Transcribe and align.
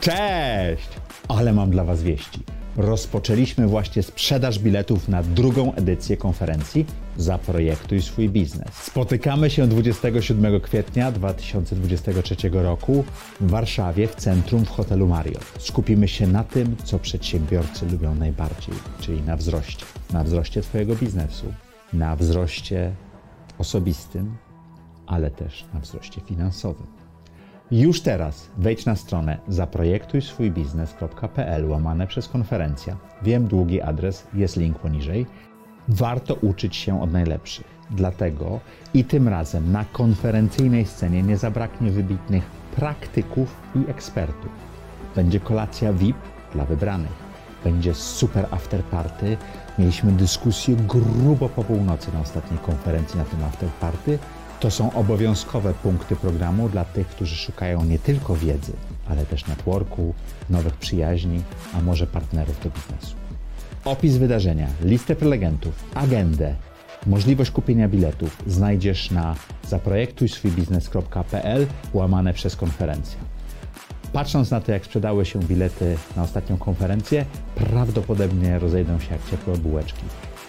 Cześć! 0.00 0.88
Ale 1.28 1.52
mam 1.52 1.70
dla 1.70 1.84
Was 1.84 2.02
wieści. 2.02 2.40
Rozpoczęliśmy 2.76 3.66
właśnie 3.66 4.02
sprzedaż 4.02 4.58
biletów 4.58 5.08
na 5.08 5.22
drugą 5.22 5.74
edycję 5.74 6.16
konferencji 6.16 6.86
Zaprojektuj 7.16 8.02
swój 8.02 8.28
biznes. 8.28 8.68
Spotykamy 8.74 9.50
się 9.50 9.66
27 9.66 10.60
kwietnia 10.60 11.12
2023 11.12 12.36
roku 12.52 13.04
w 13.40 13.50
Warszawie 13.50 14.08
w 14.08 14.14
centrum 14.14 14.64
w 14.64 14.68
hotelu 14.68 15.06
Marriott. 15.06 15.44
Skupimy 15.58 16.08
się 16.08 16.26
na 16.26 16.44
tym, 16.44 16.76
co 16.84 16.98
przedsiębiorcy 16.98 17.86
lubią 17.86 18.14
najbardziej, 18.14 18.74
czyli 19.00 19.22
na 19.22 19.36
wzroście. 19.36 19.86
Na 20.12 20.24
wzroście 20.24 20.62
Twojego 20.62 20.96
biznesu, 20.96 21.46
na 21.92 22.16
wzroście 22.16 22.92
osobistym, 23.58 24.36
ale 25.06 25.30
też 25.30 25.64
na 25.74 25.80
wzroście 25.80 26.20
finansowym. 26.20 26.97
Już 27.70 28.00
teraz 28.00 28.48
wejdź 28.58 28.86
na 28.86 28.96
stronę 28.96 29.38
zaprojektuj 29.48 30.22
swój 30.22 30.50
biznes.pl 30.50 31.70
łamane 31.70 32.06
przez 32.06 32.28
konferencja. 32.28 32.96
Wiem, 33.22 33.46
długi 33.46 33.82
adres, 33.82 34.26
jest 34.34 34.56
link 34.56 34.78
poniżej. 34.78 35.26
Warto 35.88 36.34
uczyć 36.34 36.76
się 36.76 37.02
od 37.02 37.12
najlepszych. 37.12 37.66
Dlatego 37.90 38.60
i 38.94 39.04
tym 39.04 39.28
razem 39.28 39.72
na 39.72 39.84
konferencyjnej 39.84 40.86
scenie 40.86 41.22
nie 41.22 41.36
zabraknie 41.36 41.90
wybitnych 41.90 42.44
praktyków 42.76 43.56
i 43.74 43.90
ekspertów. 43.90 44.50
Będzie 45.16 45.40
kolacja 45.40 45.92
VIP 45.92 46.16
dla 46.52 46.64
wybranych. 46.64 47.28
Będzie 47.64 47.94
super 47.94 48.46
afterparty. 48.50 49.36
Mieliśmy 49.78 50.12
dyskusję 50.12 50.76
grubo 50.76 51.48
po 51.48 51.64
północy 51.64 52.12
na 52.14 52.20
ostatniej 52.20 52.58
konferencji 52.58 53.18
na 53.18 53.24
tym 53.24 53.44
afterparty 53.44 54.18
to 54.60 54.70
są 54.70 54.92
obowiązkowe 54.92 55.74
punkty 55.74 56.16
programu 56.16 56.68
dla 56.68 56.84
tych, 56.84 57.06
którzy 57.06 57.36
szukają 57.36 57.84
nie 57.84 57.98
tylko 57.98 58.36
wiedzy, 58.36 58.72
ale 59.08 59.26
też 59.26 59.46
networku, 59.46 60.14
nowych 60.50 60.76
przyjaźni, 60.76 61.42
a 61.74 61.82
może 61.82 62.06
partnerów 62.06 62.64
do 62.64 62.70
biznesu. 62.70 63.14
Opis 63.84 64.16
wydarzenia, 64.16 64.68
listę 64.84 65.16
prelegentów, 65.16 65.84
agendę, 65.94 66.54
możliwość 67.06 67.50
kupienia 67.50 67.88
biletów 67.88 68.42
znajdziesz 68.46 69.10
na 69.10 69.34
zaprojektujswójbiznes.pl 69.68 71.66
łamane 71.94 72.34
przez 72.34 72.56
konferencję. 72.56 73.18
Patrząc 74.12 74.50
na 74.50 74.60
to, 74.60 74.72
jak 74.72 74.84
sprzedały 74.84 75.26
się 75.26 75.38
bilety 75.38 75.96
na 76.16 76.22
ostatnią 76.22 76.56
konferencję, 76.56 77.24
prawdopodobnie 77.54 78.58
rozejdą 78.58 79.00
się 79.00 79.12
jak 79.12 79.30
ciepłe 79.30 79.56
bułeczki. 79.56 80.04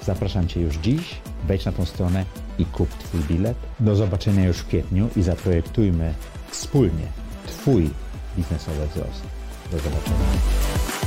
Zapraszam 0.10 0.48
Cię 0.48 0.62
już 0.62 0.76
dziś, 0.76 1.16
wejdź 1.48 1.66
na 1.66 1.72
tą 1.72 1.86
stronę 1.86 2.26
i 2.60 2.66
kup 2.66 2.90
Twój 2.90 3.22
bilet. 3.22 3.58
Do 3.80 3.96
zobaczenia 3.96 4.46
już 4.46 4.58
w 4.58 4.68
kwietniu 4.68 5.10
i 5.16 5.22
zaprojektujmy 5.22 6.14
wspólnie 6.52 7.06
Twój 7.48 7.90
biznesowy 8.38 8.88
wzrost. 8.88 9.22
Do 9.72 9.78
zobaczenia. 9.78 10.99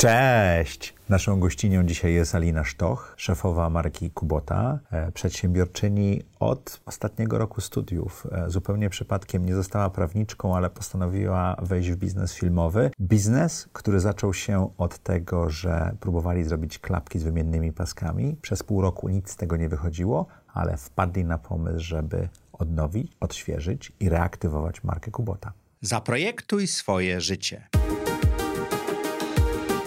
Cześć! 0.00 0.94
Naszą 1.08 1.40
gościnią 1.40 1.84
dzisiaj 1.84 2.14
jest 2.14 2.34
Alina 2.34 2.64
Sztoch, 2.64 3.14
szefowa 3.16 3.70
marki 3.70 4.10
Kubota, 4.10 4.78
e, 4.90 5.12
przedsiębiorczyni 5.12 6.22
od 6.38 6.80
ostatniego 6.86 7.38
roku 7.38 7.60
studiów. 7.60 8.26
E, 8.32 8.50
zupełnie 8.50 8.90
przypadkiem 8.90 9.46
nie 9.46 9.54
została 9.54 9.90
prawniczką, 9.90 10.56
ale 10.56 10.70
postanowiła 10.70 11.56
wejść 11.62 11.90
w 11.90 11.96
biznes 11.96 12.34
filmowy. 12.34 12.90
Biznes, 13.00 13.68
który 13.72 14.00
zaczął 14.00 14.34
się 14.34 14.70
od 14.78 14.98
tego, 14.98 15.50
że 15.50 15.96
próbowali 16.00 16.44
zrobić 16.44 16.78
klapki 16.78 17.18
z 17.18 17.22
wymiennymi 17.22 17.72
paskami. 17.72 18.36
Przez 18.42 18.62
pół 18.62 18.82
roku 18.82 19.08
nic 19.08 19.30
z 19.30 19.36
tego 19.36 19.56
nie 19.56 19.68
wychodziło, 19.68 20.26
ale 20.54 20.76
wpadli 20.76 21.24
na 21.24 21.38
pomysł, 21.38 21.84
żeby 21.84 22.28
odnowić, 22.52 23.12
odświeżyć 23.20 23.92
i 24.00 24.08
reaktywować 24.08 24.84
markę 24.84 25.10
Kubota. 25.10 25.52
Zaprojektuj 25.82 26.66
swoje 26.66 27.20
życie. 27.20 27.68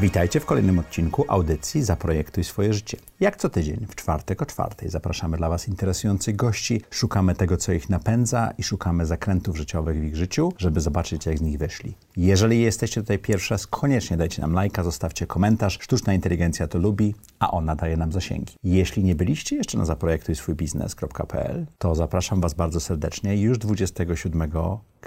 Witajcie 0.00 0.40
w 0.40 0.44
kolejnym 0.44 0.78
odcinku 0.78 1.24
audycji 1.28 1.82
Zaprojektuj 1.82 2.44
swoje 2.44 2.72
życie. 2.72 2.96
Jak 3.20 3.36
co 3.36 3.48
tydzień, 3.48 3.86
w 3.88 3.94
czwartek 3.94 4.42
o 4.42 4.46
czwartej, 4.46 4.90
zapraszamy 4.90 5.36
dla 5.36 5.48
Was 5.48 5.68
interesujących 5.68 6.36
gości, 6.36 6.82
szukamy 6.90 7.34
tego, 7.34 7.56
co 7.56 7.72
ich 7.72 7.90
napędza 7.90 8.50
i 8.58 8.62
szukamy 8.62 9.06
zakrętów 9.06 9.56
życiowych 9.56 10.00
w 10.00 10.04
ich 10.04 10.16
życiu, 10.16 10.52
żeby 10.58 10.80
zobaczyć, 10.80 11.26
jak 11.26 11.38
z 11.38 11.40
nich 11.40 11.58
wyszli. 11.58 11.94
Jeżeli 12.16 12.60
jesteście 12.60 13.00
tutaj 13.00 13.18
pierwszy 13.18 13.54
raz, 13.54 13.66
koniecznie 13.66 14.16
dajcie 14.16 14.42
nam 14.42 14.52
lajka, 14.52 14.82
zostawcie 14.82 15.26
komentarz. 15.26 15.78
Sztuczna 15.80 16.14
inteligencja 16.14 16.68
to 16.68 16.78
lubi, 16.78 17.14
a 17.38 17.50
ona 17.50 17.76
daje 17.76 17.96
nam 17.96 18.12
zasięgi. 18.12 18.54
Jeśli 18.64 19.04
nie 19.04 19.14
byliście 19.14 19.56
jeszcze 19.56 19.78
na 19.78 19.84
zaprojektujswójbiznes.pl, 19.84 21.66
to 21.78 21.94
zapraszam 21.94 22.40
Was 22.40 22.54
bardzo 22.54 22.80
serdecznie. 22.80 23.36
Już 23.36 23.58
27 23.58 24.50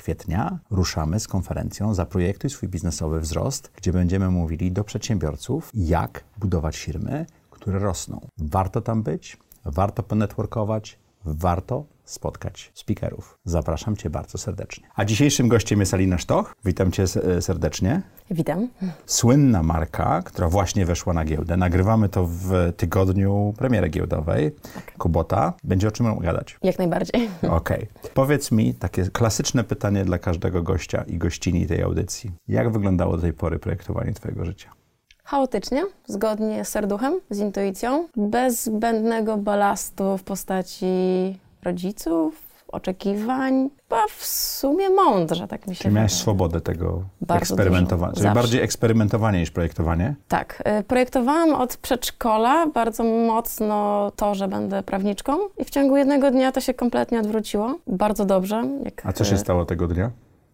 kwietnia 0.02 0.60
ruszamy 0.72 1.20
z 1.20 1.28
konferencją 1.28 1.94
Zaprojektuj 1.94 2.50
swój 2.50 2.70
biznesowy 2.70 3.20
wzrost, 3.20 3.72
gdzie 3.76 3.94
będziemy 3.94 4.30
mówili 4.30 4.72
do 4.72 4.84
przedsiębiorców, 4.84 5.70
jak 5.74 6.24
budować 6.38 6.78
firmy, 6.78 7.26
które 7.52 7.80
rosną. 7.80 8.28
Warto 8.38 8.82
tam 8.82 9.04
być, 9.04 9.38
warto 9.66 10.04
ponetworkować, 10.04 11.00
warto 11.26 11.86
spotkać 12.06 12.72
speakerów. 12.74 13.38
Zapraszam 13.46 13.96
Cię 13.96 14.10
bardzo 14.10 14.38
serdecznie. 14.38 14.88
A 14.96 15.06
dzisiejszym 15.06 15.48
gościem 15.48 15.80
jest 15.80 15.94
Alina 15.94 16.18
Sztoch. 16.18 16.56
Witam 16.66 16.92
Cię 16.92 17.06
serdecznie. 17.42 18.02
Witam. 18.32 18.68
Słynna 19.06 19.64
marka, 19.64 20.22
która 20.22 20.50
właśnie 20.50 20.86
weszła 20.86 21.14
na 21.14 21.26
giełdę. 21.26 21.58
Nagrywamy 21.58 22.10
to 22.10 22.26
w 22.28 22.74
tygodniu 22.78 23.54
premiery 23.58 23.90
giełdowej. 23.90 24.52
Tak. 24.74 24.98
Kubota. 24.98 25.54
Będzie 25.64 25.88
o 25.88 25.92
czym 25.92 26.20
gadać? 26.20 26.58
Jak 26.64 26.80
najbardziej. 26.80 27.30
Okej. 27.42 27.88
Okay. 27.98 28.12
Powiedz 28.14 28.52
mi 28.52 28.74
takie 28.74 29.04
klasyczne 29.04 29.64
pytanie 29.64 30.06
dla 30.06 30.18
każdego 30.18 30.64
gościa 30.64 31.04
i 31.08 31.18
gościni 31.18 31.68
tej 31.68 31.82
audycji. 31.82 32.32
Jak 32.48 32.72
wyglądało 32.72 33.16
do 33.16 33.22
tej 33.22 33.34
pory 33.34 33.60
projektowanie 33.60 34.14
Twojego 34.14 34.46
życia? 34.46 34.72
chaotycznie, 35.32 35.86
zgodnie 36.08 36.66
z 36.66 36.68
serduchem, 36.68 37.20
z 37.30 37.40
intuicją, 37.40 38.08
bez 38.16 38.64
zbędnego 38.64 39.38
balastu 39.38 40.18
w 40.18 40.24
postaci 40.24 40.86
rodziców, 41.64 42.52
oczekiwań, 42.72 43.70
chyba 43.84 44.06
w 44.18 44.26
sumie 44.26 44.90
mądrze, 44.90 45.48
tak 45.48 45.68
mi 45.68 45.76
się 45.76 45.82
Czyli 45.82 45.96
miałeś 45.96 46.14
swobodę 46.14 46.62
tego 46.62 47.04
eksperymentowania, 47.30 48.14
czyli 48.14 48.30
bardziej 48.30 48.62
eksperymentowanie 48.62 49.40
niż 49.40 49.52
projektowanie? 49.52 50.16
Tak. 50.28 50.64
Y, 50.80 50.84
projektowałam 50.84 51.54
od 51.54 51.78
przedszkola 51.78 52.68
bardzo 52.68 53.04
mocno 53.04 54.12
to, 54.16 54.36
że 54.36 54.48
będę 54.48 54.84
prawniczką 54.84 55.38
i 55.58 55.66
w 55.66 55.70
ciągu 55.70 55.98
jednego 55.98 56.32
dnia 56.32 56.52
to 56.52 56.62
się 56.62 56.74
kompletnie 56.74 57.20
odwróciło. 57.20 57.76
Bardzo 57.88 58.26
dobrze. 58.26 58.64
A 59.04 59.14
co 59.14 59.24
się 59.24 59.36
y, 59.36 59.38
stało 59.38 59.66
tego 59.66 59.88
dnia? 59.88 60.12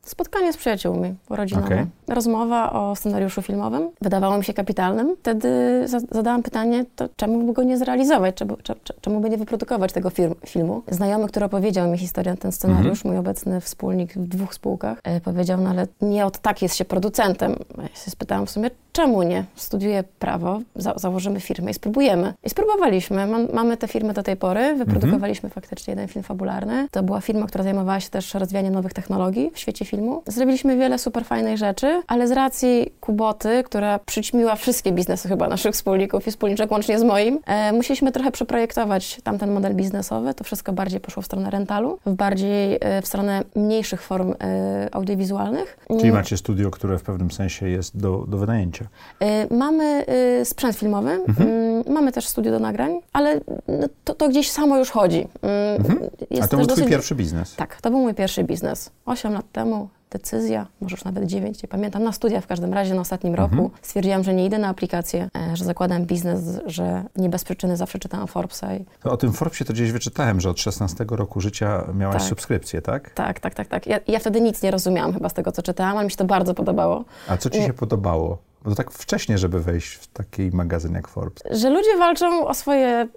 Spotkanie 0.08 0.54
z 0.54 0.58
przyjaciółmi 0.58 1.16
rodzinowe. 1.30 1.66
Okay. 1.66 1.88
Rozmowa 2.08 2.74
o 2.74 2.96
scenariuszu 2.96 3.42
filmowym. 3.42 3.90
Wydawało 4.02 4.38
mi 4.38 4.44
się 4.44 4.54
kapitalnym. 4.54 5.16
Wtedy 5.20 5.50
za 5.88 6.00
zadałam 6.00 6.44
pytanie, 6.44 6.86
to 6.96 7.10
czemu 7.16 7.44
by 7.44 7.54
go 7.54 7.64
nie 7.64 7.78
zrealizować? 7.78 8.36
Czemu, 8.36 8.58
czemu 9.02 9.20
by 9.20 9.30
nie 9.30 9.38
wyprodukować 9.38 9.94
tego 9.94 10.10
filmu? 10.46 10.84
Znajomy, 10.88 11.28
który 11.28 11.46
opowiedział 11.46 11.92
mi 11.92 11.98
historię 11.98 12.38
ten 12.38 12.52
scenariusz, 12.52 12.86
mm 12.86 12.96
-hmm. 12.96 13.06
mój 13.06 13.18
obecny 13.18 13.62
wspólnik 13.62 14.14
w 14.14 14.28
dwóch 14.28 14.54
spółkach, 14.54 15.00
e, 15.04 15.22
powiedział, 15.22 15.62
no 15.62 15.70
ale 15.70 15.88
nie 16.02 16.26
od 16.26 16.38
tak 16.38 16.62
jest 16.62 16.76
się 16.76 16.86
producentem. 16.86 17.56
Ja 17.78 17.88
się 17.88 18.12
spytałam 18.12 18.46
w 18.46 18.50
sumie, 18.50 18.70
czemu 18.92 19.24
nie? 19.24 19.44
Studiuję 19.56 20.04
prawo, 20.20 20.60
za 20.76 20.94
założymy 20.96 21.40
firmę 21.40 21.72
i 21.72 21.74
spróbujemy. 21.74 22.34
I 22.44 22.50
spróbowaliśmy. 22.50 23.28
Mam, 23.28 23.48
mamy 23.54 23.78
tę 23.78 23.88
firmę 23.88 24.14
do 24.14 24.24
tej 24.24 24.36
pory. 24.36 24.76
Wyprodukowaliśmy 24.76 25.48
mm 25.48 25.52
-hmm. 25.52 25.56
faktycznie 25.56 25.92
jeden 25.92 26.08
film 26.08 26.24
fabularny. 26.24 26.88
To 26.92 27.04
była 27.04 27.22
firma, 27.22 27.48
która 27.48 27.64
zajmowała 27.64 28.00
się 28.00 28.10
też 28.10 28.34
rozwijaniem 28.34 28.74
nowych 28.74 28.94
technologii 28.94 29.52
w 29.54 29.60
świecie 29.60 29.86
filmu. 29.86 29.97
Zrobiliśmy 30.28 30.78
wiele 30.78 30.98
super 30.98 31.26
fajnych 31.26 31.58
rzeczy, 31.58 32.02
ale 32.08 32.28
z 32.28 32.32
racji 32.32 32.92
Kuboty, 33.02 33.64
która 33.66 34.00
przyćmiła 34.00 34.56
wszystkie 34.56 34.92
biznesy 34.92 35.28
chyba 35.28 35.48
naszych 35.48 35.74
wspólników 35.74 36.28
i 36.28 36.32
wspólniczek 36.32 36.72
łącznie 36.72 37.00
z 37.00 37.04
moim, 37.04 37.40
e, 37.46 37.74
musieliśmy 37.74 38.12
trochę 38.12 38.32
przeprojektować 38.32 39.20
tamten 39.24 39.52
model 39.52 39.76
biznesowy. 39.76 40.34
To 40.34 40.44
wszystko 40.44 40.74
bardziej 40.74 41.00
poszło 41.00 41.24
w 41.24 41.26
stronę 41.26 41.50
rentalu, 41.50 42.00
w 42.06 42.14
bardziej 42.14 42.78
e, 42.82 43.02
w 43.02 43.08
stronę 43.08 43.44
mniejszych 43.56 44.02
form 44.02 44.34
e, 44.42 44.90
audiowizualnych. 44.92 45.78
Czyli 46.00 46.12
macie 46.12 46.38
studio, 46.38 46.72
które 46.72 47.00
w 47.00 47.04
pewnym 47.04 47.32
sensie 47.32 47.70
jest 47.70 47.98
do, 47.98 48.26
do 48.28 48.38
wynajęcia? 48.38 48.88
E, 49.20 49.56
mamy 49.56 50.06
e, 50.08 50.46
sprzęt 50.46 50.76
filmowy, 50.76 51.12
mhm. 51.12 51.50
Mm, 51.50 51.84
mamy 51.88 52.12
też 52.12 52.28
studio 52.28 52.52
do 52.52 52.60
nagrań, 52.60 53.00
ale 53.14 53.40
no, 53.68 53.88
to, 54.04 54.14
to 54.14 54.30
gdzieś 54.30 54.52
samo 54.52 54.78
już 54.78 54.90
chodzi. 54.90 55.28
Mm, 55.42 55.76
mhm. 55.78 56.10
A 56.42 56.48
to 56.48 56.58
był 56.58 56.66
twój 56.66 56.86
pierwszy 56.86 57.16
biznes? 57.16 57.56
Tak, 57.56 57.82
to 57.82 57.92
był 57.92 58.00
mój 58.00 58.14
pierwszy 58.14 58.44
biznes. 58.44 58.92
Osiem 59.06 59.34
lat 59.34 59.46
temu 59.52 59.87
decyzja, 60.10 60.68
może 60.82 60.94
już 60.94 61.04
nawet 61.04 61.26
dziewięć, 61.26 61.64
nie 61.64 61.70
pamiętam, 61.70 62.04
na 62.04 62.12
studiach 62.12 62.44
w 62.44 62.48
każdym 62.48 62.74
razie 62.74 62.94
na 62.94 63.02
ostatnim 63.02 63.34
mhm. 63.34 63.52
roku 63.52 63.72
stwierdziłam, 63.82 64.24
że 64.24 64.34
nie 64.34 64.46
idę 64.46 64.58
na 64.58 64.68
aplikację, 64.68 65.30
e, 65.36 65.58
że 65.58 65.66
zakładam 65.66 66.06
biznes, 66.06 66.40
że 66.66 67.04
nie 67.16 67.30
bez 67.30 67.44
przyczyny 67.44 67.78
zawsze 67.78 68.00
czytałam 68.00 68.28
Forbesa. 68.28 68.76
I... 68.76 68.86
o 69.04 69.18
tym 69.18 69.34
Forbesie 69.34 69.66
to 69.66 69.74
gdzieś 69.74 69.92
wyczytałem, 69.92 70.42
że 70.42 70.50
od 70.50 70.60
16 70.60 71.06
roku 71.10 71.42
życia 71.42 71.84
miałaś 71.94 72.18
tak. 72.18 72.30
subskrypcję, 72.30 72.82
tak? 72.82 73.10
Tak, 73.10 73.40
tak, 73.40 73.54
tak. 73.54 73.68
tak. 73.68 73.88
Ja, 73.88 74.00
ja 74.08 74.20
wtedy 74.20 74.42
nic 74.42 74.62
nie 74.62 74.72
rozumiałam 74.72 75.14
chyba 75.14 75.30
z 75.30 75.34
tego, 75.34 75.52
co 75.52 75.62
czytałam, 75.62 75.98
ale 75.98 76.06
mi 76.06 76.12
się 76.12 76.18
to 76.18 76.26
bardzo 76.26 76.54
podobało. 76.54 77.06
A 77.28 77.38
co 77.38 77.50
ci 77.50 77.62
się 77.62 77.74
podobało? 77.74 78.38
Bo 78.64 78.70
to 78.70 78.76
tak 78.76 78.92
wcześnie, 78.92 79.38
żeby 79.38 79.60
wejść 79.60 79.94
w 79.94 80.08
taki 80.08 80.50
magazyn 80.54 80.94
jak 80.94 81.08
Forbes. 81.08 81.44
Że 81.52 81.70
ludzie 81.70 81.98
walczą 81.98 82.48
o 82.48 82.54
swoje 82.54 83.08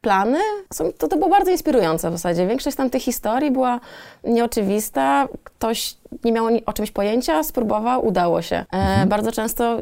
plany, 0.00 0.38
to, 0.98 1.08
to 1.08 1.16
było 1.16 1.28
bardzo 1.28 1.50
inspirujące 1.50 2.10
w 2.10 2.12
zasadzie. 2.12 2.46
Większość 2.46 2.76
tam 2.76 2.90
tych 2.90 3.02
historii 3.02 3.50
była 3.50 3.80
nieoczywista. 4.24 5.28
Ktoś 5.44 5.96
nie 6.24 6.32
miał 6.32 6.46
o 6.66 6.72
czymś 6.72 6.90
pojęcia, 6.90 7.42
spróbował, 7.42 8.06
udało 8.06 8.42
się. 8.42 8.56
E, 8.56 8.64
mhm. 8.72 9.08
Bardzo 9.08 9.32
często, 9.32 9.80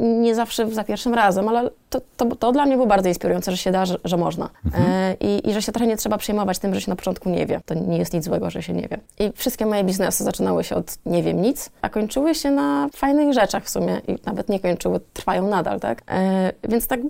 nie 0.00 0.34
zawsze 0.34 0.70
za 0.70 0.84
pierwszym 0.84 1.14
razem, 1.14 1.48
ale 1.48 1.70
to, 1.90 2.00
to, 2.16 2.36
to, 2.36 2.52
dla 2.52 2.66
mnie 2.66 2.74
było 2.74 2.86
bardzo 2.86 3.08
inspirujące, 3.08 3.50
że 3.50 3.56
się 3.56 3.70
da, 3.70 3.86
że, 3.86 3.96
że 4.04 4.16
można. 4.16 4.50
Mhm. 4.64 4.84
E, 4.88 5.14
i, 5.20 5.48
I 5.50 5.52
że 5.52 5.62
się 5.62 5.72
trochę 5.72 5.86
nie 5.86 5.96
trzeba 5.96 6.18
przejmować 6.18 6.58
tym, 6.58 6.74
że 6.74 6.80
się 6.80 6.90
na 6.90 6.96
początku 6.96 7.30
nie 7.30 7.46
wie. 7.46 7.60
To 7.66 7.74
nie 7.74 7.98
jest 7.98 8.12
nic 8.12 8.24
złego, 8.24 8.50
że 8.50 8.62
się 8.62 8.72
nie 8.72 8.88
wie. 8.88 8.98
I 9.18 9.32
wszystkie 9.34 9.66
moje 9.66 9.84
biznesy 9.84 10.24
zaczynały 10.24 10.64
się 10.64 10.76
od 10.76 10.98
nie 11.06 11.22
wiem 11.22 11.42
nic, 11.42 11.70
a 11.82 11.88
kończyły 11.88 12.34
się 12.34 12.50
na 12.50 12.88
fajnych 12.96 13.34
rzeczach 13.34 13.64
w 13.64 13.70
sumie 13.70 14.00
i 14.08 14.16
nawet 14.26 14.48
nie 14.48 14.60
kończyły, 14.60 15.00
trwają 15.12 15.48
nadal, 15.48 15.80
tak? 15.80 16.02
E, 16.08 16.52
więc 16.68 16.86
tak 16.86 17.00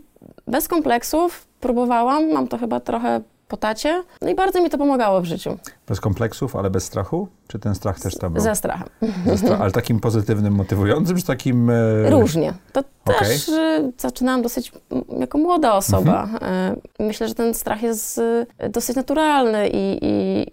bez 0.46 0.69
kompleksów 0.69 1.46
próbowałam, 1.60 2.32
mam 2.32 2.48
to 2.48 2.58
chyba 2.58 2.81
trochę 2.81 3.20
po 3.48 3.56
tacie, 3.56 4.02
no 4.22 4.31
i 4.31 4.34
bardzo 4.34 4.62
mi 4.62 4.70
to 4.70 4.78
pomagało 4.78 5.20
w 5.20 5.25
życiu. 5.25 5.56
Bez 5.87 6.00
kompleksów, 6.00 6.56
ale 6.56 6.70
bez 6.70 6.84
strachu? 6.84 7.28
Czy 7.50 7.58
ten 7.58 7.75
strach 7.75 8.00
też 8.00 8.14
tam 8.19 8.32
był? 8.32 8.43
Ze 8.43 8.55
strachem. 8.55 8.88
Ze 9.26 9.38
strach, 9.38 9.61
ale 9.61 9.70
takim 9.70 10.00
pozytywnym, 10.00 10.55
motywującym, 10.55 11.17
czy 11.17 11.26
takim... 11.26 11.70
E... 11.70 12.11
Różnie. 12.11 12.55
To 12.73 12.81
okay. 13.05 13.29
też 13.29 13.49
y, 13.49 13.93
zaczynałam 13.99 14.43
dosyć 14.43 14.73
jako 15.19 15.38
młoda 15.38 15.75
osoba. 15.75 16.23
Mhm. 16.23 16.75
E, 17.00 17.05
myślę, 17.06 17.29
że 17.29 17.35
ten 17.35 17.55
strach 17.55 17.82
jest 17.82 18.19
y, 18.19 18.47
dosyć 18.69 18.97
naturalny 18.97 19.69
i, 19.69 19.99
i, 20.02 20.47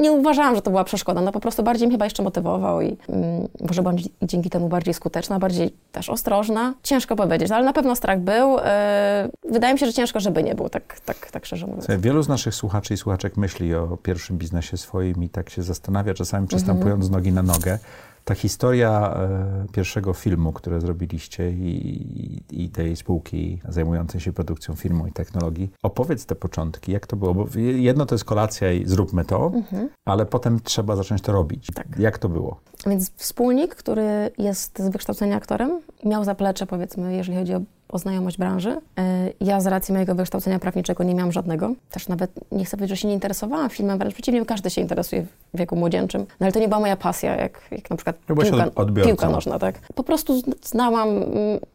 nie 0.00 0.12
uważałam, 0.12 0.54
że 0.54 0.62
to 0.62 0.70
była 0.70 0.84
przeszkoda. 0.84 1.20
No 1.20 1.32
po 1.32 1.40
prostu 1.40 1.62
bardziej 1.62 1.88
mnie 1.88 1.94
chyba 1.94 2.06
jeszcze 2.06 2.22
motywował 2.22 2.80
i 2.80 2.96
mm, 3.08 3.48
może 3.68 3.82
byłam 3.82 3.96
dzięki 4.22 4.50
temu 4.50 4.68
bardziej 4.68 4.94
skuteczna, 4.94 5.38
bardziej 5.38 5.74
też 5.92 6.10
ostrożna. 6.10 6.74
Ciężko 6.82 7.16
powiedzieć, 7.16 7.50
no 7.50 7.56
ale 7.56 7.64
na 7.64 7.72
pewno 7.72 7.96
strach 7.96 8.20
był. 8.20 8.58
E, 8.58 9.28
wydaje 9.50 9.74
mi 9.74 9.80
się, 9.80 9.86
że 9.86 9.92
ciężko, 9.92 10.20
żeby 10.20 10.42
nie 10.42 10.54
był, 10.54 10.68
tak, 10.68 11.00
tak, 11.00 11.30
tak 11.30 11.46
szczerze 11.46 11.66
mówiąc. 11.66 11.86
Wielu 11.98 12.22
z 12.22 12.28
naszych 12.28 12.54
słuchaczy 12.54 12.94
i 12.94 12.96
słuchaczek 12.96 13.36
myśli 13.36 13.74
o 13.74 13.96
pierwszym 14.02 14.38
biznesie 14.38 14.76
swoim 14.76 15.22
i 15.22 15.28
tak 15.28 15.50
się 15.50 15.62
zastanawia 15.62 16.14
czasami 16.14 16.43
przystępując 16.46 17.04
z 17.04 17.10
nogi 17.10 17.32
na 17.32 17.42
nogę. 17.42 17.78
Ta 18.24 18.34
historia 18.34 19.14
e, 19.16 19.66
pierwszego 19.72 20.12
filmu, 20.12 20.52
które 20.52 20.80
zrobiliście 20.80 21.50
i, 21.50 22.42
i, 22.50 22.68
tej 22.68 22.96
spółki 22.96 23.60
zajmującej 23.68 24.20
się 24.20 24.32
produkcją 24.32 24.74
filmu 24.74 25.06
i 25.06 25.12
technologii. 25.12 25.70
Opowiedz 25.82 26.26
te 26.26 26.34
początki, 26.34 26.92
jak 26.92 27.06
to 27.06 27.16
było? 27.16 27.34
Bo 27.34 27.46
jedno 27.58 28.06
to 28.06 28.14
jest 28.14 28.24
kolacja 28.24 28.72
i 28.72 28.86
zróbmy 28.86 29.24
to, 29.24 29.52
mhm. 29.54 29.88
ale 30.04 30.26
potem 30.26 30.60
trzeba 30.60 30.96
zacząć 30.96 31.22
to 31.22 31.32
robić. 31.32 31.66
Tak. 31.74 31.86
Jak 31.98 32.18
to 32.18 32.28
było? 32.28 32.60
Więc 32.86 33.12
wspólnik, 33.16 33.74
który 33.74 34.30
jest 34.38 34.78
z 34.78 34.88
wykształcenia 34.88 35.36
aktorem, 35.36 35.80
miał 36.04 36.24
zaplecze, 36.24 36.66
powiedzmy, 36.66 37.16
jeżeli 37.16 37.38
chodzi 37.38 37.54
o 37.54 37.60
o 37.88 37.98
znajomość 37.98 38.38
branży. 38.38 38.76
E, 38.98 39.30
ja 39.40 39.60
z 39.60 39.66
racji 39.66 39.94
mojego 39.94 40.14
wykształcenia 40.14 40.58
prawniczego 40.58 41.04
nie 41.04 41.14
miałam 41.14 41.32
żadnego. 41.32 41.74
Też 41.90 42.08
nawet 42.08 42.30
nie 42.52 42.64
chcę 42.64 42.76
powiedzieć, 42.76 42.98
że 42.98 43.02
się 43.02 43.08
nie 43.08 43.14
interesowałam 43.14 43.70
filmem, 43.70 43.98
wręcz 43.98 44.14
przeciwnie, 44.14 44.46
każdy 44.46 44.70
się 44.70 44.80
interesuje 44.80 45.22
w 45.54 45.58
wieku 45.58 45.76
młodzieńczym. 45.76 46.26
No 46.40 46.46
ale 46.46 46.52
to 46.52 46.58
nie 46.58 46.68
była 46.68 46.80
moja 46.80 46.96
pasja, 46.96 47.36
jak, 47.36 47.60
jak 47.70 47.90
na 47.90 47.96
przykład 47.96 48.16
piłka, 48.26 48.70
piłka 49.04 49.28
nożna, 49.28 49.58
tak? 49.58 49.74
Po 49.94 50.02
prostu 50.02 50.42
znałam, 50.62 51.08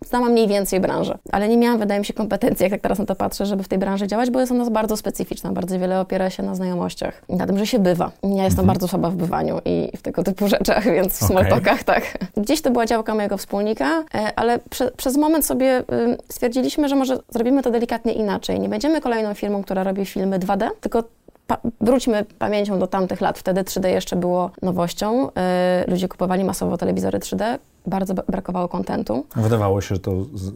znałam 0.06 0.32
mniej 0.32 0.48
więcej 0.48 0.80
branżę, 0.80 1.18
ale 1.32 1.50
nie 1.50 1.58
miałam, 1.58 1.80
wydaje 1.80 2.00
mi 2.00 2.06
się, 2.06 2.14
kompetencji, 2.14 2.64
jak 2.64 2.72
tak 2.72 2.82
teraz 2.82 3.00
na 3.00 3.06
to 3.06 3.16
patrzę, 3.16 3.46
żeby 3.46 3.64
w 3.64 3.68
tej 3.68 3.80
branży 3.80 4.08
działać, 4.08 4.30
bo 4.30 4.40
jest 4.40 4.52
ona 4.52 4.70
bardzo 4.70 4.98
specyficzna, 4.98 5.52
bardzo 5.52 5.80
wiele 5.80 6.00
opiera 6.00 6.30
się 6.30 6.44
na 6.44 6.56
znajomościach 6.56 7.22
i 7.30 7.36
na 7.36 7.48
tym, 7.48 7.58
że 7.58 7.68
się 7.68 7.80
bywa. 7.80 8.12
Ja 8.24 8.30
jestem 8.30 8.50
mhm. 8.50 8.68
bardzo 8.68 8.88
słaba 8.88 9.10
w 9.10 9.16
bywaniu 9.16 9.60
i 9.66 9.98
w 9.98 10.02
tego 10.02 10.24
typu 10.24 10.48
rzeczach, 10.48 10.84
więc 10.84 11.20
w 11.20 11.24
okay. 11.24 11.30
small 11.30 11.50
talkach, 11.50 11.84
tak. 11.84 12.18
Gdzieś 12.38 12.62
to 12.62 12.72
była 12.72 12.86
działka 12.86 13.16
mojego 13.16 13.38
wspólnika, 13.38 14.04
e, 14.16 14.34
ale 14.36 14.60
prze, 14.70 14.92
przez 14.92 15.18
moment 15.18 15.46
sobie 15.46 15.84
stwierdziliśmy, 16.30 16.90
że 16.90 16.96
może 16.96 17.18
zrobimy 17.30 17.64
to 17.64 17.72
delikatnie 17.72 18.14
inaczej. 18.14 18.60
Nie 18.60 18.70
będziemy 18.70 19.02
kolejną 19.02 19.34
firmą, 19.34 19.64
która 19.64 19.84
robi 19.84 20.06
filmy 20.06 20.40
2D, 20.40 20.70
tylko 20.82 21.04
pa 21.48 21.58
wróćmy 21.82 22.26
pamięcią 22.40 22.80
do 22.80 22.88
tamtych 22.88 23.22
lat. 23.22 23.40
Wtedy 23.40 23.64
3D 23.64 23.88
jeszcze 23.88 24.16
było 24.16 24.52
nowością. 24.62 25.24
Yy, 25.24 25.32
ludzie 25.88 26.08
kupowali 26.08 26.44
masowo 26.44 26.78
telewizory 26.78 27.20
3D 27.20 27.58
bardzo 27.86 28.14
brakowało 28.14 28.68
kontentu. 28.68 29.26
Wydawało 29.36 29.82
się, 29.82 29.96
że 29.96 30.02
to 30.02 30.12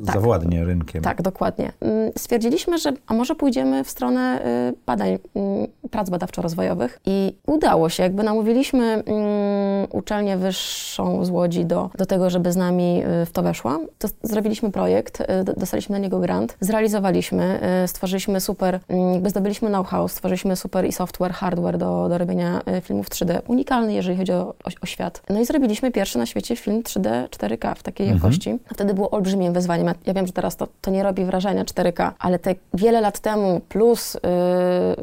tak, 0.05 0.15
zawładnie 0.15 0.65
rynkiem. 0.65 1.03
Tak, 1.03 1.21
dokładnie. 1.21 1.71
Mm, 1.81 2.11
stwierdziliśmy, 2.17 2.77
że 2.77 2.93
a 3.07 3.13
może 3.13 3.35
pójdziemy 3.35 3.83
w 3.83 3.89
stronę 3.89 4.41
y, 4.69 4.73
badań, 4.85 5.17
mm, 5.35 5.67
prac 5.91 6.09
badawczo-rozwojowych 6.09 6.99
i 7.05 7.35
udało 7.47 7.89
się. 7.89 8.03
Jakby 8.03 8.23
namówiliśmy 8.23 8.83
mm, 8.83 9.87
uczelnię 9.91 10.37
wyższą 10.37 11.25
z 11.25 11.29
Łodzi 11.29 11.65
do, 11.65 11.89
do 11.97 12.05
tego, 12.05 12.29
żeby 12.29 12.51
z 12.51 12.55
nami 12.55 13.03
y, 13.21 13.25
w 13.25 13.31
to 13.31 13.43
weszła. 13.43 13.79
To 13.97 14.07
zrobiliśmy 14.23 14.71
projekt, 14.71 15.21
y, 15.21 15.25
dostaliśmy 15.57 15.93
na 15.93 15.99
niego 15.99 16.19
grant, 16.19 16.57
zrealizowaliśmy, 16.59 17.59
stworzyliśmy 17.87 18.41
super, 18.41 18.79
jakby 19.13 19.29
zdobyliśmy 19.29 19.69
know-how, 19.69 20.07
stworzyliśmy 20.07 20.55
super 20.55 20.85
i 20.85 20.91
software, 20.91 21.33
hardware 21.33 21.77
do, 21.77 22.09
do 22.09 22.17
robienia 22.17 22.61
filmów 22.81 23.09
3D, 23.09 23.41
unikalny, 23.47 23.93
jeżeli 23.93 24.17
chodzi 24.17 24.31
o, 24.31 24.41
o, 24.41 24.69
o 24.81 24.85
świat. 24.85 25.21
No 25.29 25.39
i 25.39 25.45
zrobiliśmy 25.45 25.91
pierwszy 25.91 26.17
na 26.17 26.25
świecie 26.25 26.55
film 26.55 26.81
3D 26.81 27.12
4K 27.29 27.75
w 27.75 27.83
takiej 27.83 28.07
mhm. 28.07 28.23
jakości. 28.23 28.59
Wtedy 28.73 28.93
było 28.93 29.11
olbrzymim 29.11 29.53
wyzwaniem. 29.53 29.93
Ja 30.05 30.13
wiem, 30.13 30.27
że 30.27 30.33
teraz 30.33 30.57
to, 30.57 30.67
to 30.81 30.91
nie 30.91 31.03
robi 31.03 31.25
wrażenia 31.25 31.63
4K, 31.63 32.11
ale 32.19 32.39
te 32.39 32.55
wiele 32.73 33.01
lat 33.01 33.19
temu 33.19 33.61
plus 33.69 34.13
yy, 34.13 34.19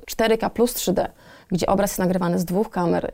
4K 0.01 0.51
plus 0.51 0.75
3D, 0.75 1.09
gdzie 1.53 1.67
obraz 1.67 1.91
jest 1.91 1.99
nagrywany 1.99 2.39
z 2.39 2.45
dwóch 2.45 2.71
kamer 2.71 3.13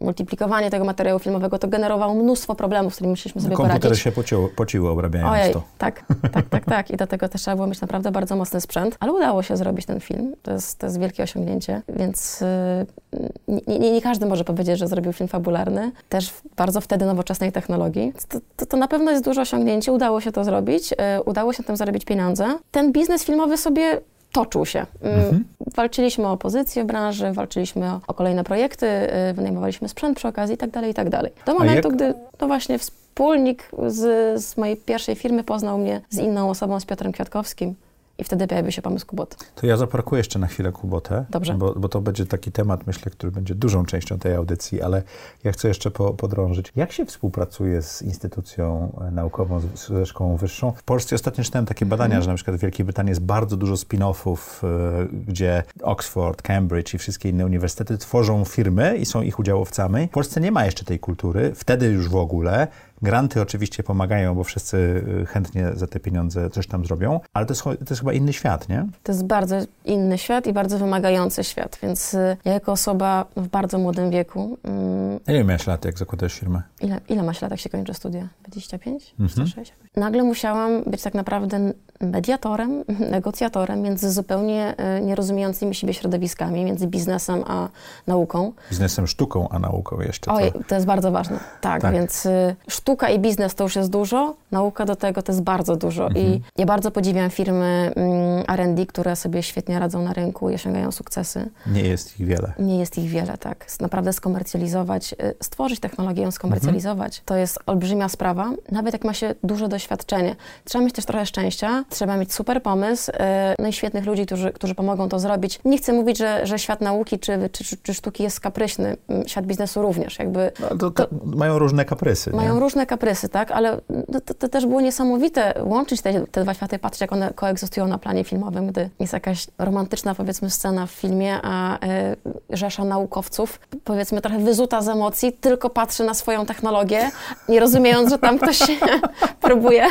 multiplikowanie 0.00 0.70
tego 0.70 0.84
materiału 0.84 1.18
filmowego 1.18 1.58
to 1.58 1.68
generowało 1.68 2.14
mnóstwo 2.14 2.54
problemów, 2.54 2.92
z 2.92 2.96
którymi 2.96 3.10
musieliśmy 3.10 3.40
sobie 3.40 3.56
Komputery 3.56 3.80
poradzić. 3.80 4.02
Komputery 4.02 4.16
się 4.16 4.22
pociło, 4.22 4.48
pociły 4.56 4.90
obrabiając 4.90 5.32
Ojej, 5.32 5.52
to. 5.52 5.62
Tak, 5.78 6.04
tak, 6.32 6.48
tak, 6.48 6.64
tak. 6.64 6.90
I 6.90 6.96
do 6.96 7.06
tego 7.06 7.28
też 7.28 7.40
trzeba 7.40 7.56
było 7.56 7.66
mieć 7.66 7.80
naprawdę 7.80 8.10
bardzo 8.10 8.36
mocny 8.36 8.60
sprzęt, 8.60 8.96
ale 9.00 9.12
udało 9.12 9.42
się 9.42 9.56
zrobić 9.56 9.86
ten 9.86 10.00
film. 10.00 10.34
To 10.42 10.52
jest, 10.52 10.78
to 10.78 10.86
jest 10.86 11.00
wielkie 11.00 11.22
osiągnięcie, 11.22 11.82
więc 11.88 12.40
yy, 12.40 13.60
nie, 13.66 13.78
nie, 13.78 13.92
nie, 13.92 14.02
każdy 14.02 14.26
może 14.26 14.44
powiedzieć, 14.44 14.78
że 14.78 14.88
zrobił 14.88 15.12
film 15.12 15.28
fabularny. 15.28 15.92
Też 16.08 16.30
w 16.30 16.42
bardzo 16.56 16.80
wtedy 16.80 17.06
nowoczesnej 17.06 17.52
technologii. 17.52 18.12
To, 18.28 18.38
to, 18.56 18.66
to 18.66 18.76
na 18.76 18.88
pewno 18.88 19.10
jest 19.10 19.24
duże 19.24 19.40
osiągnięcie. 19.40 19.92
Udało 19.92 20.20
się 20.20 20.32
to 20.32 20.44
zrobić. 20.44 20.90
Yy, 20.90 20.96
udało 21.24 21.52
się 21.52 21.62
tym 21.62 21.76
zarobić 21.76 22.04
pieniądze. 22.04 22.58
Ten 22.70 22.92
biznes 22.92 23.24
filmowy 23.24 23.56
sobie 23.56 24.00
toczył 24.34 24.66
się. 24.66 24.86
Mm, 25.02 25.20
mhm. 25.20 25.44
Walczyliśmy 25.74 26.28
o 26.28 26.36
pozycję 26.36 26.84
w 26.84 26.86
branży, 26.86 27.32
walczyliśmy 27.32 27.90
o, 28.06 28.14
kolejne 28.14 28.44
projekty, 28.44 28.86
y, 29.30 29.34
wynajmowaliśmy 29.34 29.88
sprzęt 29.88 30.16
przy 30.16 30.28
okazji 30.28 30.54
i 30.54 30.58
tak 30.58 30.70
dalej, 30.70 30.90
i 30.90 30.94
tak. 30.94 31.08
Do 31.46 31.54
momentu, 31.54 31.88
jak... 31.88 31.96
gdy 31.96 32.14
to 32.38 32.46
właśnie 32.46 32.78
wspólnik 32.78 33.70
z, 33.86 34.42
z 34.42 34.56
mojej 34.56 34.76
pierwszej 34.76 35.14
firmy 35.14 35.44
poznał 35.44 35.78
mnie 35.78 36.00
z 36.10 36.18
inną 36.18 36.50
osobą, 36.50 36.80
z 36.80 36.84
Piotrem 36.84 37.12
Kwiatkowskim 37.12 37.74
i 38.18 38.24
wtedy 38.24 38.46
pojawił 38.46 38.72
się 38.72 38.82
pomysł 38.82 39.06
Kuboty. 39.06 39.36
To 39.54 39.66
ja 39.66 39.76
zaparkuję 39.76 40.20
jeszcze 40.20 40.38
na 40.38 40.46
chwilę 40.46 40.72
Kubotę, 40.72 41.24
Dobrze. 41.30 41.54
Bo, 41.54 41.72
bo 41.72 41.88
to 41.88 42.00
będzie 42.00 42.26
taki 42.26 42.52
temat, 42.52 42.86
myślę, 42.86 43.10
który 43.10 43.32
będzie 43.32 43.54
dużą 43.54 43.86
częścią 43.86 44.18
tej 44.18 44.34
audycji, 44.34 44.82
ale 44.82 45.02
ja 45.44 45.52
chcę 45.52 45.68
jeszcze 45.68 45.90
po, 45.90 46.14
podrążyć. 46.14 46.72
Jak 46.76 46.92
się 46.92 47.06
współpracuje 47.06 47.82
z 47.82 48.02
instytucją 48.02 48.92
naukową, 49.12 49.60
ze 49.74 50.06
szkołą 50.06 50.36
wyższą? 50.36 50.72
W 50.72 50.82
Polsce 50.82 51.14
ostatnio 51.14 51.44
czytałem 51.44 51.66
takie 51.66 51.86
badania, 51.86 52.14
mhm. 52.14 52.22
że 52.22 52.30
na 52.30 52.34
przykład 52.34 52.56
w 52.56 52.60
Wielkiej 52.60 52.84
Brytanii 52.84 53.10
jest 53.10 53.22
bardzo 53.22 53.56
dużo 53.56 53.74
spin-offów, 53.74 54.38
e, 54.64 55.06
gdzie 55.26 55.62
Oxford, 55.82 56.42
Cambridge 56.42 56.94
i 56.94 56.98
wszystkie 56.98 57.28
inne 57.28 57.46
uniwersytety 57.46 57.98
tworzą 57.98 58.44
firmy 58.44 58.96
i 58.96 59.06
są 59.06 59.22
ich 59.22 59.38
udziałowcami. 59.38 60.06
W 60.06 60.10
Polsce 60.10 60.40
nie 60.40 60.52
ma 60.52 60.64
jeszcze 60.64 60.84
tej 60.84 60.98
kultury, 60.98 61.52
wtedy 61.54 61.86
już 61.86 62.08
w 62.08 62.16
ogóle. 62.16 62.68
Granty 63.04 63.40
oczywiście 63.42 63.82
pomagają, 63.82 64.34
bo 64.34 64.44
wszyscy 64.44 64.76
y, 65.22 65.26
chętnie 65.26 65.70
za 65.74 65.86
te 65.86 66.00
pieniądze 66.00 66.50
coś 66.50 66.66
tam 66.66 66.86
zrobią, 66.86 67.20
ale 67.32 67.46
to 67.46 67.52
jest, 67.52 67.62
to 67.62 67.70
jest 67.90 68.00
chyba 68.00 68.12
inny 68.12 68.32
świat, 68.32 68.68
nie? 68.68 68.86
To 69.02 69.12
jest 69.12 69.24
bardzo 69.24 69.56
inny 69.84 70.18
świat 70.18 70.46
i 70.46 70.52
bardzo 70.52 70.78
wymagający 70.78 71.44
świat, 71.44 71.78
więc 71.82 72.14
y, 72.14 72.36
ja 72.44 72.52
jako 72.52 72.72
osoba 72.72 73.24
w 73.36 73.48
bardzo 73.48 73.78
młodym 73.78 74.10
wieku... 74.10 74.58
Mm, 74.62 75.20
ile 75.28 75.44
miałeś 75.44 75.66
lat, 75.66 75.84
jak 75.84 75.98
zakładałeś 75.98 76.34
firmę? 76.34 76.62
Ile, 76.80 77.00
ile 77.08 77.22
masz 77.22 77.42
lat, 77.42 77.50
jak 77.50 77.60
się 77.60 77.70
kończy 77.70 77.94
studia? 77.94 78.28
25? 78.42 79.10
Mhm. 79.10 79.28
26? 79.28 79.72
Nagle 79.96 80.22
musiałam 80.22 80.82
być 80.86 81.02
tak 81.02 81.14
naprawdę 81.14 81.72
mediatorem, 82.06 82.84
negocjatorem 83.10 83.82
między 83.82 84.12
zupełnie 84.12 84.74
e, 84.76 85.00
nierozumiejącymi 85.00 85.74
siebie 85.74 85.94
środowiskami, 85.94 86.64
między 86.64 86.86
biznesem 86.86 87.44
a 87.46 87.68
nauką. 88.06 88.52
Biznesem, 88.70 89.06
sztuką, 89.06 89.48
a 89.48 89.58
nauką 89.58 90.00
jeszcze. 90.00 90.30
Oj, 90.32 90.52
to 90.68 90.74
jest 90.74 90.86
bardzo 90.86 91.12
ważne. 91.12 91.38
Tak, 91.60 91.82
Tak. 91.82 91.94
więc 91.94 92.26
y, 92.26 92.56
sztuka 92.68 93.10
i 93.10 93.18
biznes 93.18 93.54
to 93.54 93.64
już 93.64 93.76
jest 93.76 93.90
dużo, 93.90 94.34
nauka 94.52 94.84
do 94.84 94.96
tego 94.96 95.22
to 95.22 95.32
jest 95.32 95.42
bardzo 95.42 95.76
dużo. 95.76 96.06
Mhm. 96.06 96.26
I 96.26 96.40
ja 96.58 96.66
bardzo 96.66 96.90
podziwiam 96.90 97.30
firmy 97.30 97.92
mm, 97.96 98.44
R&D, 98.48 98.86
które 98.86 99.16
sobie 99.16 99.42
świetnie 99.42 99.78
radzą 99.78 100.02
na 100.02 100.12
rynku 100.12 100.50
i 100.50 100.54
osiągają 100.54 100.92
sukcesy. 100.92 101.50
Nie 101.66 101.82
jest 101.82 102.20
ich 102.20 102.26
wiele. 102.26 102.52
Nie 102.58 102.78
jest 102.78 102.98
ich 102.98 103.10
wiele, 103.10 103.38
tak. 103.38 103.66
Naprawdę 103.80 104.12
skomercjalizować, 104.12 105.12
y, 105.12 105.34
stworzyć 105.42 105.80
technologię, 105.80 106.22
ją 106.22 106.30
skomercjalizować, 106.30 107.22
to 107.24 107.36
jest 107.36 107.58
olbrzymia 107.66 108.08
sprawa, 108.08 108.50
nawet 108.72 108.92
jak 108.92 109.04
ma 109.04 109.14
się 109.14 109.34
duże 109.42 109.68
doświadczenie. 109.68 110.36
Trzeba 110.64 110.84
mieć 110.84 110.94
też 110.94 111.04
trochę 111.04 111.26
szczęścia, 111.26 111.84
trzeba 111.94 112.16
mieć 112.16 112.34
super 112.34 112.62
pomysł, 112.62 113.10
y, 113.10 113.14
no 113.58 113.68
i 113.68 113.72
świetnych 113.72 114.06
ludzi, 114.06 114.26
którzy, 114.26 114.52
którzy 114.52 114.74
pomogą 114.74 115.08
to 115.08 115.18
zrobić. 115.18 115.60
Nie 115.64 115.78
chcę 115.78 115.92
mówić, 115.92 116.18
że, 116.18 116.46
że 116.46 116.58
świat 116.58 116.80
nauki 116.80 117.18
czy, 117.18 117.48
czy, 117.52 117.76
czy, 117.82 117.94
sztuki 117.94 118.22
jest 118.22 118.40
kapryśny, 118.40 118.96
Mm, 119.08 119.28
świat 119.28 119.46
biznesu 119.46 119.82
również, 119.82 120.18
jakby 120.18 120.52
No, 120.60 120.76
to, 120.76 120.90
ka- 120.90 121.06
mają 121.24 121.58
różne 121.58 121.84
kaprysy. 121.84 122.30
mają 122.30 122.54
nie? 122.54 122.60
różne 122.60 122.86
kaprysy, 122.86 123.28
tak, 123.28 123.50
ale 123.50 123.80
to, 124.26 124.34
to 124.34 124.48
też 124.48 124.66
było 124.66 124.80
niesamowite 124.80 125.54
łączyć 125.64 126.02
te, 126.02 126.26
te 126.26 126.42
dwa 126.42 126.54
światy, 126.54 126.78
patrzeć 126.78 127.00
jak 127.00 127.12
one 127.12 127.32
koegzystują 127.34 127.86
na 127.86 127.98
planie 127.98 128.24
filmowym, 128.24 128.66
gdy 128.66 128.90
jest 129.00 129.12
jakaś 129.12 129.46
romantyczna 129.58 130.14
powiedzmy 130.14 130.50
scena 130.50 130.86
w 130.86 130.90
filmie, 130.90 131.38
a 131.42 131.76
y, 131.76 132.16
rzesza 132.50 132.84
naukowców, 132.84 133.60
powiedzmy 133.84 134.20
trochę 134.20 134.38
wyzuta 134.38 134.82
z 134.82 134.88
emocji, 134.88 135.32
tylko 135.32 135.70
patrzy 135.70 136.04
na 136.04 136.14
swoją 136.14 136.46
technologię, 136.46 137.10
nie 137.48 137.60
rozumiejąc, 137.60 138.10
że 138.10 138.18
tam 138.18 138.38
ktoś 138.38 138.58
próbuje 139.40 139.86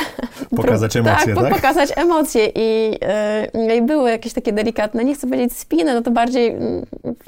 Pokazać 0.55 0.95
emocje, 0.95 1.35
po- 1.35 1.41
tak? 1.41 1.53
pokazać 1.55 1.92
emocje 1.95 2.47
i, 2.55 2.97
y, 3.71 3.75
i 3.75 3.81
były 3.81 4.09
jakieś 4.09 4.33
takie 4.33 4.53
delikatne, 4.53 5.05
nie 5.05 5.15
chcę 5.15 5.27
powiedzieć 5.27 5.57
spiny, 5.57 5.93
no 5.93 6.01
to 6.01 6.11
bardziej 6.11 6.47
mm, 6.49 6.85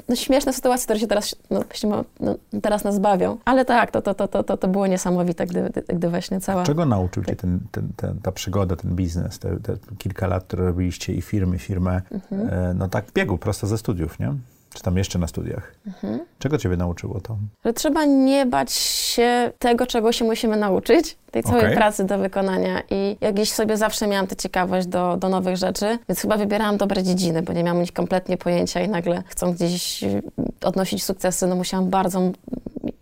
no, 0.08 0.16
śmieszne 0.16 0.52
sytuacje, 0.52 0.84
które 0.84 0.98
się 0.98 1.06
teraz, 1.06 1.36
no, 1.50 1.60
właśnie, 1.60 1.90
no, 2.20 2.34
teraz 2.62 2.84
nas 2.84 2.98
bawią, 2.98 3.36
ale 3.44 3.64
tak, 3.64 3.90
to, 3.90 4.02
to, 4.02 4.14
to, 4.14 4.42
to, 4.42 4.56
to, 4.56 4.68
było 4.68 4.86
niesamowite, 4.86 5.46
gdy, 5.46 5.70
gdy 5.88 6.08
właśnie 6.08 6.40
cała... 6.40 6.62
Czego 6.62 6.86
nauczył 6.86 7.24
cię 7.24 7.36
ten, 7.36 7.60
ten, 7.70 7.88
ten, 7.96 8.18
ta 8.22 8.32
przygoda, 8.32 8.76
ten 8.76 8.94
biznes, 8.96 9.38
te, 9.38 9.56
te 9.60 9.76
kilka 9.98 10.26
lat, 10.26 10.44
które 10.44 10.64
robiliście 10.64 11.12
i 11.12 11.22
firmy, 11.22 11.58
firmę, 11.58 12.02
Mhm. 12.10 12.48
e, 12.70 12.74
no 12.74 12.88
tak 12.88 13.06
w 13.06 13.12
biegu, 13.12 13.38
prosto 13.38 13.66
ze 13.66 13.78
studiów, 13.78 14.18
nie? 14.18 14.34
Czy 14.76 14.82
tam 14.82 14.96
jeszcze 14.96 15.18
na 15.18 15.26
studiach? 15.26 15.74
Mhm. 15.86 16.20
Czego 16.38 16.58
ciebie 16.58 16.76
nauczyło 16.76 17.20
to? 17.20 17.36
Że 17.64 17.72
trzeba 17.72 18.04
nie 18.04 18.46
bać 18.46 18.72
się 18.72 19.52
tego, 19.58 19.86
czego 19.86 20.12
się 20.12 20.24
musimy 20.24 20.56
nauczyć, 20.56 21.16
tej 21.30 21.42
całej 21.42 21.62
Okej. 21.62 21.76
pracy 21.76 22.04
do 22.04 22.18
wykonania. 22.18 22.82
I 22.90 23.16
jak 23.20 23.34
gdzieś 23.34 23.52
sobie 23.52 23.76
zawsze 23.76 24.06
miałam 24.06 24.26
tę 24.26 24.36
ciekawość 24.36 24.86
do, 24.86 25.16
do 25.16 25.28
nowych 25.28 25.56
rzeczy, 25.56 25.98
więc 26.08 26.20
chyba 26.20 26.36
wybierałam 26.36 26.76
dobre 26.76 27.02
dziedziny, 27.02 27.42
bo 27.42 27.52
nie 27.52 27.64
miałam 27.64 27.80
nich 27.80 27.92
kompletnie 27.92 28.36
pojęcia 28.36 28.80
i 28.80 28.88
nagle 28.88 29.22
chcąc 29.26 29.56
gdzieś 29.56 30.02
y, 30.02 30.22
odnosić 30.62 31.04
sukcesy, 31.04 31.46
no 31.46 31.56
musiałam 31.56 31.90
bardzo 31.90 32.20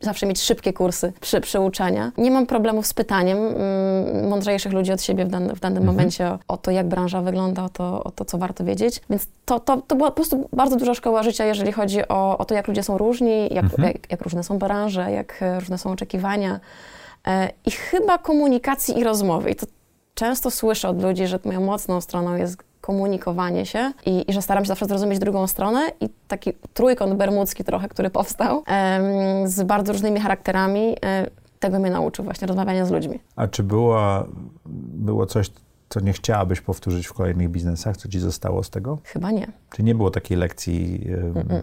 zawsze 0.04 0.26
mieć 0.26 0.40
szybkie 0.40 0.72
kursy 0.72 1.12
przy, 1.20 1.40
przyuczania. 1.40 2.12
Nie 2.18 2.30
mam 2.30 2.46
problemów 2.46 2.86
z 2.86 2.94
pytaniem 2.94 3.38
mm, 3.38 4.28
mądrzejszych 4.28 4.72
ludzi 4.72 4.92
od 4.92 5.02
siebie 5.02 5.24
w, 5.24 5.28
dan, 5.28 5.54
w 5.54 5.60
danym 5.60 5.84
momencie 5.84 6.28
o, 6.28 6.38
o 6.48 6.56
to, 6.56 6.70
jak 6.70 6.88
branża 6.88 7.22
wygląda, 7.22 7.64
o 7.64 7.68
to, 7.68 8.04
o 8.04 8.10
to, 8.10 8.24
co 8.24 8.38
warto 8.38 8.64
wiedzieć. 8.64 9.00
Więc 9.10 9.26
to, 9.44 9.60
to, 9.60 9.82
to 9.86 9.96
była 9.96 10.10
po 10.10 10.16
prostu 10.16 10.48
bardzo 10.52 10.76
duża 10.76 10.94
szkoła 10.94 11.22
życia, 11.22 11.44
jeżeli 11.44 11.72
chodzi 11.72 12.08
o, 12.08 12.38
o 12.38 12.44
to, 12.44 12.54
jak 12.54 12.68
ludzie 12.68 12.82
są 12.82 12.98
różni, 12.98 13.54
jak, 13.54 13.78
jak, 13.78 14.10
jak 14.10 14.22
różne 14.22 14.44
są 14.44 14.58
branże, 14.58 15.12
jak 15.12 15.42
e, 15.42 15.60
różne 15.60 15.78
są 15.78 15.90
oczekiwania. 15.90 16.60
E, 17.26 17.50
I 17.66 17.70
chyba 17.70 18.18
komunikacji 18.18 18.98
i 18.98 19.04
rozmowy. 19.04 19.50
I 19.50 19.54
to 19.54 19.66
często 20.14 20.50
słyszę 20.50 20.88
od 20.88 21.02
ludzi, 21.02 21.26
że 21.26 21.38
moją 21.44 21.60
mocną 21.60 22.00
stroną 22.00 22.36
jest 22.36 22.56
komunikowanie 22.84 23.66
się 23.66 23.92
i, 24.06 24.30
i 24.30 24.32
że 24.32 24.42
staram 24.42 24.64
się 24.64 24.68
zawsze 24.68 24.86
zrozumieć 24.86 25.18
drugą 25.18 25.46
stronę 25.46 25.80
i 26.00 26.08
taki 26.28 26.52
trójkąt 26.74 27.14
bermudzki 27.14 27.64
trochę, 27.64 27.88
który 27.88 28.10
powstał 28.10 28.62
em, 28.66 29.48
z 29.48 29.62
bardzo 29.62 29.92
różnymi 29.92 30.20
charakterami, 30.20 30.96
e, 31.04 31.30
tego 31.60 31.78
mnie 31.78 31.90
nauczył 31.90 32.24
właśnie 32.24 32.46
rozmawiania 32.46 32.86
z 32.86 32.90
ludźmi. 32.90 33.20
A 33.36 33.46
czy 33.48 33.62
była, 33.62 34.26
było 34.94 35.26
coś, 35.26 35.50
co 35.88 36.00
nie 36.00 36.12
chciałabyś 36.12 36.60
powtórzyć 36.60 37.06
w 37.06 37.12
kolejnych 37.12 37.48
biznesach? 37.48 37.96
Co 37.96 38.08
ci 38.08 38.18
zostało 38.18 38.62
z 38.62 38.70
tego? 38.70 38.98
Chyba 39.04 39.30
nie. 39.30 39.46
Czy 39.70 39.82
nie 39.82 39.94
było 39.94 40.10
takiej 40.10 40.36
lekcji 40.38 41.06
em, 41.36 41.62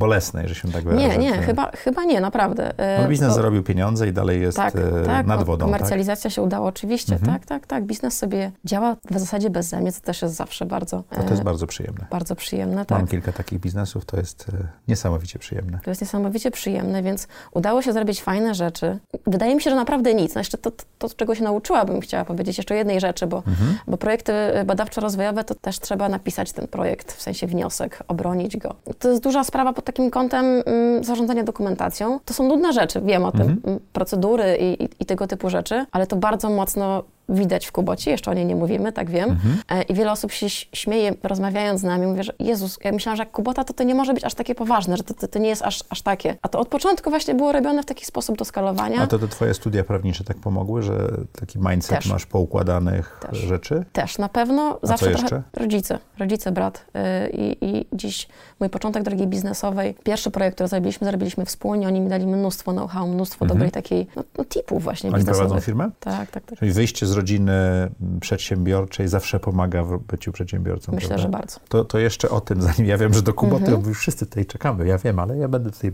bolesnej, 0.00 0.48
że 0.48 0.54
się 0.54 0.72
tak 0.72 0.84
wyrażę? 0.84 1.08
Nie, 1.08 1.18
nie, 1.18 1.32
chyba, 1.32 1.70
chyba 1.70 2.04
nie, 2.04 2.20
naprawdę. 2.20 2.78
E, 2.78 3.02
No, 3.02 3.08
biznes 3.08 3.28
bo- 3.28 3.34
zarobił 3.34 3.62
pieniądze 3.62 4.08
i 4.08 4.12
dalej 4.12 4.40
jest 4.40 4.56
Tak, 4.56 4.76
e, 4.76 4.80
tak, 5.06 5.26
nad 5.26 5.38
ko- 5.38 5.44
wodą, 5.44 5.66
tak? 5.66 5.74
komercjalizacja 5.74 6.30
się 6.30 6.42
udała 6.42 6.66
oczywiście, 6.68 7.18
tak, 7.26 7.46
tak, 7.46 7.66
tak. 7.66 7.84
Biznes 7.84 8.18
sobie 8.18 8.52
działa 8.64 8.96
w 9.10 9.18
zasadzie 9.18 9.50
bez 9.50 9.66
zamian, 9.66 9.92
co 9.92 10.00
też 10.00 10.22
jest 10.22 10.34
zawsze 10.34 10.66
bardzo, 10.66 11.02
To, 11.10 11.22
to 11.22 11.30
jest 11.30 11.42
bardzo 11.42 11.66
przyjemne. 11.66 12.06
bardzo 12.10 12.36
przyjemne. 12.36 12.86
Tak. 12.86 12.98
Mam 12.98 13.06
kilka 13.06 13.32
takich 13.32 13.60
biznesów, 13.60 14.04
to 14.04 14.16
jest 14.16 14.46
e, 14.48 14.66
niesamowicie 14.88 15.38
przyjemne. 15.38 15.78
To 15.84 15.90
jest 15.90 16.00
niesamowicie 16.00 16.50
przyjemne, 16.50 17.02
więc 17.02 17.28
udało 17.52 17.82
się 17.82 17.92
zrobić 17.92 18.22
fajne 18.22 18.54
rzeczy. 18.54 18.98
Wydaje 19.26 19.54
mi 19.54 19.62
się, 19.62 19.70
że 19.70 19.76
naprawdę 19.76 20.14
nic. 20.14 20.34
No 20.34 20.40
jeszcze 20.40 20.58
to, 20.58 20.70
to, 20.70 20.84
to 20.98 21.08
czego 21.16 21.34
się 21.34 21.44
nauczyłabym, 21.44 22.00
chciała 22.00 22.24
powiedzieć 22.24 22.58
jeszcze 22.58 22.74
jednej 22.74 23.00
rzeczy, 23.00 23.26
bo, 23.26 23.42
bo 23.86 23.96
projekty 23.96 24.32
badawczo-rozwojowe 24.66 25.44
to 25.44 25.54
też 25.54 25.78
trzeba 25.80 26.08
napisać 26.08 26.52
ten 26.52 26.66
projekt, 26.68 27.12
w 27.12 27.22
sensie 27.22 27.46
wniosek, 27.46 27.98
obronić 28.08 28.56
go. 28.56 28.74
To 28.98 29.08
jest 29.10 29.22
duża 29.22 29.44
sprawa 29.44 29.72
pod 29.72 29.84
takim 29.92 30.10
kątem 30.10 30.44
mm, 30.66 31.04
zarządzania 31.04 31.44
dokumentacją. 31.44 32.20
To 32.24 32.34
są 32.34 32.48
nudne 32.48 32.72
rzeczy, 32.72 33.00
wiem 33.00 33.24
o 33.24 33.32
tym, 33.32 33.60
mm, 33.64 33.80
procedury 33.92 34.56
i, 34.60 34.82
i, 34.82 34.88
i 35.00 35.06
tego 35.06 35.26
typu 35.26 35.50
rzeczy, 35.50 35.86
ale 35.92 36.06
to 36.06 36.16
bardzo 36.16 36.50
mocno 36.50 37.02
widać 37.30 37.66
w 37.66 37.72
Kuboci, 37.72 38.10
jeszcze 38.10 38.30
o 38.30 38.34
niej 38.34 38.46
nie 38.46 38.56
mówimy, 38.56 38.92
tak 38.92 39.10
wiem. 39.10 39.38
E, 39.68 39.82
I 39.82 39.94
wiele 39.94 40.12
osób 40.12 40.32
się 40.32 40.50
śmieje, 40.50 41.14
rozmawiając 41.22 41.80
z 41.80 41.84
nami, 41.84 42.06
mówię, 42.06 42.22
że 42.22 42.32
Jezus, 42.38 42.78
ja 42.84 42.92
myślałam, 42.92 43.16
że 43.16 43.22
jak 43.22 43.30
Kubota, 43.32 43.64
to 43.64 43.72
to 43.72 43.82
nie 43.84 43.94
może 43.94 44.14
być 44.14 44.24
aż 44.24 44.34
takie 44.34 44.54
poważne, 44.54 44.96
że 44.96 45.02
to, 45.02 45.14
to, 45.14 45.28
to 45.28 45.38
nie 45.38 45.48
jest 45.48 45.62
aż, 45.62 45.80
aż 45.90 46.02
takie. 46.02 46.36
A 46.42 46.48
to 46.48 46.58
od 46.60 46.68
początku 46.68 47.10
właśnie 47.10 47.34
było 47.34 47.52
robione 47.52 47.82
w 47.82 47.86
taki 47.86 48.04
sposób 48.06 48.38
do 48.38 48.44
skalowania. 48.44 49.00
A 49.02 49.06
to 49.06 49.18
te 49.18 49.28
twoje 49.28 49.54
studia 49.54 49.84
prawnicze 49.84 50.24
tak 50.24 50.36
pomogły, 50.36 50.82
że 50.82 51.08
taki 51.40 51.58
mindset 51.58 51.96
Też. 51.98 52.06
masz 52.06 52.26
poukładanych 52.26 53.20
Też. 53.30 53.38
rzeczy? 53.38 53.84
Też 53.92 54.18
na 54.18 54.28
pewno 54.28 54.78
co 54.80 54.86
zawsze 54.86 55.10
jeszcze? 55.10 55.26
trochę 55.28 55.42
rodzice, 55.52 55.98
rodzice, 56.18 56.52
brat 56.52 56.84
yy, 56.94 57.30
i, 57.30 57.64
i 57.64 57.86
dziś 57.92 58.28
mój 58.60 58.68
początek 58.70 59.02
drogi 59.02 59.26
biznesowej, 59.26 59.94
pierwszy 60.04 60.30
projekt, 60.30 60.54
który 60.56 60.68
zrobiliśmy, 60.68 61.06
zrobiliśmy 61.06 61.44
wspólnie, 61.44 61.88
oni 61.88 62.00
mi 62.00 62.08
dali 62.08 62.26
mnóstwo 62.26 62.72
know-how, 62.72 63.08
mnóstwo 63.08 63.46
dobrej 63.46 63.70
takiej, 63.70 64.06
no, 64.16 64.24
no 64.38 64.44
tipów 64.44 64.82
właśnie 64.82 65.08
Mhm. 65.08 65.14
Oni 65.14 65.20
biznesowych. 65.24 65.48
prowadzą 65.48 65.66
firmę? 65.66 65.90
Tak, 66.00 66.30
tak, 66.30 66.44
tak. 66.44 66.58
Czyli 66.58 66.72
wyjście 66.72 67.06
z 67.06 67.10
rodziny 67.20 67.52
mm, 67.52 68.20
przedsiębiorczej 68.20 69.08
zawsze 69.08 69.40
pomaga 69.40 69.82
w 69.84 69.98
byciu 69.98 70.32
przedsiębiorcą, 70.32 70.92
Myślę, 70.92 71.08
prawda? 71.08 71.22
że 71.22 71.28
bardzo. 71.28 71.60
To, 71.68 71.84
to 71.84 71.98
jeszcze 71.98 72.30
o 72.30 72.40
tym, 72.40 72.62
zanim 72.62 72.86
ja 72.86 72.98
wiem, 72.98 73.14
że 73.14 73.22
do 73.22 73.34
Kuboty 73.34 73.64
Mhm. 73.66 73.88
już 73.88 73.98
wszyscy 73.98 74.26
tutaj 74.26 74.46
czekamy, 74.46 74.86
ja 74.86 74.98
wiem, 74.98 75.18
ale 75.18 75.36
ja 75.38 75.48
będę 75.48 75.70
tutaj 75.70 75.92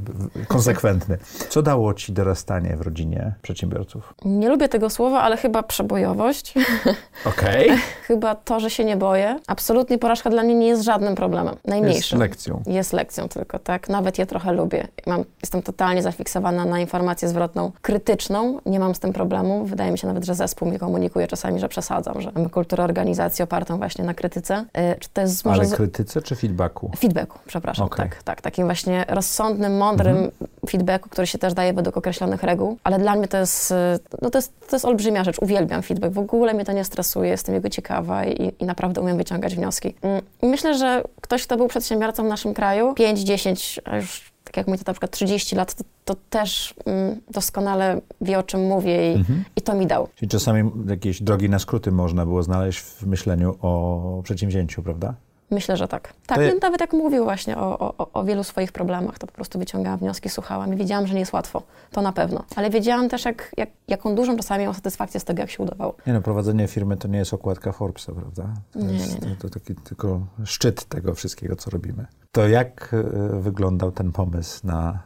konsekwentny. 0.48 1.18
Co 1.48 1.62
dało 1.62 1.94
ci 1.94 2.12
dorastanie 2.12 2.76
w 2.76 2.80
rodzinie 2.80 3.34
przedsiębiorców? 3.42 4.14
Nie 4.24 4.48
lubię 4.48 4.68
tego 4.68 4.90
słowa, 4.90 5.20
ale 5.20 5.36
chyba 5.36 5.62
przebojowość. 5.62 6.54
Okej. 7.24 7.70
chyba 8.02 8.34
to, 8.34 8.60
że 8.60 8.70
się 8.70 8.84
nie 8.84 8.96
boję. 8.96 9.40
Absolutnie 9.46 9.98
porażka 9.98 10.30
dla 10.30 10.42
mnie 10.42 10.54
nie 10.54 10.66
jest 10.66 10.82
żadnym 10.82 11.14
problemem. 11.14 11.54
Jest 11.54 11.66
Najmniejszym. 11.68 12.18
lekcją. 12.18 12.62
Jest 12.66 12.92
lekcją 12.92 13.28
tylko, 13.28 13.58
tak. 13.58 13.88
Nawet 13.88 14.18
je 14.18 14.26
trochę 14.26 14.52
lubię. 14.52 14.88
Mam, 15.06 15.24
jestem 15.42 15.62
totalnie 15.62 16.02
zafiksowana 16.02 16.64
na 16.64 16.80
informację 16.80 17.28
zwrotną 17.28 17.72
krytyczną. 17.82 18.58
Nie 18.66 18.80
mam 18.80 18.94
z 18.94 18.98
tym 18.98 19.12
problemu. 19.12 19.64
Wydaje 19.64 19.90
mi 19.92 19.98
się 19.98 20.06
nawet, 20.06 20.24
że 20.24 20.34
zespół 20.34 20.70
mi 20.70 20.78
komunikuje 20.78 21.15
czasami, 21.28 21.60
że 21.60 21.68
przesadzam, 21.68 22.20
że 22.20 22.32
mamy 22.34 22.50
kulturę 22.50 22.84
organizacji 22.84 23.42
opartą 23.42 23.78
właśnie 23.78 24.04
na 24.04 24.14
krytyce. 24.14 24.64
Y, 24.94 25.00
Czy 25.00 25.08
to 25.08 25.20
jest 25.20 25.44
może... 25.44 25.60
Ale 25.62 25.70
krytyce 25.70 26.22
czy 26.22 26.36
feedbacku? 26.36 26.90
Feedbacku, 26.98 27.38
przepraszam. 27.46 27.86
Okej. 27.86 28.08
Tak, 28.08 28.22
tak. 28.22 28.40
Takim 28.40 28.64
właśnie 28.64 29.04
rozsądnym, 29.08 29.76
mądrym 29.76 30.30
feedbacku, 30.70 31.08
który 31.08 31.26
się 31.26 31.38
też 31.38 31.54
daje 31.54 31.72
według 31.72 31.96
określonych 31.96 32.42
reguł. 32.42 32.78
Ale 32.84 32.98
dla 32.98 33.16
mnie 33.16 33.28
to 33.28 33.36
jest, 33.36 33.70
y, 33.70 33.74
no 34.22 34.30
to 34.30 34.38
jest, 34.38 34.52
to 34.68 34.76
jest 34.76 34.84
olbrzymia 34.84 35.24
rzecz. 35.24 35.38
Uwielbiam 35.38 35.82
feedback. 35.82 36.14
W 36.14 36.18
ogóle 36.18 36.54
mnie 36.54 36.64
to 36.64 36.72
nie 36.72 36.84
stresuje. 36.84 37.30
Jestem 37.30 37.54
jego 37.54 37.68
ciekawa 37.68 38.24
i, 38.24 38.54
i 38.58 38.64
naprawdę 38.64 39.00
umiem 39.00 39.16
wyciągać 39.16 39.56
wnioski. 39.56 39.94
Mm, 40.02 40.22
I 40.42 40.46
myślę, 40.46 40.78
że 40.78 41.02
ktoś, 41.20 41.42
kto 41.42 41.56
był 41.56 41.68
przedsiębiorcą 41.68 42.24
w 42.24 42.28
naszym 42.28 42.54
kraju, 42.54 42.94
5, 42.94 43.20
10, 43.20 43.80
a 43.84 43.96
już 43.96 44.35
tak 44.56 44.66
jak 44.66 44.68
mój 44.68 44.78
tata 44.78 44.90
na 44.90 44.94
przykład 44.94 45.10
30 45.10 45.56
lat, 45.56 45.74
to, 45.74 45.84
to 46.04 46.14
też 46.30 46.74
mm, 46.86 47.20
doskonale 47.30 48.00
wie, 48.20 48.38
o 48.38 48.42
czym 48.42 48.60
mówię 48.60 49.14
i, 49.14 49.24
i 49.56 49.62
to 49.62 49.74
mi 49.74 49.86
dał. 49.86 50.08
Czyli 50.14 50.28
czasami 50.28 50.70
jakieś 50.88 51.22
drogi 51.22 51.48
na 51.48 51.58
skróty 51.58 51.92
można 51.92 52.26
było 52.26 52.42
znaleźć 52.42 52.80
w 52.80 53.06
myśleniu 53.06 53.56
o 53.62 54.20
przedsięwzięciu, 54.24 54.82
prawda? 54.82 55.14
Myślę, 55.50 55.76
że 55.76 55.88
tak. 55.88 56.12
Tak, 56.26 56.38
je- 56.38 56.48
no, 56.54 56.58
nawet 56.62 56.80
jak 56.80 56.92
mówił 56.92 57.24
właśnie 57.24 57.56
o, 57.58 57.78
o, 57.98 58.10
o 58.12 58.24
wielu 58.24 58.44
swoich 58.44 58.72
problemach, 58.72 59.18
to 59.18 59.26
po 59.26 59.32
prostu 59.32 59.58
wyciągałam 59.58 59.98
wnioski, 59.98 60.28
słuchałam 60.28 60.74
i 60.74 60.76
wiedziałam, 60.76 61.06
że 61.06 61.14
nie 61.14 61.20
jest 61.20 61.32
łatwo. 61.32 61.62
To 61.90 62.02
na 62.02 62.12
pewno. 62.12 62.44
Ale 62.56 62.70
wiedziałam 62.70 63.08
też, 63.08 63.24
jak, 63.24 63.52
jak, 63.56 63.68
jaką 63.88 64.14
dużą 64.14 64.36
czasami 64.36 64.60
miałam 64.60 64.74
satysfakcję 64.74 65.20
z 65.20 65.24
tego, 65.24 65.40
jak 65.40 65.50
się 65.50 65.62
udawało. 65.62 65.94
Nie 66.06 66.12
no, 66.12 66.20
prowadzenie 66.22 66.68
firmy 66.68 66.96
to 66.96 67.08
nie 67.08 67.18
jest 67.18 67.34
okładka 67.34 67.72
Forbesa, 67.72 68.12
prawda? 68.12 68.54
To 68.72 68.78
Nie, 68.78 68.92
jest 68.94 69.22
nie, 69.22 69.28
nie. 69.30 69.36
To, 69.36 69.42
to 69.48 69.60
taki 69.60 69.74
tylko 69.74 70.20
szczyt 70.44 70.84
tego 70.84 71.14
wszystkiego, 71.14 71.56
co 71.56 71.70
robimy. 71.70 72.06
To 72.32 72.48
jak 72.48 72.94
e, 72.94 73.40
wyglądał 73.40 73.92
ten 73.92 74.12
pomysł 74.12 74.66
na 74.66 74.98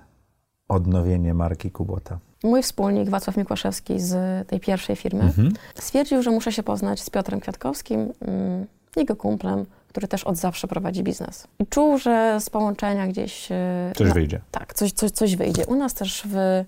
odnowienie 0.69 1.35
marki 1.35 1.71
Kubota? 1.71 2.19
mój 2.45 2.63
wspólnik 2.63 3.09
Wacław 3.11 3.37
Mikłaszewski 3.37 4.01
z 4.01 4.49
tej 4.49 4.61
pierwszej 4.61 4.97
firmy 4.97 5.23
Mhm. 5.23 5.53
stwierdził, 5.75 6.23
że 6.23 6.31
muszę 6.31 6.53
się 6.53 6.63
poznać 6.63 7.01
z 7.01 7.11
Piotrem 7.11 7.41
Kwiatkowskim, 7.41 8.13
mm, 8.21 8.67
jego 8.97 9.17
kumplem, 9.17 9.67
który 9.91 10.09
też 10.09 10.25
od 10.25 10.37
zawsze 10.37 10.69
prowadzi 10.69 11.03
biznes. 11.03 11.47
I 11.59 11.67
czuł, 11.67 11.99
że 11.99 12.37
z 12.41 12.51
połączenia 12.51 13.07
gdzieś... 13.07 13.53
e, 13.53 13.93
Coś 13.97 14.09
na- 14.09 14.15
wyjdzie. 14.15 14.41
Tak, 14.51 14.75
coś, 14.75 14.93
coś, 14.93 15.11
coś 15.11 15.37
wyjdzie. 15.37 15.67
U 15.67 15.75
nas 15.75 15.95
też 15.95 16.23
w 16.27 16.65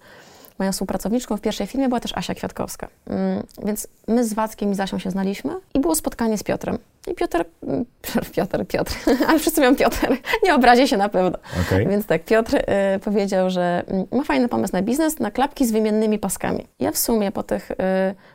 moją 0.58 0.72
współpracowniczką 0.72 1.36
w 1.36 1.40
pierwszej 1.40 1.66
firmie 1.66 1.88
była 1.88 2.00
też 2.00 2.12
Asia 2.16 2.34
Kwiatkowska. 2.34 2.88
Mm, 3.06 3.42
Więc 3.64 3.86
my 4.08 4.24
z 4.24 4.32
Wackiem 4.34 4.72
i 4.72 4.74
Zasią 4.74 4.98
się 4.98 5.10
znaliśmy 5.10 5.52
i 5.74 5.80
było 5.80 5.94
spotkanie 5.94 6.38
z 6.38 6.42
Piotrem. 6.42 6.78
I 7.06 7.14
Piotr, 7.14 7.44
Piotr, 8.36 8.66
Piotr, 8.66 8.94
ale 9.28 9.38
wszyscy 9.38 9.60
mówią 9.60 9.76
Piotr, 9.76 10.06
nie 10.44 10.54
obrazi 10.54 10.88
się 10.88 10.96
na 10.96 11.08
pewno. 11.08 11.38
Okej. 11.66 11.86
Więc 11.86 12.06
tak, 12.06 12.24
Piotr 12.24 12.56
y, 12.56 12.62
powiedział, 13.04 13.50
że 13.50 13.82
mm, 13.86 14.06
ma 14.12 14.24
fajny 14.24 14.48
pomysł 14.48 14.72
na 14.72 14.82
biznes, 14.82 15.18
na 15.18 15.30
klapki 15.30 15.66
z 15.66 15.72
wymiennymi 15.72 16.18
paskami. 16.18 16.66
Ja 16.80 16.90
w 16.90 16.98
sumie 16.98 17.32
po, 17.32 17.42
tych, 17.42 17.70
y, 17.70 17.74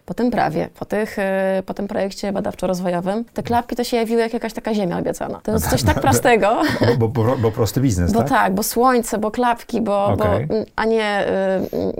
po 0.05 0.13
tym 0.13 0.31
prawie, 0.31 0.69
po, 0.79 0.85
tych, 0.85 1.19
y, 1.19 1.23
po 1.65 1.73
tym 1.73 1.87
projekcie 1.87 2.33
badawczo-rozwojowym, 2.33 3.23
te 3.33 3.43
klapki 3.43 3.75
to 3.75 3.83
się 3.83 3.97
jawiły 3.97 4.21
jak 4.21 4.33
jakaś 4.33 4.53
taka 4.53 4.73
ziemia 4.73 4.97
obiecana. 4.97 5.39
To 5.43 5.51
jest 5.51 5.69
coś 5.69 5.83
tak 5.83 6.01
prostego. 6.01 6.61
Bo, 6.99 7.07
bo, 7.07 7.23
bo, 7.23 7.37
bo 7.37 7.51
prosty 7.51 7.81
biznes, 7.81 8.11
Bo 8.13 8.19
tak? 8.19 8.29
tak? 8.29 8.55
bo 8.55 8.63
słońce, 8.63 9.17
bo 9.17 9.31
klapki, 9.31 9.81
bo, 9.81 10.15
bo 10.17 10.25
mm, 10.25 10.65
a 10.75 10.85
nie 10.85 11.27
y, 11.27 11.31
mm, 11.31 11.93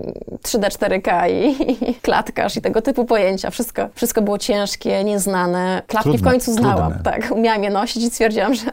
3D, 0.44 0.70
4K 0.70 1.30
i, 1.32 1.90
i 1.90 1.96
klatkarz 1.96 2.58
i 2.58 2.62
tego 2.62 2.82
typu 2.82 3.06
pojęcia. 3.06 3.50
Wszystko, 3.50 3.90
wszystko 3.96 4.22
było 4.22 4.38
ciężkie, 4.38 5.04
nieznane. 5.04 5.82
Klapki 5.88 6.10
Trudne, 6.10 6.28
w 6.28 6.32
końcu 6.32 6.57
znałam. 6.58 6.94
trudne. 6.94 7.12
Tak, 7.12 7.32
umiałam 7.32 7.64
je 7.64 7.70
nosić 7.70 8.04
i 8.04 8.10
stwierdziłam, 8.10 8.54
że 8.54 8.66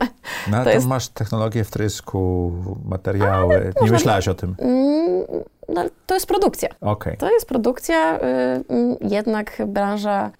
No, 0.51 0.57
ale 0.57 0.65
to 0.65 0.71
to 0.71 0.71
jest- 0.71 0.87
masz 0.87 1.09
technologię 1.09 1.65
wtrysku, 1.65 2.53
materiały. 2.85 3.55
Nie 3.59 3.81
można- 3.81 3.93
myślałaś 3.97 4.29
o 4.29 4.35
tym? 4.35 4.55
mm, 4.59 5.25
no, 5.69 5.85
to 6.07 6.15
jest 6.15 6.27
produkcja. 6.27 6.69
Okej. 6.81 7.17
To 7.17 7.31
jest 7.31 7.47
produkcja, 7.49 8.17
y, 8.17 8.21
y, 8.75 8.97
jednak 9.01 9.63
branża 9.67 10.31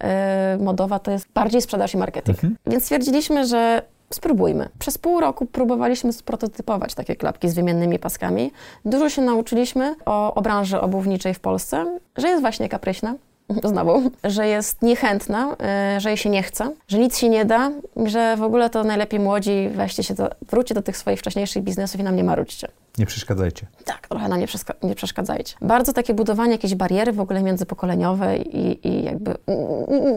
y, 0.57 0.63
modowa 0.63 0.99
to 0.99 1.11
jest 1.11 1.27
bardziej 1.33 1.61
sprzedaż 1.61 1.93
i 1.93 1.97
marketing. 1.97 2.37
Mhm. 2.37 2.55
Więc 2.67 2.83
stwierdziliśmy, 2.83 3.45
że 3.47 3.81
spróbujmy. 4.13 4.69
Przez 4.79 4.97
pół 4.97 5.19
roku 5.19 5.45
próbowaliśmy 5.45 6.13
sprototypować 6.13 6.93
takie 6.95 7.15
klapki 7.15 7.49
z 7.49 7.53
wymiennymi 7.53 7.99
paskami. 7.99 8.51
Dużo 8.85 9.09
się 9.09 9.21
nauczyliśmy 9.21 9.95
o, 10.05 10.33
o 10.33 10.41
branży 10.41 10.81
obuwniczej 10.81 11.33
w 11.33 11.39
Polsce, 11.39 11.99
że 12.17 12.27
jest 12.27 12.41
właśnie 12.41 12.69
kapryśna. 12.69 13.15
Znowu, 13.63 14.11
że 14.23 14.47
jest 14.47 14.81
niechętna, 14.81 15.55
y, 15.97 15.99
że 15.99 16.09
jej 16.09 16.17
się 16.17 16.29
nie 16.29 16.43
chce, 16.43 16.71
że 16.87 16.99
nic 16.99 17.17
się 17.17 17.29
nie 17.29 17.45
da, 17.45 17.71
że 18.05 18.35
w 18.37 18.43
ogóle 18.43 18.69
to 18.69 18.83
najlepiej 18.83 19.19
młodzi 19.19 19.69
weźcie 19.75 20.03
się, 20.03 20.13
do, 20.13 20.29
wróćcie 20.49 20.75
do 20.75 20.81
tych 20.81 20.97
swoich 20.97 21.19
wcześniejszych 21.19 21.63
biznesów 21.63 22.01
i 22.01 22.03
nam 22.03 22.15
nie 22.15 22.23
marudźcie. 22.23 22.67
Nie 22.97 23.05
przeszkadzajcie. 23.05 23.67
Tak, 23.85 24.07
trochę 24.07 24.27
nam 24.29 24.39
nie, 24.39 24.47
nie 24.83 24.95
przeszkadzajcie. 24.95 25.55
Bardzo 25.61 25.93
takie 25.93 26.13
budowanie 26.13 26.51
jakiejś 26.51 26.75
bariery 26.75 27.11
w 27.11 27.19
ogóle 27.19 27.43
międzypokoleniowe 27.43 28.37
i, 28.37 28.87
i 28.87 29.03
jakby 29.03 29.35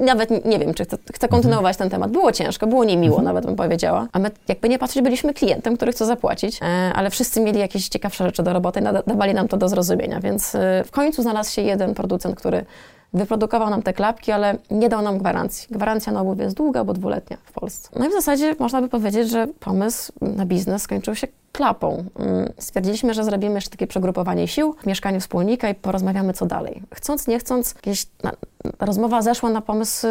nawet 0.01 0.45
nie- 0.45 0.59
wiem, 0.59 0.75
czy 0.75 0.85
chcę, 0.85 0.97
chcę 1.15 1.29
kontynuować 1.29 1.77
ten 1.77 1.91
temat. 1.91 2.11
Było 2.11 2.33
ciężko, 2.33 2.67
było 2.67 2.85
niemiło 2.85 3.23
nawet 3.23 3.47
bym 3.47 3.57
powiedziała. 3.57 4.09
A 4.13 4.19
my 4.19 4.31
jakby 4.49 4.69
nie 4.69 4.79
patrzeć, 4.79 5.03
byliśmy 5.03 5.35
klientem, 5.35 5.77
który 5.77 5.93
chce 5.93 6.07
zapłacić, 6.07 6.61
e, 6.63 6.67
ale 6.95 7.11
wszyscy 7.11 7.41
mieli 7.41 7.59
jakieś 7.59 7.89
ciekawsze 7.89 8.25
rzeczy 8.25 8.43
do 8.43 8.53
roboty 8.53 8.81
dawali 9.07 9.35
nam 9.35 9.49
to 9.49 9.57
do 9.57 9.69
zrozumienia, 9.69 10.21
więc 10.21 10.55
e, 10.55 10.85
w 10.87 10.91
końcu 10.91 11.23
znalazł 11.23 11.53
się 11.53 11.63
jeden 11.63 11.95
producent, 11.95 12.37
który 12.37 12.65
wyprodukował 13.13 13.71
nam 13.71 13.83
te 13.83 13.93
klapki, 13.93 14.33
ale 14.33 14.59
nie 14.71 14.89
dał 14.89 15.03
nam 15.03 15.19
gwarancji. 15.19 15.69
Gwarancja 15.71 16.13
na 16.13 16.21
obuwie 16.21 16.45
jest 16.45 16.57
długa, 16.57 16.85
bo 16.85 16.93
dwuletnia 16.93 17.37
w 17.45 17.53
Polsce. 17.53 17.91
No 17.99 18.07
i 18.07 18.09
w 18.09 18.13
zasadzie 18.13 18.55
można 18.59 18.83
by 18.83 18.89
powiedzieć, 18.89 19.31
że 19.31 19.47
pomysł 19.61 20.13
na 20.21 20.47
biznes 20.47 20.83
skończył 20.83 21.15
się 21.15 21.27
klapą. 21.53 22.05
Mm, 22.19 22.53
Stwierdziliśmy, 22.59 23.15
że 23.15 23.25
zrobimy 23.25 23.55
jeszcze 23.55 23.71
takie 23.71 23.87
przegrupowanie 23.87 24.49
sił 24.49 24.75
w 24.83 24.87
mieszkaniu 24.87 25.21
wspólnika 25.21 25.69
i 25.69 25.75
porozmawiamy, 25.75 26.33
co 26.33 26.47
dalej. 26.47 26.83
Chcąc, 26.95 27.27
nie 27.27 27.39
chcąc, 27.39 27.75
jakieś 27.75 28.07
na, 28.23 28.33
rozmowa 28.81 29.23
zeszła 29.23 29.51
na 29.51 29.61
pomysł 29.61 30.07
y, 30.07 30.11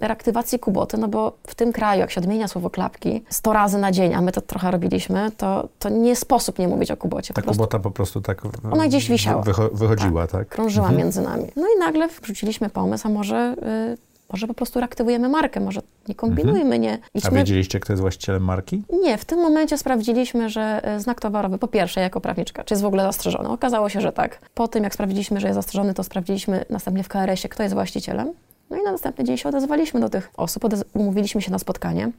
reaktywacji 0.00 0.58
Kuboty, 0.58 0.96
no 0.98 1.08
bo 1.08 1.32
w 1.46 1.54
tym 1.54 1.72
kraju, 1.72 2.00
jak 2.00 2.10
się 2.10 2.20
odmienia 2.20 2.48
słowo 2.48 2.70
klapki 2.70 3.24
100 3.30 3.52
razy 3.52 3.78
na 3.78 3.92
dzień, 3.92 4.14
a 4.14 4.20
my 4.20 4.32
to 4.32 4.40
trochę 4.40 4.70
robiliśmy, 4.70 5.30
to, 5.36 5.68
to 5.78 5.88
nie 5.88 6.16
sposób 6.16 6.58
nie 6.58 6.68
mówić 6.68 6.90
o 6.90 6.96
Kubocie. 6.96 7.34
Ta 7.34 7.40
Po 7.40 7.44
prostu 7.44 7.58
kubota 7.62 7.78
po 7.78 7.90
prostu 7.90 8.20
tak 8.20 8.42
w- 8.42 8.72
Ona 8.72 8.86
gdzieś 8.88 9.08
wisiała. 9.08 9.42
wycho- 9.42 9.70
wychodziła, 9.72 10.26
tak? 10.26 10.48
krążyła 10.48 10.92
między 10.92 11.20
nami. 11.22 11.44
No 11.56 11.66
i 11.76 11.78
nagle 11.78 12.08
wrzuciliśmy 12.22 12.70
pomysł, 12.70 13.08
a 13.08 13.10
może, 13.10 13.54
y, 13.92 14.05
może 14.32 14.46
po 14.46 14.54
prostu 14.54 14.80
reaktywujemy 14.80 15.28
markę, 15.28 15.60
może 15.60 15.80
nie 16.08 16.14
kombinujmy, 16.14 16.78
nie 16.78 16.92
A 16.92 17.18
idźmy 17.18 17.38
wiedzieliście, 17.38 17.80
kto 17.80 17.92
jest 17.92 18.00
właścicielem 18.00 18.44
marki? 18.44 18.82
nie, 19.02 19.18
w 19.18 19.24
tym 19.24 19.38
momencie 19.38 19.78
sprawdziliśmy, 19.78 20.48
że 20.48 20.80
e, 20.84 21.00
znak 21.00 21.20
towarowy, 21.20 21.58
po 21.58 21.68
pierwsze, 21.68 22.00
jako 22.00 22.20
prawniczka, 22.20 22.64
czy 22.64 22.74
jest 22.74 22.82
w 22.82 22.86
ogóle 22.86 23.02
zastrzeżony. 23.02 23.48
Okazało 23.48 23.88
się, 23.88 24.00
że 24.00 24.12
tak. 24.12 24.38
Po 24.54 24.68
tym, 24.68 24.84
jak 24.84 24.94
sprawdziliśmy, 24.94 25.40
że 25.40 25.46
jest 25.46 25.54
zastrzeżony, 25.54 25.94
to 25.94 26.04
sprawdziliśmy 26.04 26.64
następnie 26.70 27.02
w 27.02 27.08
KRS-ie, 27.08 27.48
kto 27.48 27.62
jest 27.62 27.74
właścicielem. 27.74 28.32
No 28.70 28.76
i 28.76 28.82
na 28.82 28.92
następny 28.92 29.24
dzień 29.24 29.36
się 29.36 29.48
odezwaliśmy 29.48 30.00
do 30.00 30.08
tych 30.08 30.30
osób, 30.36 30.64
umówiliśmy 30.94 31.42
się 31.42 31.50
na 31.50 31.58
spotkanie. 31.58 32.10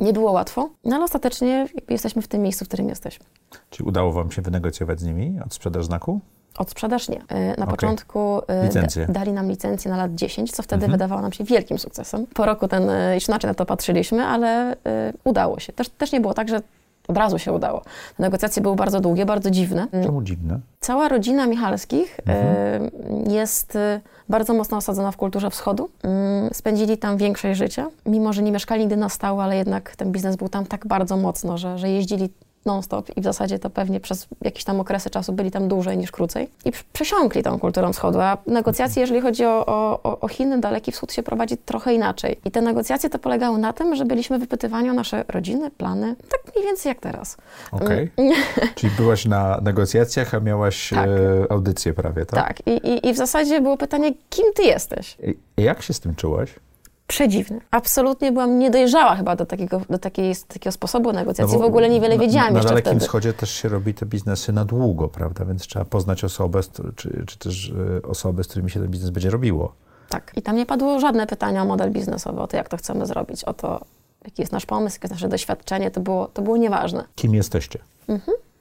Nie 0.00 0.12
było 0.12 0.32
łatwo, 0.32 0.70
no 0.84 0.96
ale 0.96 1.04
ostatecznie 1.04 1.66
jesteśmy 1.88 2.22
w 2.22 2.28
tym 2.28 2.42
miejscu, 2.42 2.64
w 2.64 2.68
którym 2.68 2.88
jesteśmy. 2.88 3.26
Czy 3.70 3.84
udało 3.84 4.12
wam 4.12 4.30
się 4.30 4.42
wynegocjować 4.42 5.00
z 5.00 5.04
nimi 5.04 5.40
od 5.46 5.54
sprzedaż 5.54 5.84
znaku? 5.84 6.20
Od 6.58 6.70
sprzedaż 6.70 7.08
nie. 7.08 7.22
E, 7.28 7.46
Na 7.46 7.52
Okej. 7.52 7.66
początku 7.66 8.40
da, 9.06 9.12
dali 9.12 9.32
nam 9.32 9.48
licencję 9.48 9.90
na 9.90 9.96
lat 9.96 10.14
10, 10.14 10.52
co 10.52 10.62
wtedy 10.62 10.84
Mhm. 10.84 10.92
wydawało 10.92 11.22
nam 11.22 11.32
się 11.32 11.44
wielkim 11.44 11.78
sukcesem. 11.78 12.26
Po 12.34 12.46
roku 12.46 12.68
ten, 12.68 12.90
już 13.14 13.28
inaczej 13.28 13.48
na 13.48 13.54
to 13.54 13.66
patrzyliśmy, 13.66 14.24
ale 14.24 14.76
udało 15.24 15.60
się. 15.60 15.72
Też, 15.72 15.88
też 15.88 16.12
nie 16.12 16.20
było 16.20 16.34
tak, 16.34 16.48
że 16.48 16.60
od 17.08 17.16
razu 17.16 17.38
się 17.38 17.52
udało. 17.52 17.80
Te 18.16 18.22
negocjacje 18.22 18.62
były 18.62 18.76
bardzo 18.76 19.00
długie, 19.00 19.26
bardzo 19.26 19.50
dziwne. 19.50 19.86
Czemu 20.04 20.22
dziwne? 20.22 20.60
Cała 20.80 21.08
rodzina 21.08 21.46
Michalskich 21.46 22.20
Mhm. 22.26 22.90
jest 23.32 23.78
bardzo 24.28 24.54
mocno 24.54 24.76
osadzona 24.76 25.10
w 25.10 25.16
kulturze 25.16 25.50
wschodu. 25.50 25.88
Mm, 26.02 26.50
Spędzili 26.52 26.98
tam 26.98 27.16
większość 27.16 27.58
życia. 27.58 27.86
Mimo, 28.06 28.32
że 28.32 28.42
nie 28.42 28.52
mieszkali 28.52 28.80
nigdy 28.80 28.96
na 28.96 29.08
stałe, 29.08 29.42
ale 29.44 29.56
jednak 29.56 29.96
ten 29.96 30.12
biznes 30.12 30.36
był 30.36 30.48
tam 30.48 30.66
tak 30.66 30.86
bardzo 30.86 31.16
mocno, 31.16 31.58
że, 31.58 31.78
że 31.78 31.88
jeździli 31.90 32.28
non-stop 32.66 33.16
i 33.16 33.20
w 33.20 33.24
zasadzie 33.24 33.58
to 33.58 33.70
pewnie 33.70 34.00
przez 34.00 34.26
jakieś 34.42 34.64
tam 34.64 34.80
okresy 34.80 35.10
czasu 35.10 35.32
byli 35.32 35.50
tam 35.50 35.68
dłużej 35.68 35.98
niż 35.98 36.10
krócej. 36.10 36.48
I 36.64 36.72
pr- 36.72 36.82
przesiąkli 36.92 37.42
tą 37.42 37.58
kulturą 37.58 37.92
wschodu, 37.92 38.20
a 38.20 38.38
negocjacje, 38.46 39.00
jeżeli 39.00 39.20
chodzi 39.20 39.44
o, 39.44 39.66
o, 39.66 40.20
o- 40.20 40.28
Chiny, 40.28 40.60
Daleki 40.60 40.92
Wschód 40.92 41.12
się 41.12 41.22
prowadzi 41.22 41.56
trochę 41.56 41.94
inaczej. 41.94 42.38
I 42.44 42.50
te 42.50 42.60
negocjacje 42.62 43.10
to 43.10 43.18
polegały 43.18 43.58
na 43.58 43.72
tym, 43.72 43.94
że 43.96 44.04
byliśmy 44.04 44.38
wypytywani 44.38 44.90
o 44.90 44.92
nasze 44.92 45.24
rodziny, 45.28 45.70
plany, 45.70 46.16
tak 46.30 46.54
mniej 46.54 46.64
więcej 46.66 46.90
jak 46.90 47.00
teraz. 47.00 47.36
Okej. 47.72 48.10
Czyli 48.74 48.92
byłaś 48.96 49.24
na 49.26 49.58
negocjacjach, 49.62 50.34
a 50.34 50.40
miałaś 50.40 50.90
Tak. 50.90 51.08
e, 51.08 51.52
audycję 51.52 51.92
prawie, 51.92 52.26
tak? 52.26 52.46
Tak, 52.46 52.66
I, 52.66 52.70
i, 52.88 53.08
i 53.08 53.12
w 53.12 53.16
zasadzie 53.16 53.60
było 53.60 53.76
pytanie, 53.76 54.12
kim 54.30 54.46
ty 54.54 54.62
jesteś? 54.62 55.16
I 55.56 55.62
Jak 55.62 55.82
się 55.82 55.92
z 55.94 56.00
tym 56.00 56.14
czułaś? 56.14 56.50
Przedziwny. 57.06 57.60
Absolutnie 57.70 58.32
byłam 58.32 58.58
niedojrzała 58.58 59.16
chyba 59.16 59.36
do 59.36 59.46
takiego, 59.46 59.80
do 59.90 59.98
takiej, 59.98 60.34
takiego 60.48 60.72
sposobu 60.72 61.12
negocjacji. 61.12 61.56
No 61.58 61.62
w 61.62 61.66
ogóle 61.66 61.88
niewiele 61.88 62.14
na- 62.16 62.20
wiedziałam 62.20 62.52
na, 62.52 62.58
jeszcze 62.58 62.64
Na 62.68 62.70
Dalekim 62.70 62.90
wtedy. 62.92 63.04
Wschodzie 63.04 63.32
też 63.32 63.50
się 63.50 63.68
robi 63.68 63.94
te 63.94 64.06
biznesy 64.06 64.52
na 64.52 64.64
długo, 64.64 65.08
prawda? 65.08 65.44
Więc 65.44 65.62
trzeba 65.62 65.84
poznać 65.84 66.24
osobę, 66.24 66.60
czy, 66.96 67.24
czy 67.26 67.38
też 67.38 67.72
e, 67.98 68.02
osoby, 68.08 68.44
z 68.44 68.48
którymi 68.48 68.70
się 68.70 68.80
ten 68.80 68.88
biznes 68.90 69.10
będzie 69.10 69.30
robiło. 69.30 69.72
Tak. 70.08 70.32
I 70.36 70.42
tam 70.42 70.56
nie 70.56 70.66
padło 70.66 71.00
żadne 71.00 71.26
pytania 71.26 71.62
o 71.62 71.64
model 71.64 71.90
biznesowy, 71.92 72.40
o 72.40 72.46
to, 72.46 72.56
jak 72.56 72.68
to 72.68 72.76
chcemy 72.76 73.06
zrobić, 73.06 73.44
o 73.44 73.54
to, 73.54 73.80
jaki 74.24 74.42
jest 74.42 74.52
nasz 74.52 74.66
pomysł, 74.66 74.96
jakie 74.96 75.04
jest 75.04 75.12
nasze 75.14 75.28
doświadczenie. 75.28 75.90
To 75.90 76.00
było, 76.00 76.26
to 76.26 76.42
było 76.42 76.56
nieważne. 76.56 77.04
Kim 77.14 77.34
jesteście? 77.34 77.78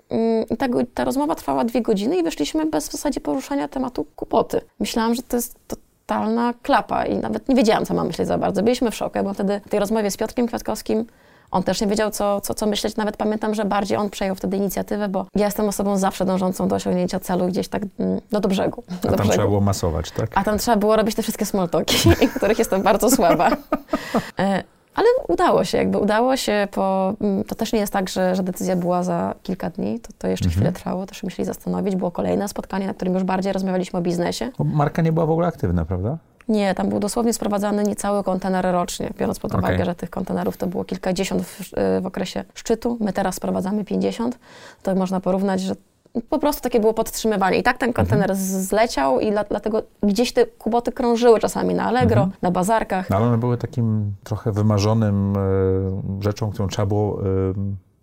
Mm, 0.10 0.45
I 0.49 0.58
ta, 0.58 0.67
ta 0.93 1.03
rozmowa 1.06 1.36
trwała 1.36 1.63
dwie 1.63 1.82
godziny 1.82 2.17
i 2.17 2.23
wyszliśmy 2.23 2.65
bez 2.65 2.89
w 2.89 2.91
zasadzie 2.91 3.21
poruszania 3.21 3.67
tematu 3.67 4.06
kupoty. 4.15 4.62
Myślałam, 4.79 5.15
że 5.15 5.21
to 5.21 5.36
jest 5.36 5.60
totalna 6.06 6.54
klapa 6.62 7.06
i 7.06 7.18
nawet 7.18 7.50
nie 7.50 7.56
wiedziałam, 7.56 7.86
co 7.86 7.94
mam 7.94 8.08
myśleć 8.08 8.28
za 8.28 8.38
bardzo. 8.38 8.63
Byliśmy 8.63 8.92
w 8.92 8.96
szoku. 8.96 9.12
Ja 9.16 9.22
byłam 9.22 9.36
wtedy 9.36 9.62
w 9.66 9.70
tej 9.70 9.80
rozmowie 9.80 10.12
z 10.12 10.18
Piotrkiem 10.18 10.48
Kwiatkowskim. 10.48 11.06
On 11.52 11.63
też 11.63 11.82
nie 11.82 11.88
wiedział, 11.88 12.12
co, 12.12 12.42
co, 12.42 12.54
co 12.54 12.66
myśleć. 12.66 12.96
Nawet 12.96 13.18
pamiętam, 13.18 13.56
że 13.56 13.66
bardziej 13.66 13.98
on 13.98 14.10
przejął 14.10 14.36
wtedy 14.36 14.58
inicjatywę, 14.58 15.10
bo 15.10 15.26
ja 15.36 15.46
jestem 15.46 15.68
osobą 15.70 15.98
zawsze 15.98 16.26
dążącą 16.26 16.68
do 16.68 16.76
osiągnięcia 16.76 17.20
celu 17.20 17.48
gdzieś 17.48 17.68
tak 17.68 17.84
mm, 18.00 18.22
no, 18.32 18.39
do 18.39 18.50
brzegu. 18.50 18.84
A 18.89 18.94
do 18.94 19.02
tam 19.02 19.12
brzegu. 19.12 19.30
trzeba 19.30 19.48
było 19.48 19.62
masować, 19.62 20.12
tak? 20.12 20.32
A 20.36 20.44
tam 20.44 20.58
trzeba 20.58 20.78
było 20.78 20.96
robić 20.96 21.16
te 21.16 21.22
wszystkie 21.22 21.46
smoltoki, 21.46 21.98
w 22.28 22.34
których 22.38 22.60
jestem 22.60 22.82
bardzo 22.84 23.12
słaba. 23.12 23.50
Ale 24.95 25.08
udało 25.27 25.63
się, 25.63 25.77
jakby 25.77 25.97
udało 25.97 26.38
się, 26.38 26.67
po, 26.71 27.13
mm, 27.21 27.43
to 27.43 27.56
też 27.56 27.73
nie 27.73 27.79
jest 27.79 27.93
tak, 27.93 28.10
że, 28.10 28.36
że 28.36 28.43
decyzja 28.43 28.75
była 28.75 29.03
za 29.03 29.36
kilka 29.43 29.69
dni, 29.69 29.99
to, 29.99 30.10
to 30.17 30.27
jeszcze 30.27 30.49
chwilę 30.49 30.71
trwało, 30.71 31.06
też 31.06 31.23
musieli 31.23 31.45
zastanowić, 31.45 31.95
było 31.95 32.12
kolejne 32.12 32.47
spotkanie, 32.47 32.88
na 32.88 32.93
którym 32.93 33.13
już 33.13 33.23
bardziej 33.23 33.53
rozmawialiśmy 33.53 33.99
o 33.99 34.01
biznesie. 34.01 34.51
Bo 34.58 34.63
marka 34.63 35.01
nie 35.01 35.12
była 35.12 35.25
w 35.25 35.32
ogóle 35.32 35.47
aktywna, 35.47 35.86
prawda? 35.86 36.17
Nie, 36.47 36.75
tam 36.75 36.89
był 36.89 36.99
dosłownie 36.99 37.34
sprowadzany 37.34 37.84
niecały 37.84 38.23
kontener 38.23 38.65
rocznie, 38.65 39.10
biorąc 39.19 39.39
pod 39.39 39.53
uwagę, 39.53 39.86
że 39.86 39.95
tych 39.95 40.10
kontenerów 40.10 40.58
to 40.58 40.67
było 40.67 40.84
kilkadziesiąt 40.84 41.43
w, 41.43 41.62
y, 41.97 42.01
w 42.01 42.06
okresie 42.06 42.43
szczytu, 42.53 42.97
my 42.99 43.13
teraz 43.13 43.36
sprowadzamy 43.36 43.86
50, 43.86 44.39
to 44.84 44.95
można 44.95 45.19
porównać, 45.19 45.62
że 45.62 45.75
po 46.30 46.39
prostu 46.39 46.62
takie 46.62 46.80
było 46.80 46.93
podtrzymywanie. 46.93 47.58
I 47.58 47.63
tak 47.63 47.78
ten 47.78 47.93
kontener 47.93 48.36
z- 48.36 48.39
zleciał 48.67 49.19
i 49.19 49.32
dla, 49.32 49.43
dlatego 49.43 49.84
gdzieś 50.04 50.34
te 50.34 50.45
kuboty 50.45 50.91
krążyły 50.91 51.39
czasami 51.39 51.73
na 51.76 51.84
Allegro, 51.84 52.30
na 52.41 52.52
bazarkach. 52.52 53.10
No, 53.10 53.15
ale 53.17 53.26
one 53.26 53.38
były 53.38 53.58
takim 53.58 54.13
trochę 54.23 54.52
wymarzonym 54.52 55.34
e, 55.38 56.23
rzeczą, 56.23 56.52
którą 56.52 56.67
trzeba 56.67 56.86
było 56.86 57.21
e, 57.21 57.23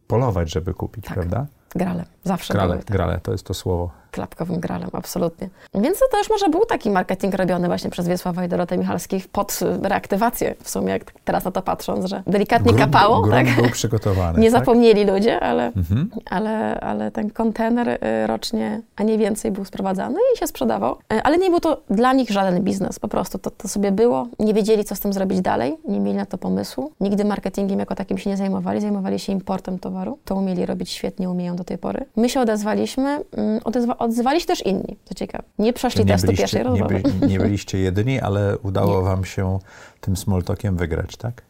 polować, 0.07 0.51
żeby 0.53 0.75
kupić, 0.75 1.05
Tak. 1.05 1.15
prawda? 1.15 1.47
Grale, 1.75 2.05
zawsze 2.25 2.55
Grale, 2.55 2.79
grale, 2.87 3.21
to 3.23 3.33
jest 3.33 3.45
to 3.45 3.55
słowo. 3.55 3.91
Klapkowym 4.11 4.61
gralem, 4.61 4.89
absolutnie. 4.93 5.49
Więc 5.75 5.99
to 5.99 6.05
też 6.19 6.31
może 6.31 6.49
był 6.49 6.67
taki 6.67 6.91
marketing 6.91 7.35
robiony 7.35 7.67
właśnie 7.69 7.91
przez 7.91 8.09
Wiesława 8.09 8.45
i 8.45 8.49
Dorotę 8.49 8.79
Michalskich 8.79 9.29
pod 9.29 9.61
reaktywację 9.83 10.55
w 10.63 10.71
sumie, 10.71 10.93
jak 10.93 11.13
teraz 11.25 11.45
na 11.45 11.51
to 11.51 11.63
patrząc, 11.63 12.05
że 12.05 12.23
delikatnie 12.27 12.73
grunt, 12.73 12.93
kapało. 12.93 13.21
Grunt 13.21 13.35
tak? 13.49 13.57
był 13.57 13.71
przygotowany. 13.71 14.39
Nie 14.43 14.51
tak? 14.51 14.61
zapomnieli 14.61 15.05
ludzie, 15.05 15.41
ale, 15.41 15.67
Mhm. 15.67 16.11
ale, 16.31 16.81
ale 16.81 17.11
ten 17.11 17.31
kontener 17.31 17.89
y, 17.89 17.99
rocznie, 18.27 18.81
a 18.97 19.03
nie 19.03 19.19
więcej 19.19 19.51
był 19.51 19.65
sprowadzany 19.65 20.19
i 20.35 20.39
się 20.39 20.47
sprzedawał. 20.47 20.97
Y, 21.13 21.23
Ale 21.23 21.39
nie 21.39 21.51
był 21.51 21.61
to 21.61 21.81
dla 21.91 22.13
nich 22.13 22.31
żaden 22.31 22.63
biznes, 22.65 22.99
po 22.99 23.09
prostu 23.09 23.39
to, 23.39 23.51
to 23.51 23.69
sobie 23.69 23.93
było. 23.93 24.27
Nie 24.39 24.55
wiedzieli, 24.55 24.85
co 24.85 24.95
z 24.97 25.01
tym 25.01 25.13
zrobić 25.13 25.41
dalej, 25.41 25.77
nie 25.89 26.01
mieli 26.01 26.17
na 26.17 26.27
to 26.27 26.39
pomysłu. 26.39 26.93
Nigdy 27.01 27.25
marketingiem 27.25 27.79
jako 27.79 27.95
takim 27.95 28.19
się 28.19 28.31
nie 28.31 28.37
zajmowali, 28.37 28.81
zajmowali 28.81 29.19
się 29.19 29.33
importem 29.33 29.79
towaru. 29.79 30.19
To 30.25 30.35
umieli 30.35 30.67
robić 30.67 30.91
świetnie, 30.91 31.31
umieją 31.31 31.57
do 31.57 31.65
tej 31.65 31.79
pory. 31.79 32.05
My 32.17 32.29
się 32.29 32.41
odezwaliśmy, 32.41 33.21
mm, 33.37 33.61
odezwa, 33.65 33.99
odzywali 34.01 34.41
się 34.41 34.47
też 34.47 34.67
inni, 34.67 34.97
co 35.05 35.15
ciekawe. 35.15 35.45
Nie 35.59 35.73
przeszli 35.73 36.05
nie 36.05 36.13
testu 36.13 36.27
byliście, 36.27 36.43
pierwszej 36.43 36.61
nie, 36.61 36.69
rozmowy. 36.69 37.01
byli, 37.03 37.33
nie 37.33 37.39
byliście 37.45 37.79
jedyni, 37.79 38.21
ale 38.21 38.59
udało 38.59 38.99
Nie. 38.99 39.05
wam 39.05 39.25
się 39.25 39.59
tym 40.01 40.17
small 40.17 40.43
talkiem 40.43 40.77
wygrać, 40.77 41.17
tak? 41.17 41.43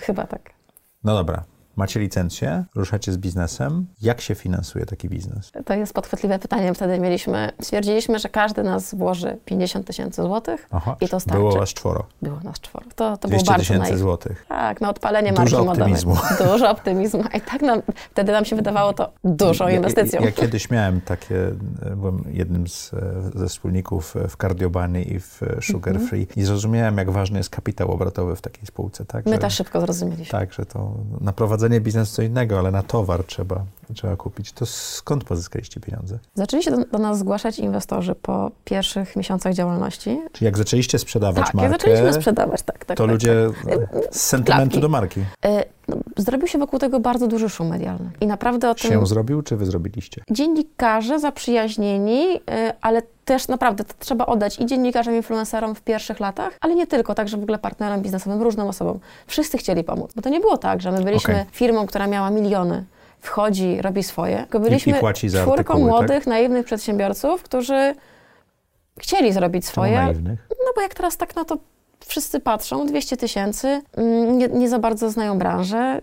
Chyba 0.00 0.26
tak. 0.26 0.50
No 1.04 1.14
dobra. 1.14 1.44
Macie 1.78 2.00
licencję, 2.00 2.64
ruszacie 2.74 3.12
z 3.12 3.16
biznesem. 3.16 3.86
Jak 4.02 4.20
się 4.20 4.34
finansuje 4.34 4.86
taki 4.86 5.08
biznes? 5.08 5.52
To 5.64 5.74
jest 5.74 5.94
podchwytliwe 5.94 6.38
pytanie. 6.38 6.74
Wtedy 6.74 6.98
mieliśmy, 6.98 7.52
stwierdziliśmy, 7.60 8.18
że 8.18 8.28
każdy 8.28 8.62
nas 8.62 8.94
włoży 8.94 9.38
50 9.44 9.86
tysięcy 9.86 10.22
złotych 10.22 10.68
Aha, 10.70 10.96
i 11.00 11.08
to 11.08 11.20
starczy. 11.20 11.38
było 11.38 11.52
was 11.52 11.68
czworo. 11.74 12.06
Było 12.22 12.40
nas 12.40 12.60
czworo. 12.60 12.84
To, 12.96 13.16
to 13.16 13.28
było 13.28 13.42
200 13.42 13.46
bardzo 13.52 13.62
tysięcy 13.62 13.98
złotych. 13.98 14.46
Tak, 14.48 14.80
na 14.80 14.90
odpalenie 14.90 15.32
Dużo 15.32 15.42
marki 15.42 15.56
modowej. 15.56 15.80
optymizmu. 15.82 16.16
Dużo 16.52 16.70
optymizmu. 16.70 17.24
I 17.34 17.40
tak 17.40 17.62
nam, 17.62 17.82
wtedy 18.10 18.32
nam 18.32 18.44
się 18.44 18.56
wydawało 18.56 18.92
to 18.92 19.12
dużą 19.24 19.68
inwestycją. 19.68 20.20
Ja, 20.20 20.26
ja 20.26 20.32
kiedyś 20.32 20.70
miałem 20.70 21.00
takie, 21.00 21.46
e, 21.82 21.96
byłem 21.96 22.24
jednym 22.30 22.68
z, 22.68 22.94
e, 22.94 23.38
ze 23.38 23.48
wspólników 23.48 24.16
e, 24.16 24.28
w 24.28 24.36
Cardiobany 24.36 25.02
i 25.02 25.20
w 25.20 25.40
Sugar 25.60 25.94
Mhm. 25.94 26.08
Free 26.08 26.26
i 26.36 26.42
zrozumiałem, 26.42 26.98
jak 26.98 27.10
ważny 27.10 27.38
jest 27.38 27.50
kapitał 27.50 27.90
obrotowy 27.92 28.36
w 28.36 28.40
takiej 28.40 28.66
spółce. 28.66 29.04
Tak, 29.04 29.26
My 29.26 29.32
że, 29.32 29.38
też 29.38 29.54
szybko 29.54 29.80
zrozumieliśmy. 29.80 30.38
Tak, 30.38 30.52
że 30.52 30.66
to 30.66 30.94
na 31.20 31.32
prowadzenie 31.32 31.67
biznesu 31.80 32.16
co 32.16 32.22
innego, 32.22 32.58
ale 32.58 32.70
na 32.70 32.82
towar 32.82 33.24
trzeba, 33.24 33.64
trzeba 33.94 34.16
kupić. 34.16 34.52
To 34.52 34.66
skąd 34.66 35.24
pozyskaliście 35.24 35.80
pieniądze? 35.80 36.18
Zaczęli 36.34 36.62
się 36.62 36.70
do, 36.70 36.84
do 36.84 36.98
nas 36.98 37.18
zgłaszać 37.18 37.58
inwestorzy 37.58 38.14
po 38.14 38.50
pierwszych 38.64 39.16
miesiącach 39.16 39.54
działalności. 39.54 40.20
Czyli 40.32 40.44
jak 40.44 40.58
zaczęliście 40.58 40.98
sprzedawać 40.98 41.46
tak, 41.46 41.54
markę, 41.54 41.70
jak 41.70 41.80
zaczęliśmy 41.80 42.12
sprzedawać, 42.12 42.62
tak, 42.62 42.84
tak. 42.84 42.98
to 42.98 43.04
tak, 43.04 43.12
ludzie 43.12 43.50
tak. 43.64 44.14
z 44.14 44.20
sentymentu 44.20 44.70
Klapki. 44.70 44.80
do 44.80 44.88
marki 44.88 45.20
Y, 45.20 45.64
no, 45.88 45.96
zrobił 46.16 46.48
się 46.48 46.58
wokół 46.58 46.78
tego 46.78 47.00
bardzo 47.00 47.26
duży 47.26 47.48
szum 47.48 47.68
medialny. 47.68 48.10
I 48.20 48.26
naprawdę 48.26 48.70
o 48.70 48.74
tym... 48.74 48.90
się 48.90 49.06
zrobił, 49.06 49.42
czy 49.42 49.56
wy 49.56 49.66
zrobiliście? 49.66 50.22
dziennikarze 50.30 51.18
zaprzyjaźnieni, 51.18 52.36
y, 52.36 52.40
ale 52.80 53.02
też 53.24 53.48
naprawdę 53.48 53.84
to 53.84 53.94
trzeba 53.98 54.26
oddać 54.26 54.60
i 54.60 54.66
dziennikarzom, 54.66 55.14
influencerom 55.14 55.74
w 55.74 55.80
pierwszych 55.80 56.20
latach, 56.20 56.52
ale 56.60 56.74
nie 56.74 56.86
tylko, 56.86 57.14
także 57.14 57.36
w 57.36 57.42
ogóle 57.42 57.58
partnerom 57.58 58.02
biznesowym, 58.02 58.42
różnym 58.42 58.66
osobom. 58.66 58.98
Wszyscy 59.26 59.58
chcieli 59.58 59.84
pomóc, 59.84 60.12
bo 60.16 60.22
to 60.22 60.28
nie 60.28 60.40
było 60.40 60.58
tak, 60.58 60.80
że 60.80 60.92
my 60.92 61.04
byliśmy 61.04 61.34
Okej. 61.34 61.46
firmą, 61.52 61.86
która 61.86 62.06
miała 62.06 62.30
miliony, 62.30 62.84
wchodzi, 63.20 63.82
robi 63.82 64.02
swoje, 64.02 64.36
tylko 64.38 64.60
byliśmy 64.60 64.96
i 64.96 65.00
płaci 65.00 65.28
za 65.28 65.38
czwórką 65.42 65.58
artykuły, 65.60 65.80
tak? 65.90 65.90
młodych, 65.90 66.26
naiwnych 66.26 66.66
przedsiębiorców, 66.66 67.42
którzy 67.42 67.94
chcieli 69.00 69.32
zrobić 69.32 69.66
swoje, 69.66 70.14
no 70.50 70.72
bo 70.76 70.80
jak 70.82 70.94
teraz 70.94 71.16
tak 71.16 71.36
na 71.36 71.44
to 71.44 71.56
wszyscy 72.06 72.40
patrzą, 72.40 72.86
200 72.86 73.16
tysięcy, 73.16 73.82
mm, 73.96 74.38
nie, 74.38 74.48
nie 74.48 74.68
za 74.68 74.78
bardzo 74.78 75.10
znają 75.10 75.38
branżę, 75.38 76.00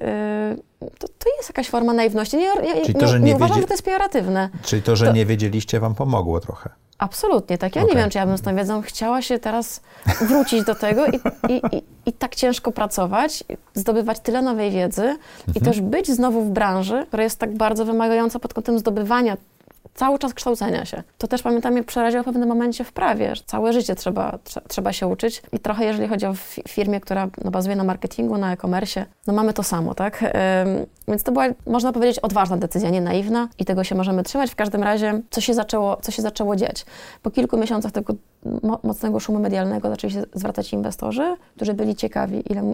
y, 0.81 0.89
to, 0.99 1.07
to 1.07 1.29
jest 1.37 1.49
jakaś 1.49 1.69
forma 1.69 1.93
naiwności. 1.93 2.37
Nie, 2.37 2.43
ja, 2.45 2.81
Czyli 2.85 2.93
to, 2.99 3.07
że 3.07 3.19
nie 3.19 3.25
nie 3.29 3.35
uważam, 3.35 3.57
wiedzie- 3.57 3.61
że 3.61 3.67
to 3.67 3.73
jest 3.73 3.83
pejoratywne. 3.83 4.49
Czyli 4.63 4.81
to, 4.81 4.95
że 4.95 5.05
To- 5.05 5.11
nie 5.13 5.25
wiedzieliście, 5.25 5.79
wam 5.79 5.95
pomogło 5.95 6.39
trochę. 6.39 6.69
Absolutnie, 6.97 7.57
tak. 7.57 7.75
Ja 7.75 7.81
Okej. 7.81 7.95
nie 7.95 8.01
wiem, 8.01 8.09
czy 8.09 8.17
ja 8.17 8.25
bym 8.25 8.37
z 8.37 8.41
tą 8.41 8.55
wiedzą 8.55 8.81
chciała 8.81 9.21
się 9.21 9.39
teraz 9.39 9.81
wrócić 10.21 10.63
do 10.63 10.75
tego 10.75 11.05
i, 11.05 11.15
i, 11.49 11.77
i, 11.77 11.83
i 12.05 12.13
tak 12.13 12.35
ciężko 12.35 12.71
pracować, 12.71 13.43
zdobywać 13.73 14.19
tyle 14.19 14.41
nowej 14.41 14.71
wiedzy 14.71 15.17
i 15.55 15.61
też 15.61 15.81
być 15.81 16.11
znowu 16.11 16.41
w 16.41 16.49
branży, 16.49 17.05
która 17.07 17.23
jest 17.23 17.39
tak 17.39 17.57
bardzo 17.57 17.85
wymagająca 17.85 18.39
pod 18.39 18.53
kątem 18.53 18.79
zdobywania 18.79 19.37
cały 19.95 20.19
czas 20.19 20.33
kształcenia 20.33 20.85
się. 20.85 21.03
To 21.17 21.27
też 21.27 21.41
pamiętam, 21.41 21.73
mnie 21.73 21.83
przeraziło 21.83 22.23
w 22.23 22.25
pewnym 22.25 22.49
momencie 22.49 22.83
w 22.83 22.91
prawie, 22.93 23.35
że 23.35 23.41
całe 23.45 23.73
życie 23.73 23.95
trzeba, 23.95 24.39
trze, 24.43 24.61
trzeba 24.67 24.93
się 24.93 25.07
uczyć 25.07 25.41
i 25.51 25.59
trochę 25.59 25.85
jeżeli 25.85 26.07
chodzi 26.07 26.25
o 26.25 26.33
fi- 26.33 26.63
firmę, 26.67 26.99
która 26.99 27.27
no, 27.43 27.51
bazuje 27.51 27.75
na 27.75 27.83
marketingu, 27.83 28.37
na 28.37 28.53
e-commerce, 28.53 29.05
no 29.27 29.33
mamy 29.33 29.53
to 29.53 29.63
samo, 29.63 29.93
tak? 29.95 30.23
Ym, 30.23 30.29
więc 31.07 31.23
to 31.23 31.31
była, 31.31 31.45
można 31.67 31.93
powiedzieć, 31.93 32.19
odważna 32.19 32.57
decyzja, 32.57 32.89
nie 32.89 33.01
naiwna 33.01 33.47
i 33.59 33.65
tego 33.65 33.83
się 33.83 33.95
możemy 33.95 34.23
trzymać. 34.23 34.51
W 34.51 34.55
każdym 34.55 34.83
razie, 34.83 35.21
co 35.29 35.41
się 35.41 35.53
zaczęło, 35.53 35.97
co 36.01 36.11
się 36.11 36.21
zaczęło 36.21 36.55
dziać? 36.55 36.85
Po 37.21 37.31
kilku 37.31 37.57
miesiącach 37.57 37.91
tego 37.91 38.13
mo- 38.63 38.79
mocnego 38.83 39.19
szumu 39.19 39.39
medialnego 39.39 39.89
zaczęli 39.89 40.13
się 40.13 40.23
zwracać 40.33 40.73
inwestorzy, 40.73 41.35
którzy 41.55 41.73
byli 41.73 41.95
ciekawi, 41.95 42.51
ile, 42.51 42.73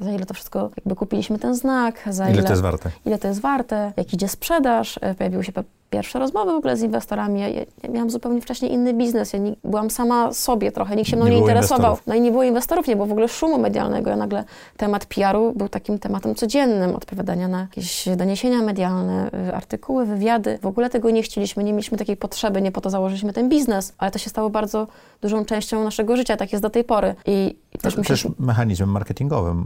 za 0.00 0.10
ile 0.12 0.26
to 0.26 0.34
wszystko, 0.34 0.70
jakby 0.76 0.96
kupiliśmy 0.96 1.38
ten 1.38 1.54
znak, 1.54 2.02
za 2.10 2.30
Ile 2.30 2.42
to 2.42 2.50
jest 2.50 2.62
warte? 2.62 2.90
ile 3.06 3.18
to 3.18 3.28
jest 3.28 3.40
warte, 3.40 3.92
jak 3.96 4.14
idzie 4.14 4.28
sprzedaż. 4.28 4.98
E, 5.02 5.14
Pojawiły 5.14 5.44
się 5.44 5.52
pierwsze 5.90 6.18
rozmowy 6.18 6.52
w 6.52 6.56
ogóle 6.56 6.76
z 6.76 6.82
inwestorami. 6.82 7.40
Ja, 7.40 7.48
ja, 7.48 7.64
miałam 7.90 8.10
zupełnie 8.10 8.40
wcześniej 8.40 8.72
inny 8.72 8.94
biznes. 8.94 9.32
Ja 9.32 9.38
nie, 9.38 9.54
byłam 9.64 9.90
sama 9.90 10.32
sobie 10.32 10.72
trochę, 10.72 10.96
nikt 10.96 11.08
się 11.08 11.16
mną 11.16 11.24
Nie 11.24 11.30
nie, 11.30 11.38
interesował. 11.38 11.78
inwestorów. 11.78 12.06
No 12.06 12.14
i 12.14 12.20
nie 12.20 12.30
było 12.30 12.42
inwestorów, 12.42 12.86
nie 12.86 12.96
było 12.96 13.06
w 13.06 13.12
ogóle 13.12 13.28
szumu 13.28 13.58
medialnego. 13.58 14.10
Ja 14.10 14.16
nagle 14.16 14.44
temat 14.76 15.06
PR-u 15.06 15.52
był 15.52 15.68
takim 15.68 15.98
tematem 15.98 16.34
codziennym, 16.34 16.94
odpowiadania 16.94 17.48
na 17.48 17.60
jakieś 17.60 18.08
doniesienia 18.16 18.62
medialne, 18.62 19.30
y, 19.48 19.54
artykuły, 19.54 20.06
wywiady. 20.06 20.58
W 20.62 20.66
ogóle 20.66 20.90
tego 20.90 21.10
nie 21.10 21.22
chcieliśmy, 21.22 21.64
nie 21.64 21.72
mieliśmy 21.72 21.98
takiej 21.98 22.16
potrzeby, 22.16 22.62
nie 22.62 22.72
po 22.72 22.80
to 22.80 22.90
założyliśmy 22.90 23.32
ten 23.32 23.48
biznes, 23.48 23.94
ale 23.98 24.10
to 24.10 24.18
się 24.18 24.30
stało 24.30 24.50
bardzo 24.50 24.86
dużą 25.20 25.44
częścią 25.44 25.84
naszego 25.84 26.16
życia, 26.16 26.36
tak 26.36 26.52
jest 26.52 26.62
do 26.62 26.70
tej 26.70 26.84
pory. 26.84 27.14
I, 27.26 27.56
też 27.72 27.82
Też, 27.82 27.96
musieliśmy... 27.96 28.30
mechanizmem 28.38 28.90
marketingowym 28.90 29.64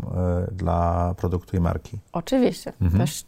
y, 0.49 0.55
dla 0.55 1.15
produktu 1.17 1.57
i 1.57 1.61
marki. 1.61 1.99
Oczywiście. 2.13 2.73
Mhm. 2.81 3.01
Też, 3.01 3.25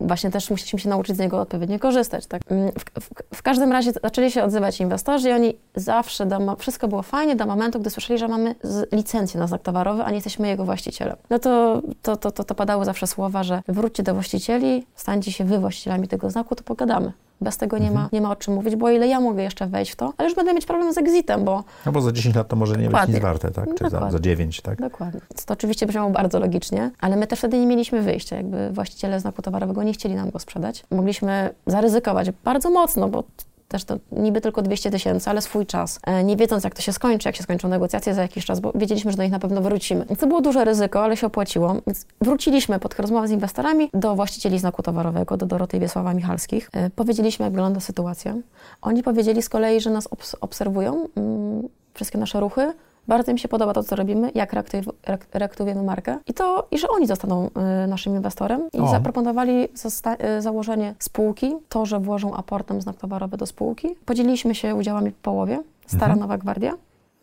właśnie 0.00 0.30
też 0.30 0.50
musieliśmy 0.50 0.78
się 0.78 0.88
nauczyć 0.88 1.16
z 1.16 1.18
niego 1.18 1.40
odpowiednio 1.40 1.78
korzystać. 1.78 2.26
Tak? 2.26 2.42
Mm, 2.48 2.72
W, 2.72 3.00
w, 3.00 3.10
w 3.34 3.42
każdym 3.42 3.72
razie 3.72 3.92
zaczęli 4.02 4.30
się 4.30 4.44
odzywać 4.44 4.80
inwestorzy 4.80 5.28
i 5.28 5.32
oni 5.32 5.56
zawsze, 5.74 6.26
do, 6.26 6.56
wszystko 6.58 6.88
było 6.88 7.02
fajnie 7.02 7.36
do 7.36 7.46
momentu, 7.46 7.80
gdy 7.80 7.90
słyszeli, 7.90 8.18
że 8.18 8.28
mamy 8.28 8.54
licencję 8.92 9.40
na 9.40 9.46
znak 9.46 9.62
towarowy, 9.62 10.02
a 10.02 10.08
nie 10.10 10.14
jesteśmy 10.14 10.48
jego 10.48 10.64
właścicielem. 10.64 11.16
No 11.30 11.38
to, 11.38 11.82
to, 12.02 12.16
to, 12.16 12.30
to, 12.30 12.44
to 12.44 12.54
padały 12.54 12.84
zawsze 12.84 13.06
słowa, 13.06 13.42
że 13.42 13.62
wróćcie 13.68 14.02
do 14.02 14.14
właścicieli, 14.14 14.86
stańcie 14.94 15.32
się 15.32 15.44
wy 15.44 15.58
właścicielami 15.58 16.08
tego 16.08 16.30
znaku, 16.30 16.54
to 16.54 16.62
pogadamy. 16.62 17.12
Bez 17.40 17.56
tego 17.56 17.78
nie, 17.78 17.90
ma, 17.90 18.08
nie 18.12 18.20
ma 18.20 18.30
o 18.30 18.36
czym 18.36 18.54
mówić, 18.54 18.76
bo 18.76 18.86
o 18.86 18.90
ile 18.90 19.06
ja 19.08 19.20
mogę 19.20 19.42
jeszcze 19.42 19.66
wejść 19.66 19.92
w 19.92 19.96
to, 19.96 20.12
ale 20.16 20.28
już 20.28 20.36
będę 20.36 20.54
mieć 20.54 20.66
problem 20.66 20.92
z 20.92 20.98
exitem, 20.98 21.44
bo 21.44 21.64
No 21.86 21.92
bo 21.92 22.00
za 22.00 22.12
10 22.12 22.36
lat 22.36 22.48
to 22.48 22.56
może 22.56 22.72
nie 22.72 22.78
być 22.78 22.86
Dokładnie. 22.86 23.14
nic 23.14 23.22
warte, 23.22 23.50
tak? 23.50 23.68
Czy 23.68 23.84
za, 23.84 23.90
Dokładnie. 23.90 24.10
za 24.12 24.20
9, 24.20 24.60
tak? 24.60 24.80
Dokładnie. 24.80 25.20
To 25.46 25.54
oczywiście 25.54 25.86
brzmiało 25.86 26.10
bardzo 26.10 26.40
logicznie, 26.40 26.90
ale 27.00 27.16
my 27.16 27.26
też 27.26 27.38
wtedy 27.38 27.58
nie 27.58 27.66
mieliśmy 27.66 28.02
wyjścia. 28.02 28.36
Jakby 28.36 28.70
właściciele 28.72 29.20
znaku 29.20 29.42
towarowego 29.42 29.82
nie 29.82 29.92
chcieli 29.92 30.14
nam 30.14 30.30
go 30.30 30.38
sprzedać. 30.38 30.84
Mogliśmy 30.90 31.50
zaryzykować 31.66 32.30
bardzo 32.44 32.70
mocno, 32.70 33.08
bo 33.08 33.24
też 33.68 33.84
to 33.84 33.96
niby 34.12 34.40
tylko 34.40 34.62
200 34.62 34.90
tysięcy, 34.90 35.30
ale 35.30 35.42
swój 35.42 35.66
czas. 35.66 36.00
E, 36.06 36.24
Nie 36.24 36.36
wiedząc, 36.36 36.64
jak 36.64 36.74
to 36.74 36.82
się 36.82 36.92
skończy, 36.92 37.28
jak 37.28 37.36
się 37.36 37.42
skończą 37.42 37.68
negocjacje 37.68 38.14
za 38.14 38.22
jakiś 38.22 38.44
czas, 38.44 38.60
bo 38.60 38.72
wiedzieliśmy, 38.74 39.10
że 39.10 39.16
do 39.16 39.22
nich 39.22 39.32
na 39.32 39.38
pewno 39.38 39.60
wrócimy. 39.60 40.06
To 40.18 40.26
było 40.26 40.40
duże 40.40 40.64
ryzyko, 40.64 41.04
ale 41.04 41.16
się 41.16 41.26
opłaciło. 41.26 41.76
Więc 41.86 42.06
wróciliśmy 42.20 42.78
pod 42.78 42.94
rozmowę 43.00 43.28
z 43.28 43.30
inwestorami 43.30 43.90
do 43.94 44.14
właścicieli 44.14 44.58
znaku 44.58 44.82
towarowego, 44.82 45.36
do 45.36 45.46
Doroty 45.46 45.76
i 45.76 45.80
Wiesława 45.80 46.14
Michalskich. 46.14 46.70
E, 46.72 46.90
Powiedzieliśmy, 46.90 47.44
jak 47.44 47.52
wygląda 47.52 47.80
sytuacja. 47.80 48.34
Oni 48.82 49.02
powiedzieli 49.02 49.42
z 49.42 49.48
kolei, 49.48 49.80
że 49.80 49.90
nas 49.90 50.08
obs- 50.08 50.34
obserwują, 50.40 51.06
mm, 51.16 51.68
wszystkie 51.94 52.18
nasze 52.18 52.40
ruchy, 52.40 52.72
bardzo 53.08 53.30
im 53.30 53.38
się 53.38 53.48
podoba 53.48 53.72
to, 53.72 53.82
co 53.82 53.96
robimy, 53.96 54.30
jak 54.34 54.52
reaktyw- 54.52 54.92
reak- 55.06 55.26
reaktywujemy 55.34 55.82
markę 55.82 56.18
i 56.26 56.34
to, 56.34 56.66
i 56.70 56.78
że 56.78 56.88
oni 56.88 57.06
zostaną 57.06 57.46
y, 57.84 57.86
naszym 57.86 58.16
inwestorem 58.16 58.68
i 58.72 58.78
O. 58.78 58.88
zaproponowali 58.88 59.68
zosta- 59.74 60.16
y, 60.38 60.42
założenie 60.42 60.94
spółki, 60.98 61.54
to, 61.68 61.86
że 61.86 62.00
włożą 62.00 62.34
aportem 62.34 62.80
znak 62.82 62.96
towarowy 62.96 63.36
do 63.36 63.46
spółki. 63.46 63.88
Podzieliliśmy 64.06 64.54
się 64.54 64.74
udziałami 64.74 65.10
po 65.10 65.22
połowie, 65.22 65.62
stara 65.86 66.04
Mhm. 66.12 66.20
Nowa 66.20 66.38
Gwardia, 66.38 66.72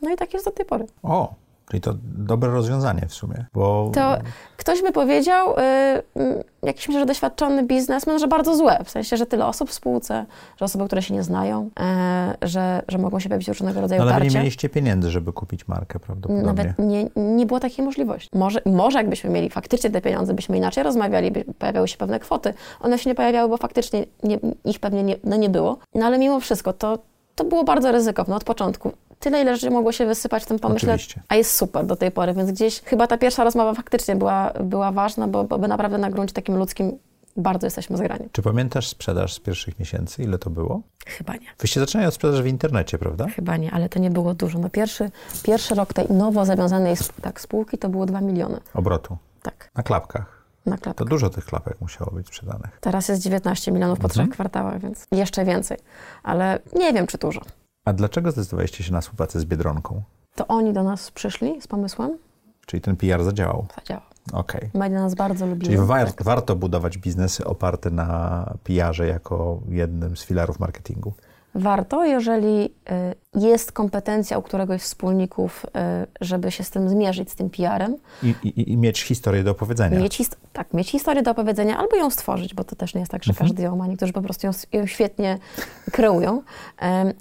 no 0.02 0.10
i 0.13 0.15
tak 0.15 0.34
jest 0.34 0.46
do 0.46 0.52
tej 0.52 0.65
pory. 0.65 0.86
O, 1.04 1.34
czyli 1.69 1.82
to 1.82 1.93
dobre 2.04 2.52
rozwiązanie 2.52 3.06
w 3.08 3.13
sumie, 3.13 3.45
bo 3.54 3.91
To 3.93 4.17
ktoś 4.58 4.82
by 4.82 4.91
powiedział, 4.91 5.56
y, 5.58 5.62
y, 6.21 6.43
jakiś 6.63 6.88
myślę, 6.88 6.99
że 6.99 7.06
doświadczony 7.06 7.63
biznesmen, 7.63 8.19
że 8.19 8.28
bardzo 8.28 8.56
złe, 8.56 8.80
w 8.84 8.89
sensie, 8.89 9.17
że 9.17 9.26
tyle 9.26 9.45
osób 9.45 9.69
w 9.69 9.73
spółce, 9.73 10.26
że 10.58 10.65
osoby, 10.65 10.86
które 10.86 11.02
się 11.02 11.13
nie 11.13 11.23
znają, 11.23 11.69
y, 12.43 12.47
że, 12.47 12.84
że 12.88 12.97
mogą 12.97 13.19
się 13.19 13.30
pojawić 13.30 13.47
różnego 13.47 13.82
rodzaju 13.82 14.02
ale 14.02 14.19
wy 14.19 14.28
nie 14.28 14.38
mieliście 14.38 14.69
pieniędzy, 14.69 15.12
żeby 15.12 15.34
kupić 15.34 15.67
markę 15.67 15.99
prawdopodobnie. 15.99 16.45
Nawet 16.45 16.80
nie, 16.80 17.10
nie 17.15 17.45
było 17.45 17.60
takiej 17.60 17.86
możliwości. 17.86 18.30
Może, 18.34 18.62
może 18.65 18.97
jakbyśmy 18.97 19.30
mieli 19.30 19.49
faktycznie 19.49 19.89
te 19.89 20.02
pieniądze, 20.02 20.34
byśmy 20.34 20.58
inaczej 20.58 20.84
rozmawiali, 20.84 21.32
by 21.32 21.45
pojawiały 21.60 21.88
się 21.88 21.97
pewne 21.97 22.19
kwoty. 22.19 22.54
One 22.80 22.99
się 22.99 23.10
nie 23.10 23.15
pojawiały, 23.15 23.49
bo 23.49 23.58
faktycznie 23.58 24.06
nie, 24.23 24.39
ich 24.65 24.80
pewnie 24.80 25.04
nie, 25.04 25.15
no 25.23 25.36
nie 25.36 25.49
było. 25.49 25.78
No 25.95 26.06
ale 26.06 26.19
mimo 26.19 26.39
wszystko 26.39 26.73
to, 26.73 26.99
to 27.36 27.43
było 27.43 27.63
bardzo 27.63 27.91
ryzykowne 27.91 28.36
od 28.36 28.43
początku. 28.43 28.91
Tyle, 29.24 29.42
ile 29.42 29.56
rzeczy 29.56 29.70
mogło 29.72 29.92
się 29.92 30.06
wysypać 30.06 30.44
w 30.44 30.46
tym 30.46 30.60
pomyśle, 30.60 30.94
Oczywiście. 30.94 31.22
a 31.30 31.36
jest 31.36 31.56
super 31.58 31.86
do 31.86 31.96
tej 31.96 32.12
pory, 32.12 32.34
więc 32.34 32.52
gdzieś 32.52 32.82
chyba 32.82 33.08
ta 33.08 33.18
pierwsza 33.18 33.44
rozmowa 33.44 33.74
faktycznie 33.74 34.16
była, 34.16 34.52
była 34.64 34.92
ważna, 34.92 35.28
bo, 35.28 35.44
bo 35.44 35.58
naprawdę 35.58 35.98
na 35.98 36.10
gruncie 36.10 36.34
takim 36.34 36.58
ludzkim 36.58 36.98
bardzo 37.38 37.68
jesteśmy 37.68 37.98
zgrani. 37.98 38.30
Czy 38.32 38.42
pamiętasz 38.42 38.88
sprzedaż 38.88 39.34
z 39.34 39.40
pierwszych 39.40 39.80
miesięcy? 39.80 40.24
Ile 40.24 40.38
to 40.38 40.50
było? 40.50 40.82
Chyba 41.06 41.34
nie. 41.34 41.48
Wyście 41.60 41.80
zaczynali 41.80 42.08
od 42.08 42.14
sprzedaży 42.14 42.44
w 42.44 42.48
internecie, 42.48 42.98
prawda? 42.98 43.28
Chyba 43.28 43.58
nie, 43.58 43.72
ale 43.72 43.90
to 43.90 44.00
nie 44.00 44.10
było 44.12 44.34
dużo. 44.34 44.60
No 44.60 44.70
pierwszy, 44.70 45.12
pierwszy 45.44 45.76
rok 45.76 45.94
tej 45.94 46.08
nowo 46.10 46.46
zawiązanej 46.46 46.96
tak, 47.22 47.42
spółki 47.42 47.78
to 47.78 47.90
było 47.90 48.06
2 48.06 48.22
miliony. 48.22 48.60
Obrotu. 48.74 49.18
Tak, 49.42 49.70
Na 49.76 49.84
klapkach. 49.84 50.44
na 50.66 50.78
To 50.78 50.82
klapkę. 50.84 51.06
dużo 51.06 51.30
tych 51.30 51.46
klapek 51.46 51.82
musiało 51.82 52.12
być 52.12 52.28
sprzedanych. 52.28 52.78
Teraz 52.82 53.08
jest 53.08 53.22
19 53.22 53.72
milionów 53.72 54.00
po 54.00 54.08
trzech 54.08 54.30
kwartałach, 54.30 54.80
więc 54.82 55.08
jeszcze 55.12 55.46
więcej. 55.46 55.78
Ale 56.24 56.60
nie 56.76 56.94
wiem, 56.94 57.08
czy 57.08 57.18
dużo. 57.18 57.42
A 57.86 57.93
dlaczego 57.93 58.32
zdecydowaliście 58.32 58.84
się 58.84 58.93
na 58.93 59.02
współpracę 59.02 59.39
z 59.39 59.46
Biedronką? 59.46 60.02
To 60.36 60.48
oni 60.48 60.74
do 60.74 60.84
nas 60.84 61.12
przyszli 61.12 61.62
z 61.62 61.67
pomysłem, 61.67 62.17
Czyli 62.65 62.82
ten 62.82 62.96
PR 62.96 63.24
zadziałał. 63.24 63.65
zadziała. 63.76 64.02
Okej. 64.34 64.69
Media 64.74 65.02
nas 65.02 65.15
bardzo 65.15 65.46
lubiły. 65.46 65.76
Czyli 65.76 65.88
tak. 65.88 66.24
warto 66.24 66.56
budować 66.56 66.98
biznesy 66.98 67.46
oparte 67.46 67.89
na 67.89 68.46
PR-ze 68.63 69.08
jako 69.08 69.60
jednym 69.69 70.17
z 70.17 70.24
filarów 70.26 70.60
marketingu. 70.60 71.13
Warto, 71.56 72.06
jeżeli 72.06 72.65
y, 72.65 72.69
jest 73.36 73.72
kompetencja 73.72 74.38
u 74.38 74.41
któregoś 74.41 74.82
z 74.82 74.86
wspólników, 74.86 75.65
y, 75.65 75.69
żeby 76.22 76.52
się 76.52 76.63
z 76.63 76.69
tym 76.69 76.89
zmierzyć, 76.89 77.32
z 77.32 77.36
tym 77.36 77.50
PR-em, 77.50 77.96
I, 78.24 78.34
i, 78.43 78.72
I 78.72 78.78
mieć 78.78 79.04
historię 79.04 79.43
do 79.43 79.52
opowiedzenia. 79.52 80.00
mieć, 80.00 80.17
his- 80.17 80.36
tak, 80.54 80.74
mieć 80.74 80.89
historię 80.91 81.24
do 81.24 81.32
opowiedzenia 81.32 81.78
albo 81.78 81.96
ją 81.96 82.10
stworzyć, 82.10 82.54
bo 82.54 82.63
to 82.63 82.76
też 82.76 82.93
nie 82.96 83.00
jest 83.00 83.12
tak, 83.12 83.24
że 83.24 83.32
Mhm. 83.32 83.48
każdy 83.50 83.63
ją 83.63 83.76
ma. 83.76 83.88
Niektórzy 83.88 84.13
po 84.13 84.22
prostu 84.22 84.48
ją, 84.48 84.54
ją 84.74 84.86
świetnie 84.86 85.38
kreują. 85.91 86.41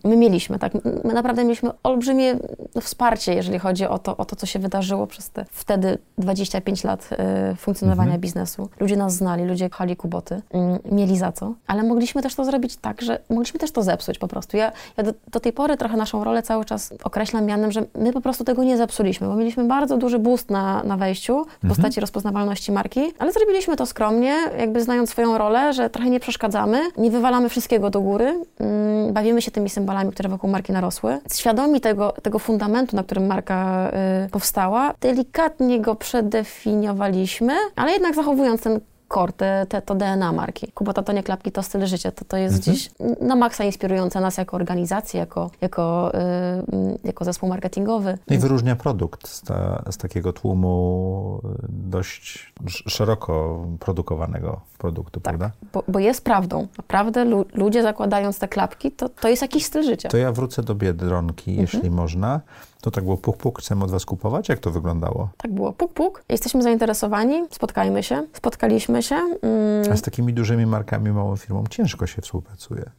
My 0.04 0.16
mieliśmy, 0.16 0.58
tak, 0.58 0.72
my 1.04 1.14
naprawdę 1.14 1.42
mieliśmy 1.44 1.70
olbrzymie 1.82 2.36
wsparcie, 2.80 3.34
jeżeli 3.34 3.58
chodzi 3.58 3.86
o 3.86 3.98
to, 3.98 4.16
o 4.16 4.24
to, 4.24 4.36
co 4.36 4.46
się 4.46 4.58
wydarzyło 4.58 5.06
przez 5.06 5.30
te 5.30 5.44
wtedy 5.50 5.98
25 6.18 6.84
lat 6.84 7.08
e, 7.12 7.54
funkcjonowania 7.56 8.02
Mhm. 8.06 8.20
biznesu. 8.20 8.68
Ludzie 8.80 8.96
nas 8.96 9.14
znali, 9.14 9.44
ludzie 9.44 9.70
kochali 9.70 9.96
kuboty, 9.96 10.42
mm, 10.50 10.78
mieli 10.92 11.18
za 11.18 11.32
co, 11.32 11.54
ale 11.66 11.82
mogliśmy 11.82 12.22
też 12.22 12.34
to 12.34 12.44
zrobić 12.44 12.76
tak, 12.76 13.02
że 13.02 13.18
mogliśmy 13.30 13.60
też 13.60 13.70
to 13.72 13.82
zepsuć 13.82 14.18
po 14.18 14.28
prostu. 14.28 14.56
Ja, 14.56 14.72
ja 14.96 15.04
do, 15.04 15.12
do 15.30 15.40
tej 15.40 15.52
pory 15.52 15.76
trochę 15.76 15.96
naszą 16.02 16.24
rolę 16.24 16.42
cały 16.42 16.64
czas 16.64 16.94
określam 17.04 17.44
mianem, 17.44 17.72
że 17.72 17.82
my 17.94 18.12
po 18.12 18.20
prostu 18.20 18.44
tego 18.44 18.64
nie 18.64 18.76
zepsuliśmy, 18.76 19.26
bo 19.26 19.34
mieliśmy 19.34 19.64
bardzo 19.64 19.96
duży 19.96 20.18
boost 20.18 20.50
na, 20.50 20.82
na 20.82 20.96
wejściu 20.96 21.46
w 21.64 21.68
postaci 21.68 22.00
rozpoznawalności 22.00 22.72
marki, 22.72 23.00
ale 23.18 23.32
zrobiliśmy 23.32 23.76
to 23.76 23.86
skromnie, 23.86 24.34
jakby 24.58 24.82
znając 24.82 25.10
swoją 25.10 25.38
rolę, 25.38 25.72
że 25.72 25.90
trochę 25.90 26.10
nie 26.10 26.20
przeszkadzamy, 26.20 26.80
nie 26.98 27.10
wywalamy 27.10 27.48
wszystkiego 27.48 27.90
do 27.90 28.00
góry, 28.00 28.44
mm, 28.58 29.12
bawimy 29.12 29.42
się 29.42 29.50
tymi 29.50 29.70
symbolami, 29.70 30.12
które 30.12 30.28
wokół 30.28 30.50
marki 30.50 30.72
narosły. 30.72 31.18
Świadomi 31.34 31.80
tego, 31.80 32.14
tego 32.22 32.38
fundamentu, 32.38 32.96
na 32.96 33.02
którym 33.02 33.26
marka 33.26 33.90
y, 34.26 34.30
powstała, 34.30 34.94
delikatnie 35.00 35.80
go 35.80 35.94
przedefiniowaliśmy, 35.94 37.52
ale 37.76 37.92
jednak 37.92 38.14
zachowując 38.14 38.62
ten 38.62 38.80
core, 39.14 39.32
te, 39.32 39.66
te, 39.68 39.82
to 39.82 39.94
DNA 39.94 40.32
marki. 40.32 40.72
Kubota 40.72 41.02
to 41.02 41.12
nie 41.12 41.22
klapki, 41.22 41.52
to 41.52 41.62
styl 41.62 41.86
życia. 41.86 42.10
To, 42.12 42.24
to 42.24 42.36
jest 42.36 42.58
gdzieś 42.58 42.90
na 43.20 43.36
maksa 43.36 43.64
inspirujące 43.64 44.20
nas 44.20 44.36
jako 44.36 44.56
organizację, 44.56 45.20
jako, 45.20 45.50
jako, 45.60 46.12
y, 46.14 46.98
jako 47.04 47.24
zespół 47.24 47.48
marketingowy. 47.48 48.18
No 48.30 48.36
i 48.36 48.38
wyróżnia 48.38 48.76
produkt 48.76 49.28
z, 49.28 49.42
ta, 49.42 49.82
z 49.90 49.96
takiego 49.96 50.32
tłumu 50.32 51.40
y, 51.44 51.66
dość 51.68 52.52
sz- 52.66 52.92
szeroko 52.92 53.66
produkowanego 53.80 54.60
produktu, 54.78 55.20
Tak, 55.20 55.22
prawda? 55.38 55.50
bo, 55.72 55.84
bo 55.88 55.98
jest 55.98 56.24
prawdą. 56.24 56.66
Naprawdę 56.78 57.24
lu, 57.24 57.44
ludzie 57.54 57.82
zakładając 57.82 58.38
te 58.38 58.48
klapki, 58.48 58.90
to, 58.90 59.08
to 59.08 59.28
jest 59.28 59.42
jakiś 59.42 59.64
styl 59.64 59.82
życia. 59.82 60.08
To 60.08 60.16
ja 60.16 60.32
wrócę 60.32 60.62
do 60.62 60.74
Biedronki, 60.74 61.50
Mhm. 61.50 61.68
jeśli 61.72 61.90
można. 61.90 62.40
To 62.82 62.90
tak 62.90 63.04
było 63.04 63.16
puk, 63.16 63.36
puk, 63.36 63.58
chcemy 63.60 63.84
od 63.84 63.90
was 63.90 64.04
kupować? 64.04 64.48
Jak 64.48 64.58
to 64.58 64.70
wyglądało? 64.70 65.28
Tak 65.36 65.52
było. 65.52 65.72
Puk, 65.72 65.92
puk. 65.92 66.24
Jesteśmy 66.28 66.62
zainteresowani, 66.62 67.42
spotkajmy 67.50 68.02
się. 68.02 68.26
Spotkaliśmy 68.32 69.02
się. 69.02 69.14
Mm, 69.14 69.92
A 69.92 69.96
z 69.96 70.02
takimi 70.02 70.32
dużymi 70.34 70.66
markami, 70.66 71.10
małą 71.10 71.36
firmą 71.36 71.64
ciężko 71.70 72.06
się 72.06 72.22
współpracuje. 72.22 72.90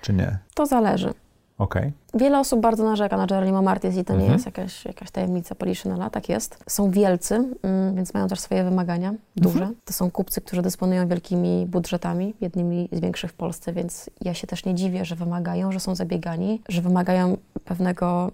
Czy 0.00 0.12
nie? 0.12 0.38
to 0.54 0.66
zależy. 0.66 1.14
Okej. 1.58 1.92
Wiele 2.14 2.40
osób 2.40 2.60
bardzo 2.60 2.84
narzeka 2.84 3.16
na 3.16 3.26
Jeronimo 3.30 3.62
Martins 3.62 3.96
i 3.96 4.04
to 4.04 4.12
nie 4.12 4.18
Mhm. 4.18 4.32
jest 4.32 4.46
jakaś, 4.46 4.84
jakaś 4.84 5.10
tajemnica 5.10 5.54
Poliszynela, 5.54 6.10
tak 6.10 6.28
jest. 6.28 6.58
Są 6.68 6.90
wielcy, 6.90 7.34
mm, 7.62 7.94
więc 7.96 8.14
mają 8.14 8.28
też 8.28 8.40
swoje 8.40 8.64
wymagania 8.64 9.14
duże. 9.36 9.58
Mhm. 9.58 9.74
To 9.84 9.92
są 9.92 10.10
kupcy, 10.10 10.40
którzy 10.40 10.62
dysponują 10.62 11.08
wielkimi 11.08 11.66
budżetami, 11.66 12.34
jednymi 12.40 12.88
z 12.92 13.00
większych 13.00 13.30
w 13.30 13.34
Polsce, 13.34 13.72
więc 13.72 14.10
ja 14.20 14.34
się 14.34 14.46
też 14.46 14.64
nie 14.64 14.74
dziwię, 14.74 15.04
że 15.04 15.14
wymagają, 15.16 15.72
że 15.72 15.80
są 15.80 15.94
zabiegani, 15.94 16.62
że 16.68 16.82
wymagają 16.82 17.36
pewnego... 17.64 18.30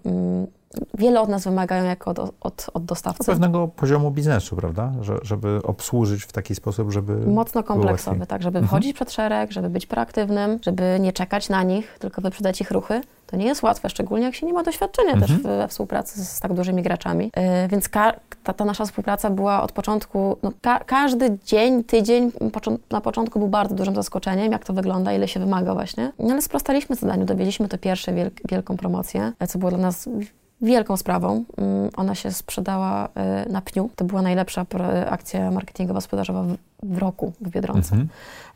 Wiele 0.97 1.21
od 1.21 1.29
nas 1.29 1.43
wymagają 1.43 1.83
jako 1.83 2.11
od, 2.11 2.19
od, 2.19 2.31
od 2.41 2.73
Do 2.73 2.79
dostawcy. 2.79 3.25
pewnego 3.25 3.67
poziomu 3.67 4.11
biznesu, 4.11 4.55
prawda? 4.55 4.91
Że, 5.01 5.17
żeby 5.21 5.59
obsłużyć 5.63 6.23
w 6.23 6.31
taki 6.31 6.55
sposób, 6.55 6.91
żeby. 6.91 7.15
Mocno 7.27 7.63
kompleksowy, 7.63 8.25
tak, 8.25 8.41
żeby 8.43 8.57
Mhm. 8.59 8.67
wchodzić 8.67 8.93
przed 8.93 9.11
szereg, 9.11 9.51
żeby 9.51 9.69
być 9.69 9.85
proaktywnym, 9.85 10.59
żeby 10.61 10.97
nie 10.99 11.13
czekać 11.13 11.49
na 11.49 11.63
nich, 11.63 11.95
tylko 11.99 12.21
wyprzedzać 12.21 12.61
ich 12.61 12.71
ruchy. 12.71 13.01
To 13.27 13.37
nie 13.37 13.45
jest 13.45 13.63
łatwe, 13.63 13.89
szczególnie 13.89 14.25
jak 14.25 14.35
się 14.35 14.45
nie 14.45 14.53
ma 14.53 14.63
doświadczenia 14.63 15.13
też 15.13 15.21
Mhm. 15.31 15.39
w, 15.39 15.43
we 15.43 15.67
współpracy 15.67 16.25
z 16.25 16.39
tak 16.39 16.53
dużymi 16.53 16.81
graczami. 16.83 17.25
Yy, 17.37 17.67
więc 17.67 17.89
ka- 17.89 18.13
ta, 18.43 18.53
ta 18.53 18.65
nasza 18.65 18.85
współpraca 18.85 19.29
była 19.29 19.63
od 19.63 19.71
początku, 19.71 20.37
no, 20.43 20.51
ka- 20.61 20.79
każdy 20.79 21.37
dzień, 21.45 21.83
tydzień 21.83 22.31
począ- 22.31 22.77
na 22.91 23.01
początku 23.01 23.39
był 23.39 23.47
bardzo 23.47 23.75
dużym 23.75 23.95
zaskoczeniem, 23.95 24.51
jak 24.51 24.65
to 24.65 24.73
wygląda, 24.73 25.13
ile 25.13 25.27
się 25.27 25.39
wymaga 25.39 25.73
właśnie. 25.73 26.11
No, 26.19 26.31
ale 26.33 26.41
sprostaliśmy 26.41 26.95
zadaniu, 26.95 27.25
dowiedzieliśmy 27.25 27.67
to 27.67 27.77
pierwsze 27.77 28.11
wielk- 28.11 28.41
wielką 28.49 28.77
promocję, 28.77 29.31
co 29.47 29.59
było 29.59 29.71
dla 29.71 29.79
nas 29.79 30.09
wielką 30.61 30.97
sprawą. 30.97 31.43
Mm, 31.57 31.89
Ona 31.97 32.15
się 32.15 32.31
sprzedała 32.31 33.09
y, 33.47 33.51
na 33.51 33.61
pniu. 33.61 33.89
To 33.95 34.05
była 34.05 34.21
najlepsza 34.21 34.65
akcja 35.09 35.51
marketingowa, 35.51 36.01
sprzedażowa 36.01 36.43
w, 36.83 36.97
roku 36.97 37.33
w 37.41 37.49
Biedronce. 37.49 37.95
Mhm. 37.95 38.09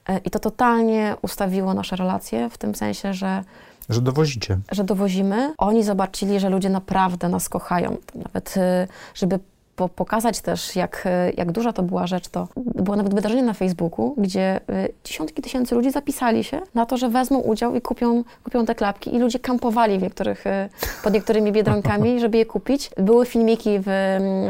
E, 0.09 0.17
I 0.17 0.29
to 0.29 0.39
totalnie 0.39 1.15
ustawiło 1.21 1.73
nasze 1.73 1.95
relacje 1.95 2.49
w 2.49 2.57
tym 2.57 2.75
sensie, 2.75 3.13
że, 3.13 3.43
Że 3.89 4.01
dowozicie. 4.01 4.57
że 4.71 4.83
dowozimy. 4.83 5.53
Oni 5.57 5.83
zobaczyli, 5.83 6.39
że 6.39 6.49
ludzie 6.49 6.69
naprawdę 6.69 7.29
nas 7.29 7.49
kochają. 7.49 7.97
Nawet, 8.15 8.57
y, 8.57 8.87
żeby 9.15 9.39
po, 9.75 9.89
pokazać 9.89 10.41
też, 10.41 10.75
jak, 10.75 11.03
y, 11.05 11.33
jak 11.37 11.51
duża 11.51 11.73
to 11.73 11.83
była 11.83 12.07
rzecz, 12.07 12.27
to 12.27 12.47
było 12.55 12.97
nawet 12.97 13.13
wydarzenie 13.15 13.43
na 13.43 13.53
Facebooku, 13.53 14.15
gdzie 14.17 14.59
y, 14.69 14.93
dziesiątki 15.03 15.41
tysięcy 15.41 15.75
ludzi 15.75 15.91
zapisali 15.91 16.43
się 16.43 16.61
na 16.75 16.85
to, 16.85 16.97
że 16.97 17.09
wezmą 17.09 17.39
udział 17.39 17.75
i 17.75 17.81
kupią, 17.81 18.23
kupią 18.43 18.65
te 18.65 18.75
klapki. 18.75 19.15
I 19.15 19.19
ludzie 19.19 19.39
kampowali 19.39 19.99
w 19.99 20.01
niektórych, 20.01 20.47
y, 20.47 20.69
pod 21.03 21.13
niektórymi 21.13 21.51
biedronkami, 21.51 22.19
żeby 22.23 22.37
je 22.37 22.45
kupić. 22.45 22.89
Były 22.97 23.25
filmiki 23.25 23.79
w, 23.79 23.85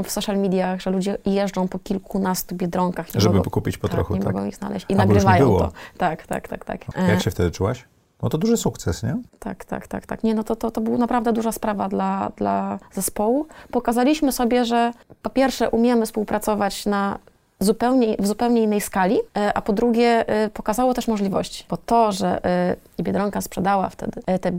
w 0.03 0.12
social 0.12 0.38
mediach, 0.38 0.81
że 0.81 0.89
ludzie 0.91 1.17
jeżdżą 1.25 1.67
po 1.67 1.79
kilkunastu 1.79 2.55
biedronkach. 2.55 3.07
Żeby 3.15 3.36
mogą- 3.36 3.49
kupić 3.49 3.77
po 3.77 3.88
tak, 3.88 3.95
trochu, 3.95 4.15
nie 4.15 4.21
tak? 4.21 4.33
mogą 4.33 4.45
ich 4.45 4.55
znaleźć. 4.55 4.86
I 4.89 4.93
A, 4.93 4.97
nagrywają 4.97 5.57
to. 5.57 5.71
Tak, 5.97 6.27
tak, 6.27 6.47
tak, 6.47 6.65
tak. 6.65 6.81
E, 6.95 7.09
Jak 7.09 7.21
się 7.21 7.31
wtedy 7.31 7.51
czułaś? 7.51 7.86
No 8.23 8.29
to 8.29 8.38
duży 8.38 8.57
sukces, 8.57 9.03
nie? 9.03 9.17
tak, 9.39 9.65
tak, 9.65 9.88
tak, 9.88 10.05
tak. 10.05 10.23
Nie, 10.23 10.36
no 10.36 10.43
to, 10.43 10.55
to, 10.55 10.71
to 10.71 10.81
była 10.81 10.97
naprawdę 10.97 11.33
duża 11.33 11.51
sprawa 11.51 11.89
dla, 11.89 12.31
dla 12.38 12.79
zespołu. 12.93 13.47
Pokazaliśmy 13.71 14.31
sobie, 14.31 14.65
że 14.65 14.91
po 15.21 15.29
pierwsze 15.29 15.69
umiemy 15.69 16.05
współpracować 16.05 16.86
na 16.86 17.19
zupełnie, 17.59 18.15
w 18.19 18.27
zupełnie 18.27 18.63
innej 18.63 18.81
skali, 18.81 19.19
e, 19.38 19.53
a 19.53 19.62
po 19.62 19.73
drugie 19.73 20.27
e, 20.27 20.49
pokazało 20.49 20.93
też 20.93 21.07
możliwości. 21.07 21.65
Bo 21.69 21.77
to, 21.77 22.12
że 22.12 22.45
e, 22.45 22.75
Biedronka 23.01 23.41
sprzedała 23.41 23.89
wtedy 23.89 24.21
te, 24.41 24.51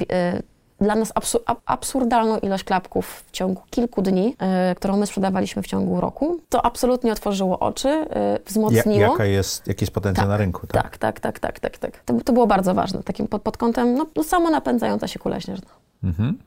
dla 0.80 0.94
nas 0.94 1.12
absu- 1.14 1.40
ab- 1.46 1.60
absurdalną 1.66 2.38
ilość 2.38 2.64
klapków 2.64 3.24
w 3.26 3.30
ciągu 3.30 3.62
kilku 3.70 4.02
dni, 4.02 4.36
e, 4.38 4.74
którą 4.74 4.96
my 4.96 5.06
sprzedawaliśmy 5.06 5.62
w 5.62 5.66
ciągu 5.66 6.00
roku, 6.00 6.40
to 6.48 6.64
absolutnie 6.66 7.12
otworzyło 7.12 7.58
oczy, 7.58 7.88
Ja, 7.88 8.06
wzmocniło. 8.46 8.98
jaka 9.00 9.24
jest, 9.24 9.66
jaki 9.66 9.82
jest 9.84 9.94
potencjał 9.94 10.22
Tak, 10.24 10.28
na 10.30 10.36
rynku, 10.36 10.66
tak? 10.66 10.82
Tak, 10.82 10.98
tak, 10.98 11.20
tak, 11.20 11.40
tak, 11.40 11.60
tak, 11.60 11.78
tak. 11.78 12.04
To, 12.04 12.14
to 12.24 12.32
było 12.32 12.46
bardzo 12.46 12.74
ważne, 12.74 13.02
takim 13.02 13.28
pod, 13.28 13.42
pod 13.42 13.56
kątem 13.56 13.94
no, 13.94 14.06
no, 14.16 14.22
samo 14.22 14.50
napędzająca 14.50 15.08
się 15.08 15.18
kula 15.18 15.40
śnieżna. 15.40 15.68
Mhm. 16.04 16.38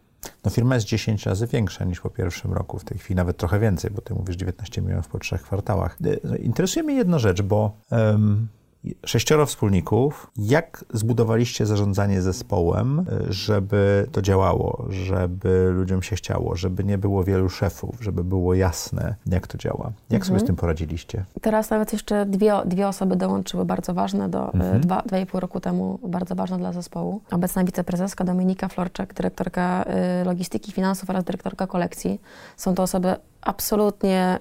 No 0.46 0.52
firma 0.52 0.76
jest 0.76 0.88
10 0.88 1.26
razy 1.26 1.48
większa 1.48 1.86
niż 1.86 2.00
po 2.02 2.10
pierwszym 2.10 2.54
roku 2.54 2.80
w 2.80 2.84
tej 2.84 2.98
chwili, 2.98 3.16
nawet 3.16 3.38
trochę 3.38 3.60
więcej, 3.60 3.92
bo 3.92 4.02
ty 4.02 4.14
mówisz 4.14 4.36
19 4.36 4.82
milionów 4.82 5.08
po 5.08 5.20
trzech 5.20 5.42
kwartałach. 5.42 5.98
Y, 6.06 6.38
Interesuje 6.38 6.84
mnie 6.84 6.96
jedna 6.96 7.20
rzecz, 7.20 7.42
bo 7.42 7.72
em, 7.92 8.48
sześcioro 9.06 9.46
wspólników, 9.46 10.32
jak 10.38 10.86
zbudowaliście 10.94 11.66
zarządzanie 11.66 12.22
zespołem, 12.22 13.00
y, 13.00 13.34
żeby 13.34 14.08
to 14.12 14.22
działało, 14.22 14.86
żeby 14.90 15.72
ludziom 15.74 16.02
się 16.04 16.16
chciało, 16.16 16.56
żeby 16.56 16.84
nie 16.84 16.98
było 16.98 17.24
wielu 17.24 17.50
szefów, 17.50 17.96
żeby 18.02 18.24
było 18.24 18.54
jasne, 18.54 19.16
jak 19.26 19.48
to 19.48 19.58
działa? 19.58 19.92
Jak 20.10 20.26
sobie 20.26 20.40
z 20.40 20.44
tym 20.44 20.56
poradziliście? 20.56 21.26
Teraz 21.42 21.70
nawet 21.70 21.94
jeszcze 21.94 22.26
dwie, 22.26 22.54
dwie 22.66 22.88
osoby 22.88 23.16
dołączyły, 23.16 23.66
bardzo 23.66 23.94
ważne, 23.94 24.30
do 24.30 24.54
Mhm. 24.54 24.76
y, 24.76 24.80
dwa, 24.80 25.02
dwa 25.02 25.20
i 25.20 25.26
pół 25.26 25.40
roku 25.40 25.60
temu, 25.60 26.00
bardzo 26.08 26.36
ważne 26.36 26.58
dla 26.58 26.74
zespołu. 26.74 27.22
Obecna 27.32 27.64
wiceprezeska 27.64 28.24
Dominika 28.24 28.68
Florczak, 28.68 29.14
dyrektorka 29.14 29.86
y, 30.22 30.26
logistyki, 30.26 30.72
finansów 30.72 31.10
oraz 31.10 31.24
dyrektorka 31.24 31.68
kolekcji. 31.68 32.22
Są 32.58 32.76
to 32.76 32.84
osoby 32.84 33.16
absolutnie 33.48 34.40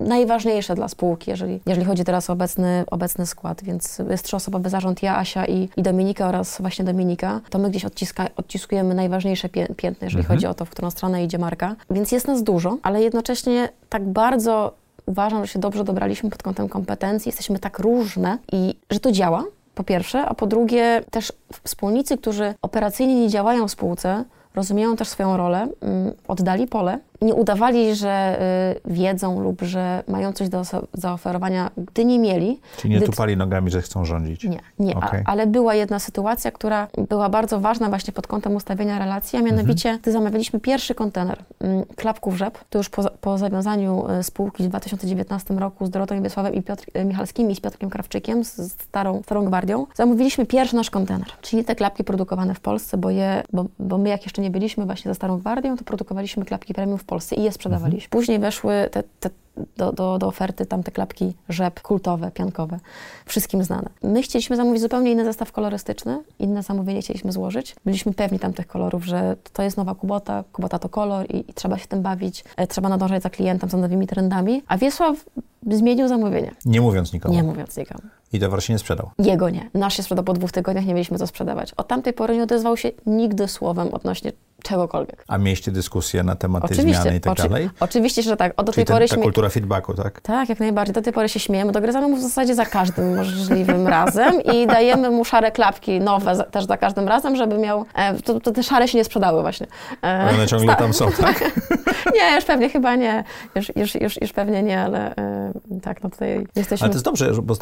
y, 0.00 0.04
najważniejsze 0.04 0.74
dla 0.74 0.88
spółki, 0.88 1.30
jeżeli, 1.30 1.60
jeżeli 1.66 1.86
chodzi 1.86 2.04
teraz 2.04 2.30
o 2.30 2.32
obecny, 2.32 2.84
obecny 2.90 3.26
skład, 3.26 3.62
więc 3.64 3.98
jest 4.10 4.24
trzyosobowy 4.24 4.70
zarząd, 4.70 5.02
ja, 5.02 5.16
Asia 5.18 5.46
i, 5.46 5.68
i 5.76 5.82
Dominika 5.82 6.28
oraz 6.28 6.60
właśnie 6.60 6.84
Dominika. 6.84 7.40
To 7.50 7.58
my 7.58 7.70
gdzieś 7.70 7.84
odciska, 7.84 8.26
odciskujemy 8.36 8.94
najważniejsze 8.94 9.48
pię- 9.48 9.74
piętno, 9.76 10.04
jeżeli 10.04 10.20
Mhm. 10.20 10.36
chodzi 10.38 10.46
o 10.46 10.54
to, 10.54 10.64
w 10.64 10.70
którą 10.70 10.90
stronę 10.90 11.24
idzie 11.24 11.38
marka. 11.38 11.76
Więc 11.90 12.12
jest 12.12 12.26
nas 12.28 12.42
dużo, 12.42 12.78
ale 12.82 13.02
jednocześnie 13.02 13.68
tak 13.88 14.08
bardzo 14.08 14.72
uważam, 15.06 15.46
że 15.46 15.52
się 15.52 15.58
dobrze 15.58 15.84
dobraliśmy 15.84 16.30
pod 16.30 16.42
kątem 16.42 16.68
kompetencji, 16.68 17.28
jesteśmy 17.28 17.58
tak 17.58 17.78
różne 17.78 18.38
i 18.52 18.74
że 18.90 19.00
to 19.00 19.12
działa, 19.12 19.44
po 19.74 19.84
pierwsze, 19.84 20.20
a 20.26 20.34
po 20.34 20.46
drugie 20.46 21.02
też 21.10 21.32
wspólnicy, 21.64 22.18
którzy 22.18 22.54
operacyjnie 22.62 23.14
nie 23.20 23.28
działają 23.28 23.68
w 23.68 23.70
spółce, 23.70 24.24
rozumieją 24.54 24.96
też 24.96 25.08
swoją 25.08 25.36
rolę, 25.36 25.66
mm, 25.80 26.12
oddali 26.28 26.66
pole 26.66 26.98
nie 27.22 27.34
udawali, 27.34 27.94
że 27.94 28.38
y, 28.86 28.92
wiedzą 28.92 29.40
lub 29.40 29.62
że 29.62 30.02
mają 30.08 30.32
coś 30.32 30.48
do 30.48 30.62
zaoferowania, 30.94 31.70
gdy 31.76 32.04
nie 32.04 32.18
mieli. 32.18 32.60
Czyli 32.76 32.94
nie 32.94 33.00
gdy... 33.00 33.06
tupali 33.06 33.36
nogami, 33.36 33.70
że 33.70 33.82
chcą 33.82 34.04
rządzić. 34.04 34.44
Nie, 34.44 34.60
nie, 34.78 34.96
okay. 34.96 35.22
a, 35.26 35.30
ale 35.30 35.46
była 35.46 35.74
jedna 35.74 35.98
sytuacja, 35.98 36.50
która 36.50 36.88
była 37.08 37.28
bardzo 37.28 37.60
ważna 37.60 37.88
właśnie 37.88 38.12
pod 38.12 38.26
kątem 38.26 38.56
ustawienia 38.56 38.98
relacji, 38.98 39.38
a 39.38 39.42
mianowicie, 39.42 39.88
mhm. 39.88 40.02
gdy 40.02 40.12
zamawialiśmy 40.12 40.60
pierwszy 40.60 40.94
kontener 40.94 41.38
mm, 41.60 41.84
klapków 41.96 42.36
rzep, 42.36 42.58
to 42.70 42.78
już 42.78 42.88
po, 42.88 43.10
po 43.20 43.38
zawiązaniu 43.38 44.04
y, 44.20 44.22
spółki 44.22 44.64
w 44.64 44.68
2019 44.68 45.54
roku 45.54 45.86
z 45.86 45.90
Dorotą 45.90 46.22
Wiesławem 46.22 46.54
i 46.54 46.62
Piotr, 46.62 46.84
y, 46.96 47.04
Michalskimi 47.04 47.52
i 47.52 47.56
z 47.56 47.60
Piotrkiem 47.60 47.90
Krawczykiem, 47.90 48.44
z 48.44 48.72
starą, 48.72 49.22
starą 49.22 49.44
gwardią, 49.44 49.86
zamówiliśmy 49.94 50.46
pierwszy 50.46 50.76
nasz 50.76 50.90
kontener, 50.90 51.28
czyli 51.42 51.64
te 51.64 51.74
klapki 51.74 52.04
produkowane 52.04 52.54
w 52.54 52.60
Polsce, 52.60 52.96
bo, 52.96 53.10
je, 53.10 53.42
bo, 53.52 53.64
bo 53.78 53.98
my 53.98 54.08
jak 54.08 54.22
jeszcze 54.22 54.42
nie 54.42 54.50
byliśmy 54.50 54.86
właśnie 54.86 55.10
za 55.10 55.14
starą 55.14 55.38
gwardią, 55.38 55.76
to 55.76 55.84
produkowaliśmy 55.84 56.44
klapki 56.44 56.74
premium 56.74 56.98
w 56.98 57.04
Polsce 57.04 57.11
i 57.36 57.42
je 57.42 57.52
sprzedawaliśmy. 57.52 58.06
Mhm. 58.06 58.10
Później 58.10 58.38
weszły 58.38 58.88
te, 58.90 59.02
te 59.20 59.30
do, 59.76 59.92
do, 59.92 60.18
do, 60.18 60.26
oferty 60.26 60.66
tamte 60.66 60.90
klapki 60.90 61.34
rzep 61.48 61.80
kultowe, 61.80 62.30
piankowe, 62.30 62.78
wszystkim 63.26 63.64
znane. 63.64 63.88
My 64.02 64.22
chcieliśmy 64.22 64.56
zamówić 64.56 64.82
zupełnie 64.82 65.12
inny 65.12 65.24
zestaw 65.24 65.52
kolorystyczny, 65.52 66.22
inne 66.38 66.62
zamówienie 66.62 67.02
chcieliśmy 67.02 67.32
złożyć. 67.32 67.76
Byliśmy 67.84 68.12
pewni 68.12 68.38
tamtych 68.38 68.66
kolorów, 68.66 69.04
że 69.04 69.36
to 69.52 69.62
jest 69.62 69.76
nowa 69.76 69.94
Kubota, 69.94 70.44
Kubota 70.52 70.78
to 70.78 70.88
kolor 70.88 71.26
i, 71.30 71.50
i 71.50 71.54
trzeba 71.54 71.78
się 71.78 71.86
tym 71.86 72.02
bawić, 72.02 72.44
e, 72.56 72.66
trzeba 72.66 72.88
nadążać 72.88 73.22
za 73.22 73.30
klientem, 73.30 73.70
za 73.70 73.78
nowymi 73.78 74.06
trendami. 74.06 74.62
A 74.68 74.78
Wiesław 74.78 75.16
zmienił 75.70 76.08
zamówienie. 76.08 76.50
Nie 76.64 76.80
mówiąc 76.80 77.12
nikomu. 77.12 77.34
Nie 77.34 77.42
mówiąc 77.42 77.76
nikomu. 77.76 78.00
I 78.32 78.40
towar 78.40 78.62
się 78.62 78.72
nie 78.72 78.78
sprzedał? 78.78 79.10
Jego 79.18 79.50
nie. 79.50 79.70
Nasz 79.74 79.96
się 79.96 80.02
sprzedał 80.02 80.24
po 80.24 80.32
dwóch 80.32 80.52
tygodniach, 80.52 80.86
nie 80.86 80.94
mieliśmy 80.94 81.18
co 81.18 81.26
sprzedawać. 81.26 81.74
Od 81.76 81.88
tamtej 81.88 82.12
pory 82.12 82.36
nie 82.36 82.42
odezwał 82.42 82.76
się 82.76 82.90
nigdy 83.06 83.48
słowem 83.48 83.94
odnośnie 83.94 84.32
czegokolwiek. 84.62 85.24
A 85.28 85.38
mieliście 85.38 85.70
dyskusję 85.70 86.22
na 86.22 86.36
temat 86.36 86.68
tej 86.68 86.76
zmiany 86.76 87.16
i 87.16 87.20
tak 87.20 87.32
oczy, 87.32 87.42
dalej? 87.42 87.70
Oczywiście, 87.80 88.22
że 88.22 88.36
tak. 88.36 88.52
O, 88.56 88.62
do 88.62 88.72
Czyli 88.72 88.86
tej 88.86 88.94
pory 88.94 89.08
ta 89.08 89.16
kultura 89.16 89.48
feedbacku, 89.48 89.94
tak? 89.94 90.20
Tak, 90.20 90.48
jak 90.48 90.60
najbardziej. 90.60 90.94
Do 90.94 91.02
tej 91.02 91.12
pory 91.12 91.28
się 91.28 91.40
śmiejemy, 91.40 91.72
dogryzamy 91.72 92.08
mu 92.08 92.16
w 92.16 92.20
zasadzie 92.20 92.54
za 92.54 92.66
każdym 92.66 93.16
możliwym 93.16 93.88
razem 93.88 94.42
i 94.42 94.66
dajemy 94.66 95.10
mu 95.10 95.24
szare 95.24 95.52
klapki 95.52 96.00
nowe 96.00 96.36
za, 96.36 96.44
też 96.44 96.64
za 96.64 96.76
każdym 96.76 97.08
razem, 97.08 97.36
żeby 97.36 97.58
miał... 97.58 97.84
E, 97.94 98.14
to, 98.14 98.40
to, 98.40 98.52
te 98.52 98.62
szare 98.62 98.88
się 98.88 98.98
nie 98.98 99.04
sprzedały 99.04 99.42
właśnie. 99.42 99.66
E, 100.02 100.28
one 100.34 100.46
ciągle 100.46 100.76
tam 100.76 100.92
są, 100.92 101.12
tak? 101.20 101.40
nie, 102.16 102.34
już 102.34 102.44
pewnie 102.44 102.70
chyba 102.70 102.96
nie. 102.96 103.24
Już, 103.54 103.76
już, 103.76 103.94
już, 103.94 104.20
już 104.20 104.32
pewnie 104.32 104.62
nie, 104.62 104.80
ale 104.80 105.16
e, 105.16 105.52
tak, 105.82 106.02
no 106.02 106.10
tutaj 106.10 106.46
jesteśmy... 106.56 106.84
Ale 106.84 106.90
to 106.90 106.94
jest 106.94 107.04
dobrze, 107.04 107.32
bo 107.42 107.54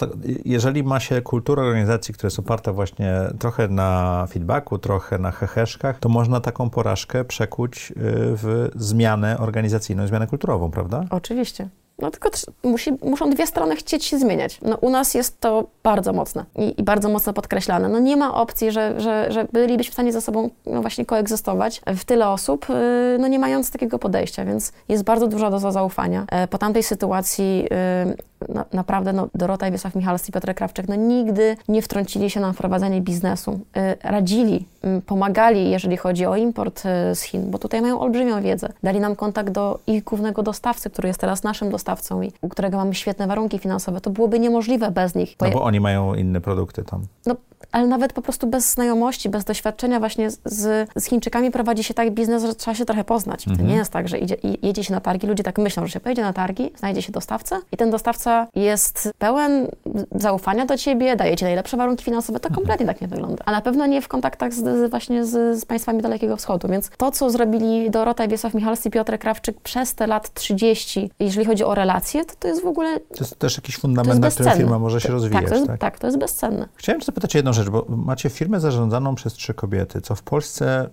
jeżeli 0.45 0.83
ma 0.83 1.01
się 1.01 1.23
kulturę 1.23 1.63
organizacji, 1.63 2.15
która 2.15 2.27
jest 2.27 2.39
oparta 2.39 2.73
właśnie 2.73 3.13
trochę 3.39 3.69
na 3.69 4.27
feedbacku, 4.31 4.79
trochę 4.79 5.19
na 5.19 5.31
heheszkach, 5.31 5.99
to 5.99 6.09
można 6.09 6.41
taką 6.41 6.71
porażkę 6.91 7.25
przekuć 7.25 7.91
y, 7.91 7.95
w 8.37 8.71
zmianę 8.75 9.39
organizacyjną, 9.39 10.07
zmianę 10.07 10.27
kulturową, 10.27 10.71
prawda? 10.71 11.05
Oczywiście. 11.11 11.69
No 11.99 12.11
tylko 12.11 12.31
musi, 12.63 12.93
muszą 13.03 13.31
dwie 13.31 13.47
strony 13.47 13.77
chcieć 13.77 14.05
się 14.05 14.19
zmieniać. 14.19 14.59
No 14.63 14.77
u 14.77 14.91
nas 14.91 15.15
jest 15.15 15.41
to 15.41 15.65
bardzo 15.83 16.13
mocne 16.13 16.45
i, 16.57 16.81
i, 16.81 16.83
bardzo 16.83 17.09
mocno 17.09 17.33
podkreślane. 17.33 17.89
No 17.89 17.99
nie 17.99 18.17
ma 18.17 18.35
opcji, 18.35 18.73
że, 18.73 19.01
że, 19.01 19.33
że 19.33 19.47
bylibyśmy 19.53 19.91
w 19.91 19.95
stanie 19.95 20.13
ze 20.13 20.21
sobą 20.21 20.51
no 20.67 20.81
właśnie 20.81 21.05
koegzystować 21.05 21.83
w 21.87 22.05
tyle 22.05 22.29
osób, 22.29 22.71
y, 22.71 23.19
no 23.21 23.29
nie 23.29 23.39
mając 23.39 23.71
takiego 23.71 23.99
podejścia, 23.99 24.45
więc 24.45 24.73
jest 24.89 25.05
bardzo 25.05 25.27
duża 25.27 25.51
doza 25.51 25.73
zaufania. 25.73 26.25
E, 26.29 26.49
po 26.49 26.59
tamtej 26.59 26.83
sytuacji 26.83 27.67
y, 28.13 28.30
na, 28.49 28.65
naprawdę 28.73 29.13
no, 29.13 29.29
Dorota 29.35 29.69
i 29.69 29.73
Wiesław 29.73 29.95
Michalski 29.95 30.31
i 30.31 30.33
Piotr 30.33 30.55
Krawczyk 30.55 30.89
no 30.89 30.95
nigdy 30.95 31.57
nie 31.69 31.83
wtrącili 31.83 32.31
się 32.31 32.41
na 32.41 32.53
wprowadzanie 32.53 33.01
biznesu. 33.01 33.61
E, 33.77 33.97
radzili, 34.03 34.67
pomagali, 35.07 35.71
jeżeli 35.71 35.97
chodzi 35.97 36.27
o 36.27 36.37
import 36.37 36.83
e, 36.87 37.15
z 37.15 37.23
Chin, 37.23 37.51
bo 37.51 37.59
tutaj 37.59 37.83
mają 37.83 38.01
olbrzymią 38.01 38.43
wiedzę. 38.43 38.69
Dali 38.83 39.01
nam 39.01 39.17
kontakt 39.17 39.51
do 39.51 39.79
ich 39.87 40.05
głównego 40.05 40.43
dostawcy, 40.43 40.91
który 40.91 41.09
jest 41.09 41.21
teraz 41.21 41.43
naszym 41.43 41.71
dostawcą 41.71 41.91
dostawcą 42.01 42.23
i 42.23 42.33
u 42.41 42.49
którego 42.49 42.77
mamy 42.77 42.95
świetne 42.95 43.27
warunki 43.27 43.59
finansowe, 43.59 44.01
to 44.01 44.11
byłoby 44.11 44.39
niemożliwe 44.39 44.91
bez 44.91 45.15
nich. 45.15 45.37
No 45.41 45.51
bo 45.51 45.63
oni 45.63 45.81
mają 45.81 46.15
inne 46.15 46.41
produkty 46.41 46.85
tam. 46.85 47.07
No, 47.27 47.37
ale 47.73 47.87
nawet 47.87 48.13
po 48.13 48.23
prostu 48.23 48.47
bez 48.47 48.73
znajomości, 48.73 49.29
bez 49.29 49.45
doświadczenia 49.45 49.99
właśnie 49.99 50.31
z, 50.31 50.89
z 50.97 51.05
Chińczykami 51.05 51.51
prowadzi 51.51 51.85
się 51.85 51.95
tak 51.95 52.11
biznes, 52.11 52.45
że 52.45 52.55
trzeba 52.55 52.75
się 52.75 52.85
trochę 52.85 53.05
poznać. 53.05 53.49
Mhm. 53.49 53.67
To 53.67 53.73
nie 53.73 53.79
jest 53.79 53.93
tak, 53.93 54.09
że 54.09 54.19
idzie, 54.19 54.37
jedzie 54.63 54.85
się 54.85 54.95
na 54.95 55.01
targi, 55.01 55.27
ludzie 55.27 55.43
tak 55.43 55.59
myślą, 55.59 55.87
że 55.87 55.93
się 55.93 56.01
pojedzie 56.01 56.23
na 56.23 56.33
targi, 56.33 56.71
znajdzie 56.77 57.03
się 57.03 57.13
dostawcę 57.13 57.61
i 57.73 57.77
ten 57.77 57.91
dostawca 57.91 58.30
jest 58.55 59.13
pełen 59.19 59.69
zaufania 60.15 60.67
do 60.67 60.77
ciebie, 60.77 61.17
daje 61.17 61.37
ci 61.37 61.45
najlepsze 61.45 61.77
warunki 61.77 62.05
finansowe. 62.05 62.41
To 62.41 62.49
mhm. 62.49 62.55
kompletnie 62.55 62.87
tak 62.87 63.01
nie 63.01 63.09
wygląda. 63.09 63.45
A 63.47 63.53
na 63.53 63.61
pewno 63.61 63.87
nie 63.87 64.03
w 64.03 64.09
kontaktach 64.09 64.55
z, 64.55 64.59
z 64.59 64.91
właśnie 64.91 65.25
z, 65.25 65.61
z, 65.61 65.65
państwami 65.65 66.03
Dalekiego 66.03 66.37
Wschodu. 66.37 66.69
Więc 66.69 66.91
to, 66.97 67.11
co 67.11 67.31
zrobili 67.31 67.91
Dorota 67.91 68.29
Wiesław 68.29 68.55
Michalski 68.55 68.89
i 68.89 68.93
Piotr 68.93 69.19
Krawczyk 69.19 69.61
przez 69.61 69.95
te 69.95 70.07
lat 70.07 70.35
30, 70.35 71.11
jeżeli 71.21 71.47
chodzi 71.47 71.65
o 71.65 71.75
relacje, 71.75 72.25
to 72.25 72.35
to 72.39 72.49
jest 72.49 72.63
w 72.63 72.67
ogóle... 72.67 73.01
To 73.01 73.21
jest 73.21 73.39
też 73.39 73.57
jakiś 73.57 73.77
fundament, 73.77 74.21
na 74.21 74.31
którym 74.31 74.53
firma 74.53 74.79
może 74.79 75.01
się 75.01 75.09
to, 75.09 75.15
rozwijać. 75.15 75.43
Tak 75.43 75.51
to, 75.51 75.55
jest, 75.55 75.67
tak? 75.67 75.81
tak, 75.81 75.99
to 75.99 76.07
jest 76.07 76.19
bezcenne. 76.19 76.69
Chciałem 76.75 77.03
zapytać 77.03 77.35
jedną 77.35 77.53
rzecz, 77.53 77.69
bo 77.69 77.87
macie 77.89 78.31
firmę 78.31 78.61
zarządzaną 78.61 79.15
przez 79.15 79.33
trzy 79.33 79.55
kobiety, 79.55 80.01
co 80.01 80.15
w 80.15 80.23
Polsce 80.23 80.91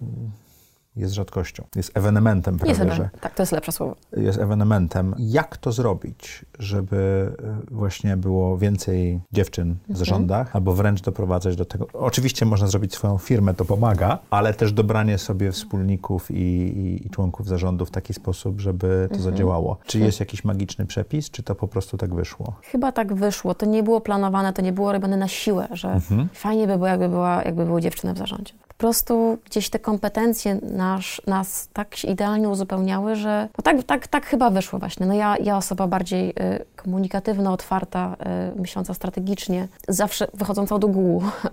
jest 0.98 1.14
rzadkością. 1.14 1.64
Jest 1.76 1.98
ewenementem 1.98 2.58
prawie, 2.58 2.84
jest 2.84 2.94
że... 2.94 3.10
Tak, 3.22 3.36
to 3.36 3.42
jest 3.42 3.52
lepsze 3.52 3.72
słowo. 3.72 3.96
Jest 4.18 4.40
ewenementem. 4.40 5.16
Jak 5.18 5.58
to 5.58 5.72
zrobić, 5.72 6.46
żeby 6.60 7.32
e, 7.44 7.58
właśnie 7.72 8.18
było 8.18 8.58
więcej 8.58 9.20
dziewczyn 9.32 9.74
w 9.74 9.80
mhm. 9.80 9.98
zarządach, 9.98 10.56
albo 10.56 10.74
wręcz 10.74 11.02
doprowadzać 11.02 11.56
do 11.56 11.66
tego... 11.66 11.88
Oczywiście 11.94 12.46
można 12.46 12.68
zrobić 12.68 12.94
swoją 12.94 13.18
firmę, 13.18 13.54
to 13.54 13.66
pomaga, 13.66 14.20
ale 14.30 14.54
też 14.54 14.74
dobranie 14.74 15.18
sobie 15.18 15.52
wspólników 15.52 16.32
i, 16.32 16.36
i, 16.36 17.08
i 17.08 17.10
członków 17.10 17.48
zarządu 17.48 17.86
w 17.86 17.92
taki 17.92 18.14
sposób, 18.14 18.62
żeby 18.62 18.88
to 19.10 19.16
mhm. 19.16 19.22
zadziałało. 19.22 19.78
Czy 19.86 20.00
jest 20.00 20.20
jakiś 20.20 20.44
magiczny 20.44 20.86
przepis, 20.86 21.32
czy 21.32 21.44
to 21.44 21.56
po 21.56 21.68
prostu 21.68 21.98
tak 21.98 22.16
wyszło? 22.16 22.54
Chyba 22.64 22.92
tak 22.92 23.14
wyszło. 23.14 23.56
To 23.56 23.66
nie 23.66 23.84
było 23.84 24.02
planowane, 24.02 24.54
to 24.54 24.62
nie 24.62 24.74
było 24.74 24.92
robione 24.92 25.18
na 25.18 25.28
siłę, 25.28 25.68
że 25.72 25.92
mhm. 25.92 26.30
fajnie 26.34 26.68
by 26.68 26.74
było, 26.74 26.88
jakby, 26.88 27.10
była, 27.10 27.44
jakby 27.44 27.66
były 27.66 27.82
dziewczyny 27.82 28.14
w 28.14 28.18
zarządzie 28.18 28.54
prostu 28.78 29.38
gdzieś 29.46 29.70
te 29.70 29.80
kompetencje 29.80 30.60
nasz, 30.62 31.22
nas 31.28 31.70
tak 31.74 32.04
idealnie 32.04 32.50
uzupełniały, 32.50 33.16
że 33.16 33.48
no 33.58 33.62
tak, 33.64 33.84
tak, 33.84 34.08
tak 34.08 34.26
chyba 34.26 34.50
wyszło 34.50 34.80
właśnie. 34.80 35.06
No 35.06 35.14
ja, 35.14 35.36
ja 35.38 35.58
osoba 35.58 35.88
bardziej 35.88 36.30
y, 36.30 36.34
komunikatywna, 36.76 37.54
otwarta, 37.54 38.16
y, 38.56 38.60
myśląca 38.60 38.94
strategicznie, 38.94 39.68
zawsze 39.88 40.28
wychodząca 40.34 40.80
do 40.80 40.88
ogółu, 40.88 41.24
y, 41.24 41.50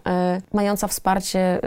mająca 0.52 0.88
wsparcie 0.88 1.60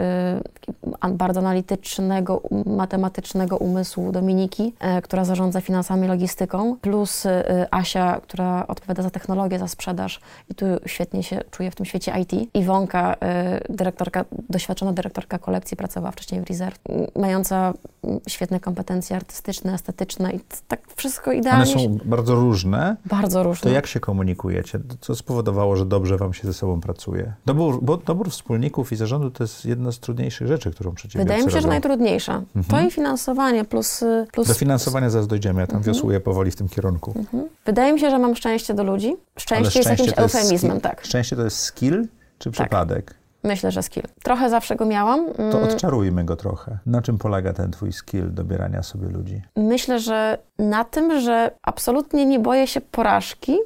y, 1.04 1.08
bardzo 1.10 1.40
analitycznego, 1.40 2.42
matematycznego 2.66 3.56
umysłu 3.56 4.12
Dominiki, 4.12 4.74
y, 4.98 5.02
która 5.02 5.24
zarządza 5.24 5.60
finansami, 5.60 6.08
logistyką, 6.08 6.76
plus 6.76 7.26
y, 7.26 7.30
Asia, 7.70 8.20
która 8.22 8.66
odpowiada 8.66 9.02
za 9.02 9.10
technologię, 9.10 9.58
za 9.58 9.68
sprzedaż 9.68 10.20
i 10.50 10.54
tu 10.54 10.66
świetnie 10.86 11.22
się 11.22 11.40
czuje 11.50 11.70
w 11.70 11.74
tym 11.74 11.86
świecie 11.86 12.12
IT. 12.20 12.54
Iwonka, 12.54 13.16
dyrektorka, 13.68 14.24
doświadczona 14.48 14.92
dyrektorka 14.92 15.38
kolekcji, 15.48 15.76
pracowała 15.76 16.12
wcześniej 16.12 16.40
w 16.40 16.44
Reserve, 16.44 16.78
mająca 17.16 17.74
świetne 18.28 18.60
kompetencje 18.60 19.16
artystyczne, 19.16 19.74
estetyczne 19.74 20.32
i 20.32 20.40
tak 20.68 20.80
wszystko 20.96 21.32
idealnie. 21.32 21.74
One 21.74 21.84
są 21.84 21.98
bardzo 22.04 22.34
różne. 22.34 22.96
Bardzo 23.04 23.42
różne. 23.42 23.70
To 23.70 23.74
jak 23.74 23.86
się 23.86 24.00
komunikujecie? 24.00 24.80
Co 25.00 25.14
spowodowało, 25.14 25.76
że 25.76 25.86
dobrze 25.86 26.16
wam 26.16 26.34
się 26.34 26.46
ze 26.46 26.54
sobą 26.54 26.80
pracuje? 26.80 27.32
Dobór, 27.46 27.78
bo 27.82 27.96
dobór 27.96 28.30
wspólników 28.30 28.92
i 28.92 28.96
zarządu 28.96 29.30
to 29.30 29.44
jest 29.44 29.64
jedna 29.64 29.92
z 29.92 29.98
trudniejszych 29.98 30.46
rzeczy, 30.48 30.70
którą 30.70 30.94
przedsiębiorcy 30.94 31.24
Wydaje 31.28 31.44
mi 31.44 31.50
się, 31.50 31.56
robią. 31.56 31.62
że 31.62 31.68
najtrudniejsza. 31.68 32.42
Mhm. 32.56 32.64
To 32.64 32.88
i 32.88 32.90
finansowanie 32.90 33.64
plus, 33.64 34.04
plus... 34.32 34.48
Do 34.48 34.54
finansowania 34.54 35.10
zaraz 35.10 35.26
dojdziemy, 35.26 35.60
ja 35.60 35.66
tam 35.66 35.76
mhm. 35.76 35.94
wiosłuję 35.94 36.20
powoli 36.20 36.50
w 36.50 36.56
tym 36.56 36.68
kierunku. 36.68 37.12
Mhm. 37.16 37.48
Wydaje 37.66 37.92
mi 37.92 38.00
się, 38.00 38.10
że 38.10 38.18
mam 38.18 38.36
szczęście 38.36 38.74
do 38.74 38.84
ludzi. 38.84 39.16
Szczęście, 39.38 39.70
szczęście 39.70 39.78
jest 39.78 40.00
jakimś 40.00 40.18
eufemizmem, 40.18 40.80
tak. 40.80 41.04
Szczęście 41.04 41.36
to 41.36 41.44
jest 41.44 41.58
skill 41.58 42.08
czy 42.38 42.52
tak. 42.52 43.17
Myślę, 43.42 43.70
że 43.70 43.82
skill. 43.82 44.02
Trochę 44.22 44.50
zawsze 44.50 44.76
go 44.76 44.86
miałam. 44.86 45.26
To 45.36 45.58
mm. 45.58 45.62
odczarujmy 45.64 46.24
go 46.24 46.36
trochę. 46.36 46.78
Na 46.86 47.02
czym 47.02 47.18
polega 47.18 47.52
ten 47.52 47.70
twój 47.70 47.92
skill 47.92 48.34
dobierania 48.34 48.82
sobie 48.82 49.08
ludzi? 49.08 49.42
Myślę, 49.56 50.00
że 50.00 50.38
na 50.58 50.84
tym, 50.84 51.20
że 51.20 51.50
absolutnie 51.62 52.26
nie 52.26 52.38
boję 52.38 52.66
się 52.66 52.80
porażki. 52.80 53.56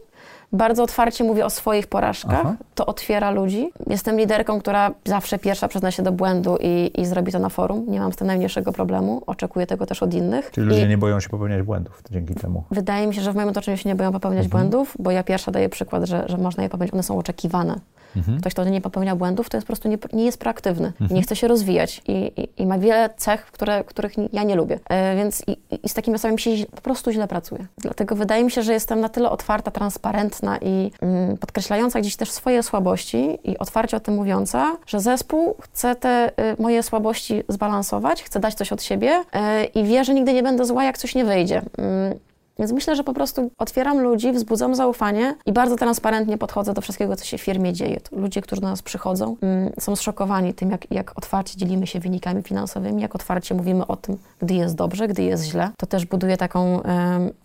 Bardzo 0.53 0.83
otwarcie 0.83 1.25
mówię 1.25 1.45
o 1.45 1.51
swoich 1.51 1.87
porażkach. 1.87 2.41
Aha. 2.41 2.57
To 2.75 2.87
otwiera 2.87 3.31
ludzi. 3.31 3.73
Jestem 3.87 4.19
liderką, 4.19 4.61
która 4.61 4.91
zawsze 5.05 5.39
pierwsza 5.39 5.69
przyzna 5.69 5.91
się 5.91 6.03
do 6.03 6.13
błędu 6.13 6.59
i, 6.61 6.91
i 7.01 7.07
zrobi 7.07 7.33
to 7.33 7.39
na 7.39 7.49
forum. 7.49 7.85
Nie 7.89 8.01
mam 8.01 8.13
z 8.13 8.17
tym 8.17 8.27
najmniejszego 8.27 8.73
problemu. 8.73 9.23
Oczekuję 9.27 9.67
tego 9.67 9.87
też 9.87 10.03
od 10.03 10.15
innych. 10.15 10.51
Czyli 10.51 10.67
ludzie 10.67 10.85
I 10.85 10.89
nie 10.89 10.99
boją 10.99 11.21
się 11.21 11.29
popełniać 11.29 11.63
błędów 11.63 12.03
dzięki 12.11 12.35
temu. 12.35 12.65
Wydaje 12.71 13.07
mi 13.07 13.15
się, 13.15 13.21
że 13.21 13.33
w 13.33 13.35
moim 13.35 13.49
otoczeniu 13.49 13.77
się 13.77 13.89
nie 13.89 13.95
boją 13.95 14.13
popełniać 14.13 14.45
mhm. 14.45 14.63
błędów, 14.63 14.97
bo 14.99 15.11
ja 15.11 15.23
pierwsza 15.23 15.51
daję 15.51 15.69
przykład, 15.69 16.05
że, 16.05 16.25
że 16.29 16.39
można 16.39 16.63
je 16.63 16.69
popełnić. 16.69 16.95
One 16.95 17.03
są 17.03 17.19
oczekiwane. 17.19 17.81
Mhm. 18.17 18.41
Ktoś, 18.41 18.53
kto 18.53 18.65
nie 18.65 18.81
popełnia 18.81 19.17
błędów, 19.17 19.51
to 19.51 19.57
jest 19.57 19.67
po 19.67 19.71
prostu 19.73 19.89
nie, 19.89 19.99
nie 20.13 20.25
jest 20.25 20.39
proaktywny, 20.39 20.87
mhm. 20.87 21.15
nie 21.15 21.23
chce 21.23 21.37
się 21.37 21.49
rozwijać 21.49 22.03
i, 22.09 22.13
i, 22.13 22.63
i, 22.63 22.67
ma 22.67 22.79
wiele 22.79 23.11
cech, 23.17 23.47
które, 23.47 23.85
których 23.85 24.13
ja 24.33 24.43
nie 24.43 24.57
lubię. 24.57 24.79
E, 24.89 25.17
więc 25.17 25.43
i, 25.47 25.57
i, 25.83 25.89
z 25.89 25.95
takimi 25.95 26.15
osobami 26.15 26.39
się 26.39 26.51
po 26.75 26.81
prostu 26.81 27.13
źle 27.13 27.29
pracuje. 27.29 27.67
Dlatego 27.79 28.15
wydaje 28.15 28.45
mi 28.45 28.51
się, 28.51 28.63
że 28.63 28.73
jestem 28.73 29.01
na 29.01 29.09
tyle 29.09 29.31
otwarta, 29.31 29.71
transparentna 29.71 30.59
i 30.59 30.91
mm, 31.01 31.37
podkreślająca 31.39 32.01
gdzieś 32.01 32.17
też 32.17 32.31
swoje 32.31 32.63
słabości 32.63 33.39
i 33.45 33.59
otwarcie 33.59 33.97
o 33.97 34.01
tym 34.01 34.15
mówiąca, 34.15 34.77
że 34.87 35.01
zespół 35.01 35.55
chce 35.61 35.97
te 35.97 36.29
y, 36.29 36.63
moje 36.63 36.83
słabości 36.83 37.43
zbalansować, 37.49 38.23
chce 38.23 38.41
dać 38.41 38.55
coś 38.55 38.73
od 38.73 38.83
siebie 38.83 39.21
y, 39.21 39.65
i 39.65 39.85
wie, 39.85 40.05
że 40.05 40.15
nigdy 40.15 40.33
nie 40.33 40.43
będę 40.43 40.65
zła, 40.65 40.85
jak 40.85 40.99
coś 40.99 41.15
nie 41.15 41.25
wyjdzie. 41.25 41.59
Y, 41.59 42.32
więc 42.59 42.73
myślę, 42.73 42.97
że 42.97 43.05
po 43.05 43.15
prostu 43.15 43.51
otwieram 43.59 44.01
ludzi, 44.01 44.33
wzbudzam 44.33 44.75
zaufanie 44.75 45.35
i 45.47 45.53
bardzo 45.53 45.77
transparentnie 45.77 46.39
podchodzę 46.39 46.75
do 46.75 46.81
wszystkiego, 46.81 47.17
co 47.17 47.25
się 47.25 47.39
w 47.39 47.43
firmie 47.43 47.73
dzieje. 47.73 48.01
Ludzie, 48.13 48.41
którzy 48.41 48.61
do 48.61 48.69
nas 48.69 48.83
przychodzą, 48.83 49.37
mm, 49.41 49.73
są 49.81 49.97
zszokowani 49.97 50.55
tym, 50.55 50.71
jak, 50.71 50.91
jak 50.91 51.19
otwarcie 51.19 51.59
dzielimy 51.59 51.87
się 51.87 52.01
wynikami 52.01 52.43
finansowymi, 52.43 53.03
jak 53.03 53.15
otwarcie 53.15 53.55
mówimy 53.55 53.87
o 53.87 53.97
tym, 53.97 54.19
gdy 54.43 54.55
jest 54.55 54.75
dobrze, 54.75 55.09
gdy 55.09 55.23
jest 55.23 55.45
źle. 55.45 55.71
To 55.77 55.87
też 55.87 56.07
buduje 56.07 56.37
taką, 56.37 56.81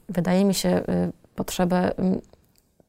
wydaje 0.09 0.45
mi 0.45 0.53
się, 0.53 0.69
y, 0.69 1.11
potrzebę 1.35 1.91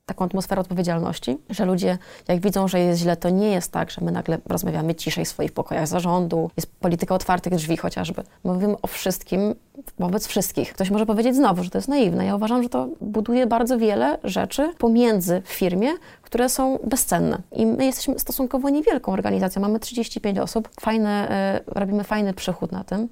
taką 0.09 0.25
atmosferę 0.25 0.61
odpowiedzialności, 0.61 1.39
że 1.51 1.65
ludzie, 1.65 1.99
jak 2.29 2.41
widzą, 2.41 2.69
że 2.69 2.81
jest 2.81 3.01
źle, 3.01 3.17
to 3.17 3.31
nie 3.31 3.51
jest 3.51 3.73
tak, 3.73 3.91
że 3.91 4.01
my 4.01 4.13
nagle 4.13 4.39
rozmawiamy 4.47 4.95
ciszej 4.95 5.25
w 5.25 5.29
swoich 5.29 5.53
pokojach 5.53 5.87
zarządu, 5.87 6.51
jest 6.57 6.77
polityka 6.81 7.15
otwartych 7.15 7.55
drzwi 7.55 7.77
chociażby. 7.77 8.23
My 8.45 8.53
mówimy 8.53 8.75
o 8.83 8.87
wszystkim 8.87 9.55
wobec 9.99 10.27
wszystkich. 10.27 10.73
Ktoś 10.73 10.91
może 10.91 11.07
powiedzieć 11.07 11.37
znowu, 11.37 11.65
że 11.65 11.71
to 11.71 11.79
jest 11.79 11.89
naiwne. 11.89 12.27
Ja 12.27 12.37
uważam, 12.37 12.63
że 12.63 12.69
to 12.69 12.89
buduje 13.01 13.47
bardzo 13.47 13.79
wiele 13.79 14.19
rzeczy 14.25 14.73
pomiędzy 14.79 15.43
w 15.45 15.53
firmie, 15.53 15.91
które 16.23 16.49
są 16.49 16.79
bezcenne. 16.85 17.39
I 17.53 17.67
my 17.67 17.85
jesteśmy 17.85 18.19
stosunkowo 18.19 18.69
niewielką 18.69 19.13
organizacją, 19.13 19.63
mamy 19.63 19.81
35 19.81 20.39
osób, 20.39 20.69
fajne, 20.81 21.29
y, 21.69 21.75
robimy 21.75 22.05
fajny 22.05 22.35
przychód 22.35 22.73
na 22.73 22.85
tym 22.85 23.09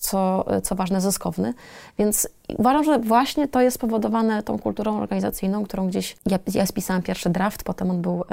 co, 0.00 0.44
co 0.62 0.74
ważne, 0.74 1.00
zyskowny. 1.00 1.54
Więc 1.98 2.28
uważam, 2.58 2.84
że 2.84 2.98
właśnie 2.98 3.48
to 3.48 3.60
jest 3.60 3.74
spowodowane 3.74 4.42
tą 4.42 4.58
kulturą 4.58 4.98
organizacyjną, 4.98 5.64
którą 5.64 5.88
gdzieś 5.88 6.16
ja, 6.26 6.38
ja 6.54 6.66
spisałam 6.66 7.02
pierwszy 7.02 7.30
draft, 7.30 7.64
potem 7.64 7.90
on 7.90 8.02
był 8.02 8.20
e, 8.20 8.24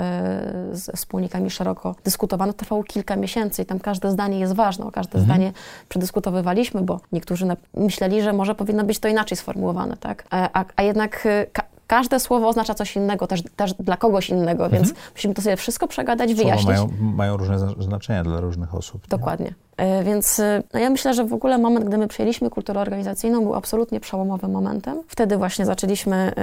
z 0.72 0.95
wspólnikami 0.95 1.49
szeroko 1.49 1.95
dyskutowany. 2.03 2.53
Trwało 2.53 2.84
kilka 2.84 3.15
miesięcy 3.15 3.61
i 3.61 3.65
tam 3.65 3.80
każde 3.80 4.11
zdanie 4.11 4.39
jest 4.39 4.53
ważne, 4.53 4.86
o 4.86 4.91
każde 4.91 5.20
mhm. 5.20 5.26
zdanie 5.26 5.53
przedyskutowywaliśmy, 5.89 6.82
bo 6.82 6.99
niektórzy 7.11 7.45
na, 7.45 7.55
myśleli, 7.74 8.22
że 8.22 8.34
może 8.34 8.55
powinno 8.55 8.84
być 8.84 8.99
to 8.99 9.07
inaczej 9.07 9.38
sformułowane, 9.38 9.97
tak? 9.97 10.24
A, 10.30 10.59
a, 10.61 10.65
a 10.76 10.84
jednak 10.84 11.26
e, 11.26 11.45
ka, 11.45 11.63
każde 11.88 12.20
słowo 12.20 12.47
oznacza 12.47 12.74
coś 12.74 12.95
innego, 12.95 13.28
też, 13.28 13.43
też 13.55 13.74
dla 13.74 13.97
kogoś 13.97 14.30
innego, 14.30 14.65
mhm. 14.65 14.84
więc 14.84 14.93
musimy 15.15 15.34
to 15.34 15.41
sobie 15.41 15.57
wszystko 15.57 15.88
przegadać, 15.88 16.34
wyjaśnić. 16.34 16.78
Słowa 16.78 16.93
mają, 16.93 17.11
mają 17.15 17.38
różne 17.38 17.59
znaczenia 17.80 18.24
dla 18.24 18.39
różnych 18.39 18.76
osób. 18.76 19.07
Dokładnie. 19.07 19.45
Nie? 19.45 19.66
E, 19.78 20.04
więc 20.04 20.40
e, 20.40 20.64
no 20.74 20.80
ja 20.80 20.90
myślę, 20.90 21.14
że 21.14 21.26
w 21.26 21.34
ogóle 21.34 21.58
moment, 21.58 21.86
gdy 21.86 21.98
my 21.98 22.08
przejęliśmy 22.08 22.50
kulturę 22.50 22.82
organizacyjną, 22.82 23.44
był 23.44 23.56
absolutnie 23.56 24.00
przełomowym 24.00 24.52
momentem. 24.52 25.02
Wtedy 25.08 25.38
właśnie 25.38 25.66
zaczęliśmy 25.66 26.34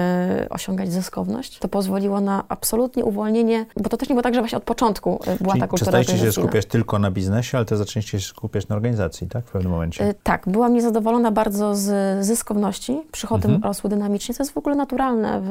y, 0.45 0.49
osiągać 0.49 0.93
zyskowność. 0.93 1.59
To 1.59 1.69
pozwoliło 1.69 2.21
na 2.21 2.45
absolutnie 2.49 3.05
uwolnienie, 3.05 3.67
bo 3.77 3.89
to 3.89 3.97
też 3.97 4.09
nie 4.09 4.15
było 4.15 4.23
tak, 4.23 4.35
że 4.35 4.41
właśnie 4.41 4.59
od 4.59 4.65
początku 4.65 5.21
była 5.41 5.53
Czyli 5.53 5.61
ta 5.61 5.69
kultura 5.69 5.99
organizacyjna. 5.99 6.33
się 6.33 6.33
skupiać 6.33 6.67
tylko 6.67 6.99
na 6.99 7.11
biznesie, 7.11 7.59
ale 7.59 7.65
też 7.65 7.79
zaczęliście 7.79 8.21
się 8.21 8.27
skupiać 8.27 8.69
na 8.69 8.77
organizacji, 8.77 9.29
tak? 9.29 9.45
W 9.45 9.51
pewnym 9.51 9.73
momencie. 9.73 10.09
Y, 10.09 10.15
tak, 10.23 10.43
byłam 10.47 10.75
niezadowolona 10.75 11.31
bardzo 11.31 11.75
z 11.75 12.27
zyskowności. 12.27 13.03
Przychody 13.13 13.45
mhm. 13.45 13.63
rosły 13.63 13.91
dynamicznie, 13.91 14.35
co 14.35 14.43
jest 14.43 14.53
w 14.53 14.59
ogóle 14.59 14.77
naturalne 14.77 15.41
w, 15.41 15.49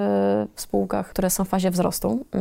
w 0.55 0.61
spółkach, 0.61 1.09
które 1.09 1.29
są 1.29 1.45
w 1.45 1.47
fazie 1.47 1.71
wzrostu. 1.71 2.25
Y, 2.35 2.39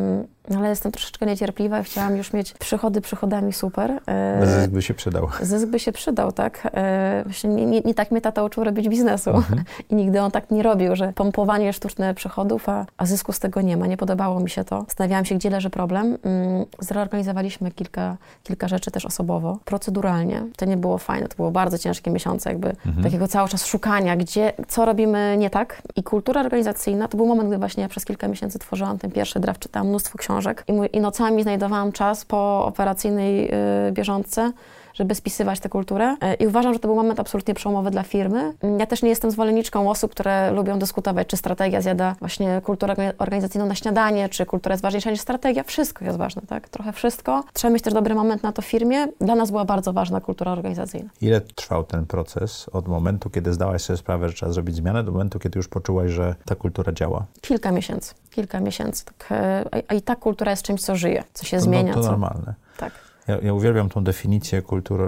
ale 0.57 0.69
jestem 0.69 0.93
troszeczkę 0.93 1.27
niecierpliwa 1.27 1.81
i 1.81 1.85
chciałam 1.85 2.17
już 2.17 2.33
mieć 2.33 2.53
przychody 2.53 3.01
przychodami 3.01 3.53
super. 3.53 4.01
Zysk 4.45 4.71
by 4.71 4.83
się 4.83 4.95
przydał 4.95 5.29
zysk 5.43 5.67
by 5.67 5.79
się 5.79 5.93
przydał, 5.93 6.33
tak? 6.33 6.69
E, 6.75 7.23
właśnie 7.25 7.51
nie, 7.51 7.67
nie, 7.67 7.81
nie 7.81 7.95
tak 7.95 8.11
mnie 8.11 8.21
tata 8.21 8.43
uczył 8.43 8.65
robić 8.65 8.89
biznesu 8.89 9.31
mhm. 9.31 9.65
i 9.91 9.95
nigdy 9.95 10.21
on 10.21 10.31
tak 10.31 10.51
nie 10.51 10.63
robił, 10.63 10.97
że 10.97 11.13
pompowanie 11.13 11.73
sztuczne 11.73 12.15
przychodów, 12.15 12.69
a, 12.69 12.87
a 12.97 13.07
zysku 13.07 13.33
z 13.33 13.39
tego 13.39 13.61
nie 13.61 13.77
ma. 13.77 13.87
Nie 13.87 13.97
podobało 13.97 14.41
mi 14.41 14.51
się 14.51 14.65
to. 14.65 14.85
Zastanawiałam 14.89 15.25
się, 15.25 15.35
gdzie 15.35 15.51
leży 15.51 15.71
problem. 15.71 16.19
Mm, 16.23 16.65
zreorganizowaliśmy 16.81 17.71
kilka, 17.71 18.17
kilka 18.43 18.69
rzeczy 18.69 18.91
też 18.91 19.07
osobowo, 19.07 19.59
proceduralnie. 19.65 20.43
To 20.57 20.65
nie 20.65 20.77
było 20.77 20.99
fajne, 20.99 21.29
to 21.29 21.37
było 21.37 21.51
bardzo 21.51 21.79
ciężkie 21.79 22.11
miesiące 22.11 22.51
jakby 22.51 22.69
mhm. 22.69 23.05
takiego 23.05 23.29
cały 23.29 23.49
czas 23.49 23.67
szukania, 23.67 24.17
gdzie, 24.17 24.53
co 24.69 24.85
robimy 24.85 25.37
nie 25.39 25.51
tak. 25.51 25.83
I 25.97 26.03
kultura 26.03 26.41
organizacyjna, 26.41 27.09
to 27.09 27.17
był 27.17 27.27
moment, 27.27 27.49
gdy 27.49 27.59
właśnie 27.59 27.83
ja 27.83 27.89
przez 27.89 28.05
kilka 28.05 28.29
miesięcy 28.29 28.59
tworzyłam 28.59 28.99
ten 28.99 29.11
pierwszy 29.11 29.41
draft, 29.41 29.61
czytałam 29.61 29.89
mnóstwo 29.89 30.19
książek 30.19 30.32
i, 30.69 30.73
mój, 30.73 30.89
i 30.93 31.01
nocami 31.01 31.43
znajdowałam 31.43 31.93
czas 31.93 32.25
po 32.25 32.65
operacyjnej 32.67 33.43
yy, 33.43 33.93
bieżątce, 33.93 34.53
żeby 34.95 35.15
spisywać 35.15 35.61
tę 35.61 35.69
kulturę. 35.69 36.17
E, 36.21 36.35
I 36.35 36.47
uważam, 36.47 36.73
że 36.73 36.79
to 36.79 36.89
był 36.89 36.97
moment 36.97 37.21
absolutnie 37.21 37.55
przełomowy 37.55 37.91
dla 37.91 38.03
firmy. 38.03 38.53
Ja 38.79 38.87
też 38.87 39.03
nie 39.03 39.09
jestem 39.09 39.31
zwolenniczką 39.31 39.91
osób, 39.91 40.11
które 40.11 40.51
lubią 40.51 40.79
dyskutować, 40.79 41.27
czy 41.29 41.37
strategia 41.37 41.81
zjada 41.81 42.17
właśnie 42.21 42.61
kulturę 42.65 43.13
organizacyjną 43.19 43.67
na 43.67 43.75
śniadanie, 43.75 44.29
czy 44.29 44.47
kultura 44.47 44.73
jest 44.73 44.83
ważniejsza 44.83 45.11
niż 45.11 45.21
strategia. 45.21 45.63
Wszystko 45.63 46.05
jest 46.05 46.19
ważne, 46.19 46.43
tak? 46.49 46.69
Trochę 46.69 46.93
wszystko. 46.93 47.45
Trzeba 47.53 47.75
mieć 47.75 47.83
też 47.83 47.95
dobry 47.95 48.15
moment 48.15 48.43
na 48.43 48.53
to 48.53 48.63
w 48.63 48.67
firmie. 48.67 49.07
Dla 49.21 49.35
nas 49.35 49.51
była 49.51 49.65
bardzo 49.65 49.93
ważna 49.93 50.21
kultura 50.21 50.53
organizacyjna. 50.53 51.11
Ile 51.21 51.41
trwał 51.41 51.85
ten 51.85 52.07
proces 52.07 52.67
od 52.73 52.89
momentu, 52.89 53.31
kiedy 53.31 53.53
zdałaś 53.53 53.83
sobie 53.83 53.97
sprawę, 53.97 54.29
że 54.29 54.35
trzeba 54.35 54.53
zrobić 54.53 54.77
zmianę, 54.77 55.05
do 55.05 55.13
momentu, 55.13 55.39
kiedy 55.39 55.59
już 55.59 55.69
poczułaś, 55.69 56.11
że 56.11 56.35
ta 56.45 56.55
kultura 56.55 56.93
działa? 56.93 57.25
Kilka 57.41 57.73
miesięcy. 57.73 58.15
Kilka 58.31 58.61
miesięcy. 58.61 59.05
Tak, 59.05 59.29
e, 59.31 59.65
a, 59.89 59.95
i 59.95 60.03
ta 60.03 60.17
kultura 60.17 60.51
jest 60.51 60.63
czymś, 60.63 60.81
co 60.81 60.97
żyje, 60.97 61.25
co 61.35 61.47
się 61.47 61.57
to, 61.57 61.63
zmienia. 61.63 61.93
No, 61.93 61.95
to 61.95 62.03
co... 62.03 62.11
normalne. 62.11 62.55
Tak. 62.77 62.93
Ja, 63.29 63.39
ja, 63.43 63.55
uwielbiam 63.55 63.89
tą 63.89 64.05
definicję 64.05 64.63
kultury 64.63 65.05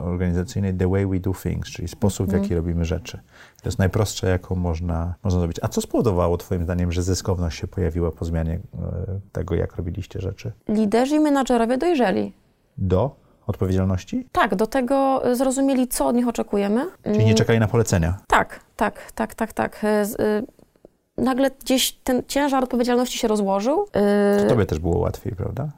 organizacyjnej, 0.00 0.74
the 0.74 0.88
way 0.88 1.06
we 1.06 1.20
do 1.20 1.32
things, 1.42 1.68
czyli 1.70 1.88
sposób, 1.88 2.30
w 2.30 2.32
jaki 2.32 2.46
mm. 2.46 2.56
robimy 2.56 2.84
rzeczy. 2.84 3.18
To 3.62 3.68
jest 3.68 3.78
najprostsze, 3.78 4.28
jaką 4.28 4.54
można, 4.54 5.14
można 5.24 5.40
zrobić. 5.40 5.56
A 5.62 5.68
co 5.68 5.80
spowodowało 5.80 6.36
Twoim 6.36 6.64
zdaniem, 6.64 6.92
że 6.92 7.02
zyskowność 7.02 7.58
się 7.58 7.66
pojawiła 7.66 8.10
po 8.10 8.24
zmianie 8.24 8.52
e, 8.54 8.60
tego, 9.32 9.54
jak 9.54 9.76
robiliście 9.76 10.20
rzeczy? 10.20 10.52
Liderzy 10.68 11.16
i 11.16 11.20
menadżerowie 11.20 11.78
dojrzeli. 11.78 12.32
Do 12.78 13.16
odpowiedzialności? 13.46 14.26
Tak, 14.32 14.54
do 14.54 14.66
tego 14.66 15.22
zrozumieli, 15.32 15.88
co 15.88 16.06
od 16.06 16.16
nich 16.16 16.28
oczekujemy. 16.28 16.86
Czyli 17.02 17.18
nie 17.18 17.24
mm. 17.24 17.36
czekali 17.36 17.58
na 17.58 17.68
polecenia? 17.68 18.18
Tak, 18.26 18.60
tak, 18.76 19.12
tak, 19.12 19.34
tak, 19.34 19.52
tak. 19.52 19.84
E, 19.84 19.88
e, 19.88 20.06
nagle 21.18 21.50
gdzieś 21.60 21.92
ten 21.92 22.22
ciężar 22.28 22.64
odpowiedzialności 22.64 23.18
się 23.18 23.28
rozłożył. 23.28 23.86
To 24.38 24.48
tobie 24.48 24.66
też 24.66 24.78
było 24.78 24.98
łatwiej, 24.98 25.34
prawda? 25.36 25.68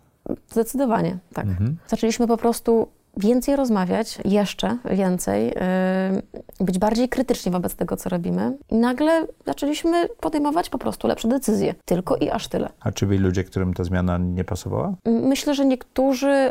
Zdecydowanie, 0.51 1.19
tak. 1.35 1.47
Mhm. 1.47 1.77
Zaczęliśmy 1.89 2.27
po 2.27 2.37
prostu 2.37 2.89
więcej 3.17 3.57
rozmawiać, 3.57 4.19
jeszcze 4.25 4.79
więcej, 4.91 5.47
yy, 5.47 6.65
być 6.67 6.79
bardziej 6.79 7.09
krytyczni 7.09 7.53
wobec 7.53 7.75
tego, 7.75 7.97
co 7.97 8.09
robimy. 8.09 8.59
I 8.71 8.75
nagle 8.75 9.27
zaczęliśmy 9.47 10.09
podejmować 10.21 10.71
po 10.71 10.79
prostu 10.79 11.09
lepsze 11.09 11.29
decyzje. 11.29 11.75
Tylko 11.85 12.17
i 12.17 12.31
aż 12.31 12.49
tyle. 12.49 12.69
A 12.81 12.93
czy 12.93 13.07
byli 13.07 13.19
ludzie, 13.21 13.45
którym 13.45 13.75
ta 13.75 13.85
zmiana 13.85 14.19
nie 14.19 14.45
pasowała? 14.45 14.95
Myślę, 15.07 15.55
że 15.55 15.65
niektórzy. 15.65 16.51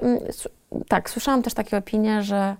Tak, 0.87 1.09
słyszałam 1.09 1.41
też 1.41 1.53
takie 1.53 1.77
opinie, 1.77 2.23
że 2.23 2.55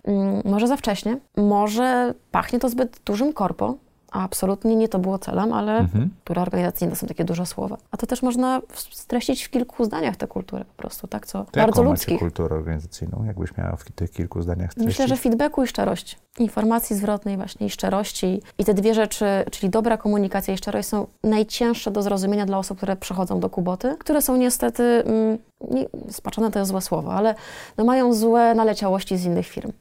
może 0.45 0.67
za 0.67 0.78
wcześnie, 0.78 1.17
może 1.38 2.13
pachnie 2.32 2.59
to 2.59 2.70
zbyt 2.70 3.01
dużym 3.05 3.34
korpo, 3.34 3.76
a 4.12 4.24
absolutnie 4.24 4.76
nie 4.76 4.89
to 4.89 4.99
było 4.99 5.20
celem, 5.20 5.53
ale 5.53 5.78
mhm. 5.78 6.10
kultura 6.10 6.41
organizacyjna 6.41 6.93
to 6.93 6.99
są 6.99 7.07
takie 7.07 7.26
duże 7.26 7.45
słowa. 7.45 7.78
A 7.91 7.97
to 7.97 8.07
też 8.07 8.22
można 8.22 8.62
streścić 8.91 9.43
w 9.43 9.49
kilku 9.49 9.86
zdaniach 9.86 10.16
tę 10.16 10.28
kulturę 10.28 10.66
po 10.66 10.74
prostu, 10.74 11.07
tak? 11.07 11.28
Co 11.28 11.45
to 11.45 11.60
bardzo 11.60 11.84
macie 11.84 12.18
kulturę 12.18 12.55
organizacyjną, 12.55 13.24
jakbyś 13.26 13.57
miała 13.57 13.76
w 13.76 13.91
tych 13.91 14.12
kilku 14.12 14.41
zdaniach 14.41 14.72
streścić? 14.72 14.88
Myślę, 14.88 15.07
że 15.07 15.18
feedbacku 15.18 15.64
i 15.64 15.68
szczerości. 15.68 16.16
Informacji 16.39 16.95
zwrotnej 16.95 17.38
właśnie 17.38 17.68
i 17.68 17.70
szczerości. 17.70 18.41
I 18.57 18.66
te 18.66 18.74
dwie 18.74 18.93
rzeczy, 18.93 19.26
czyli 19.51 19.70
dobra 19.70 19.97
komunikacja 19.97 20.53
i 20.53 20.57
szczerość 20.57 20.88
są 20.88 21.07
najcięższe 21.24 21.91
do 21.91 22.01
zrozumienia 22.01 22.45
dla 22.45 22.57
osób, 22.57 22.78
które 22.78 22.95
przychodzą 22.95 23.39
do 23.39 23.49
Kuboty, 23.49 23.95
które 23.99 24.22
są 24.22 24.38
niestety, 24.38 24.84
mm, 24.84 25.38
nie, 25.72 25.86
spaczone 26.10 26.51
to 26.51 26.60
jest 26.60 26.70
złe 26.70 26.82
słowo, 26.82 27.14
ale 27.14 27.36
no 27.78 27.86
mają 27.86 28.14
złe 28.14 28.55
naleciałości 28.55 29.18
z 29.18 29.26
innych 29.26 29.47
firm. 29.47 29.72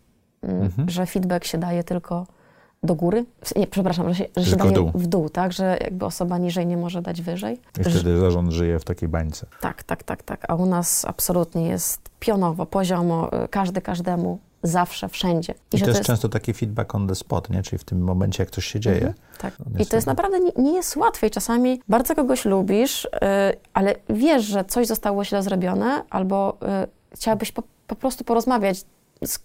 Mm, 0.42 0.62
mhm. 0.62 0.90
Że 0.90 1.06
feedback 1.06 1.44
się 1.44 1.58
daje 1.58 1.84
tylko 1.84 2.26
do 2.82 2.94
góry. 2.94 3.24
Nie, 3.56 3.66
przepraszam, 3.66 4.08
że 4.08 4.14
się, 4.14 4.24
że 4.36 4.44
się 4.44 4.56
daje 4.56 4.70
w 4.70 4.74
dół. 4.74 4.90
w 4.94 5.06
dół, 5.06 5.28
tak? 5.30 5.52
Że 5.52 5.78
jakby 5.80 6.04
osoba 6.04 6.38
niżej 6.38 6.66
nie 6.66 6.76
może 6.76 7.02
dać 7.02 7.22
wyżej. 7.22 7.60
I 7.80 7.84
wtedy 7.84 8.18
zarząd 8.18 8.52
żyje 8.52 8.78
w 8.78 8.84
takiej 8.84 9.08
bańce. 9.08 9.46
Tak, 9.60 9.82
tak, 9.82 10.02
tak, 10.02 10.22
tak. 10.22 10.44
A 10.48 10.54
u 10.54 10.66
nas 10.66 11.04
absolutnie 11.04 11.66
jest 11.68 12.00
pionowo, 12.20 12.66
poziomo, 12.66 13.44
y, 13.44 13.48
każdy 13.48 13.80
każdemu, 13.80 14.38
zawsze, 14.62 15.08
wszędzie. 15.08 15.52
I, 15.52 15.56
I 15.56 15.70
to, 15.70 15.76
jest 15.76 15.84
to, 15.84 15.90
jest 15.90 16.06
często 16.06 16.28
taki 16.28 16.54
feedback 16.54 16.94
on 16.94 17.08
the 17.08 17.14
spot, 17.14 17.50
nie? 17.50 17.62
Czyli 17.62 17.78
w 17.78 17.84
tym 17.84 18.00
momencie, 18.00 18.42
jak 18.42 18.50
coś 18.50 18.64
się 18.64 18.80
dzieje. 18.80 18.96
Mhm, 18.96 19.14
tak. 19.38 19.54
I 19.78 19.86
to 19.86 19.96
jest 19.96 20.06
naprawdę, 20.06 20.40
nie, 20.40 20.52
nie, 20.56 20.72
jest 20.72 20.96
łatwe 20.96 21.26
i 21.26 21.30
czasami 21.30 21.80
bardzo 21.88 22.14
kogoś 22.14 22.44
lubisz, 22.44 23.08
yy, 23.12 23.28
ale 23.74 23.94
wiesz, 24.10 24.44
że 24.44 24.64
coś 24.64 24.86
zostało 24.86 25.24
źle 25.24 25.42
zrobione 25.42 26.02
albo 26.10 26.58
yy, 26.62 26.68
chciałabyś 27.12 27.52
po, 27.52 27.62
po 27.86 27.96
prostu 27.96 28.24
porozmawiać 28.24 28.84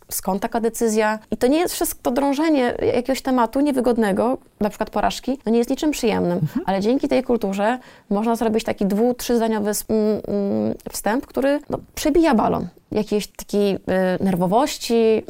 skąd 0.10 0.42
taka 0.42 0.60
decyzja. 0.60 1.20
I 1.32 1.38
to 1.38 1.48
nie 1.48 1.60
jest 1.60 1.74
wszystko, 1.74 2.00
to 2.04 2.12
drążenie 2.12 2.74
jakiegoś 2.96 3.22
tematu 3.22 3.60
niewygodnego, 3.60 4.38
na 4.60 4.70
przykład 4.70 4.90
porażki, 4.90 5.40
no 5.46 5.52
nie 5.52 5.58
jest 5.58 5.70
niczym 5.70 5.92
przyjemnym, 5.92 6.38
mhm. 6.38 6.66
ale 6.68 6.82
dzięki 6.82 7.08
tej 7.08 7.24
kulturze 7.24 7.80
można 8.10 8.36
zrobić 8.36 8.64
taki 8.64 8.86
dwu, 8.86 9.14
trzyzdaniowy 9.14 9.72
mm, 9.90 10.22
mm, 10.28 10.74
wstęp, 10.92 11.26
który 11.26 11.60
no, 11.70 11.78
przebija 11.96 12.36
balon 12.36 12.68
jakiejś 12.94 13.28
takiej 13.28 13.76
y, 13.76 13.80
nerwowości. 14.20 15.24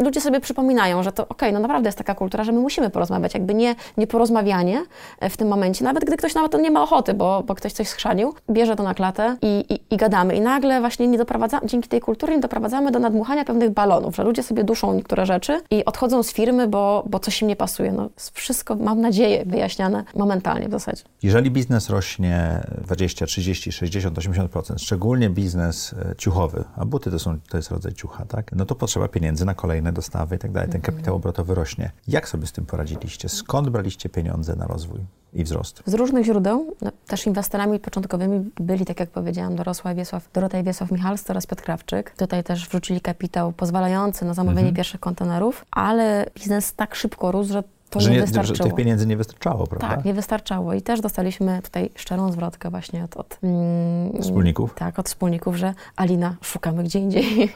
Y, 0.00 0.04
ludzie 0.04 0.20
sobie 0.20 0.40
przypominają, 0.40 1.02
że 1.02 1.12
to 1.12 1.22
okej, 1.22 1.36
okay, 1.36 1.52
no 1.52 1.60
naprawdę 1.60 1.88
jest 1.88 1.98
taka 1.98 2.14
kultura, 2.14 2.44
że 2.44 2.52
my 2.52 2.60
musimy 2.60 2.90
porozmawiać. 2.90 3.34
Jakby 3.34 3.54
nie, 3.54 3.74
nie 3.96 4.06
porozmawianie 4.06 4.84
w 5.30 5.36
tym 5.36 5.48
momencie, 5.48 5.84
nawet 5.84 6.04
gdy 6.04 6.16
ktoś 6.16 6.34
nawet 6.34 6.54
nie 6.54 6.70
ma 6.70 6.82
ochoty, 6.82 7.14
bo, 7.14 7.42
bo 7.46 7.54
ktoś 7.54 7.72
coś 7.72 7.88
schrzanił, 7.88 8.34
bierze 8.50 8.76
to 8.76 8.82
na 8.82 8.94
klatę 8.94 9.36
i, 9.42 9.64
i, 9.68 9.94
i 9.94 9.96
gadamy. 9.96 10.34
I 10.36 10.40
nagle 10.40 10.80
właśnie 10.80 11.08
nie 11.08 11.18
doprowadzamy, 11.18 11.66
dzięki 11.66 11.88
tej 11.88 12.00
kulturze 12.00 12.32
nie 12.32 12.40
doprowadzamy 12.40 12.90
do 12.90 12.98
nadmuchania 12.98 13.44
pewnych 13.44 13.70
balonów, 13.70 14.16
że 14.16 14.24
ludzie 14.24 14.42
sobie 14.42 14.64
duszą 14.64 14.94
niektóre 14.94 15.26
rzeczy 15.26 15.60
i 15.70 15.84
odchodzą 15.84 16.22
z 16.22 16.32
firmy, 16.32 16.68
bo, 16.68 17.04
bo 17.10 17.18
coś 17.18 17.42
im 17.42 17.48
nie 17.48 17.56
pasuje. 17.56 17.92
No, 17.92 18.08
wszystko, 18.32 18.74
mam 18.74 19.00
nadzieję, 19.00 19.44
wyjaśniane 19.46 20.04
momentalnie 20.14 20.68
w 20.68 20.70
zasadzie. 20.70 21.02
Jeżeli 21.22 21.50
biznes 21.50 21.90
rośnie 21.90 22.60
20, 22.84 23.26
30, 23.26 23.72
60, 23.72 24.18
80%, 24.18 24.78
szczególnie 24.78 25.30
biznes 25.30 25.92
e, 25.92 26.16
ciuchowy, 26.16 26.64
a 26.76 26.84
buty 26.84 27.07
to, 27.10 27.18
są, 27.18 27.40
to 27.48 27.56
jest 27.56 27.70
rodzaj 27.70 27.92
ciucha, 27.92 28.24
tak? 28.24 28.52
No 28.52 28.64
to 28.64 28.74
potrzeba 28.74 29.08
pieniędzy 29.08 29.44
na 29.44 29.54
kolejne 29.54 29.92
dostawy 29.92 30.36
i 30.36 30.38
tak 30.38 30.52
dalej. 30.52 30.68
Ten 30.68 30.80
mhm. 30.80 30.94
kapitał 30.94 31.16
obrotowy 31.16 31.54
rośnie. 31.54 31.90
Jak 32.08 32.28
sobie 32.28 32.46
z 32.46 32.52
tym 32.52 32.66
poradziliście? 32.66 33.28
Skąd 33.28 33.68
braliście 33.68 34.08
pieniądze 34.08 34.56
na 34.56 34.66
rozwój? 34.66 35.00
i 35.32 35.44
wzrost? 35.44 35.82
Z 35.86 35.94
różnych 35.94 36.24
źródeł. 36.24 36.76
No, 36.82 36.90
też 37.06 37.26
inwestorami 37.26 37.78
początkowymi 37.78 38.50
byli, 38.60 38.84
tak 38.84 39.00
jak 39.00 39.10
powiedziałam, 39.10 39.56
Dorosła 39.56 39.94
Wiesław, 39.94 40.32
Dorota 40.32 40.58
i 40.58 40.64
Wiesław 40.64 40.90
Michalski 40.90 41.30
oraz 41.30 41.46
Piotr 41.46 41.62
Krawczyk. 41.62 42.10
Tutaj 42.16 42.44
też 42.44 42.68
wrzucili 42.68 43.00
kapitał 43.00 43.52
pozwalający 43.52 44.24
na 44.24 44.34
zamówienie 44.34 44.60
mhm. 44.60 44.76
pierwszych 44.76 45.00
kontenerów, 45.00 45.64
ale 45.70 46.26
biznes 46.34 46.74
tak 46.74 46.94
szybko 46.94 47.32
rósł, 47.32 47.52
że 47.52 47.62
to 47.90 48.00
że 48.00 48.10
nie, 48.10 48.20
wystarczyło. 48.20 48.56
Że 48.56 48.64
tych 48.64 48.74
pieniędzy 48.74 49.06
nie 49.06 49.16
wystarczało, 49.16 49.66
prawda? 49.66 49.88
Tak, 49.88 50.04
nie 50.04 50.14
wystarczało. 50.14 50.74
I 50.74 50.82
też 50.82 51.00
dostaliśmy 51.00 51.62
tutaj 51.62 51.90
szczerą 51.94 52.32
zwrotkę 52.32 52.70
właśnie 52.70 53.04
od, 53.04 53.16
od 53.16 53.38
mm, 53.42 54.22
wspólników. 54.22 54.74
Tak, 54.74 54.98
od 54.98 55.08
wspólników, 55.08 55.56
że 55.56 55.74
Alina, 55.96 56.36
szukamy 56.42 56.84
gdzie 56.84 56.98
indziej. 56.98 57.24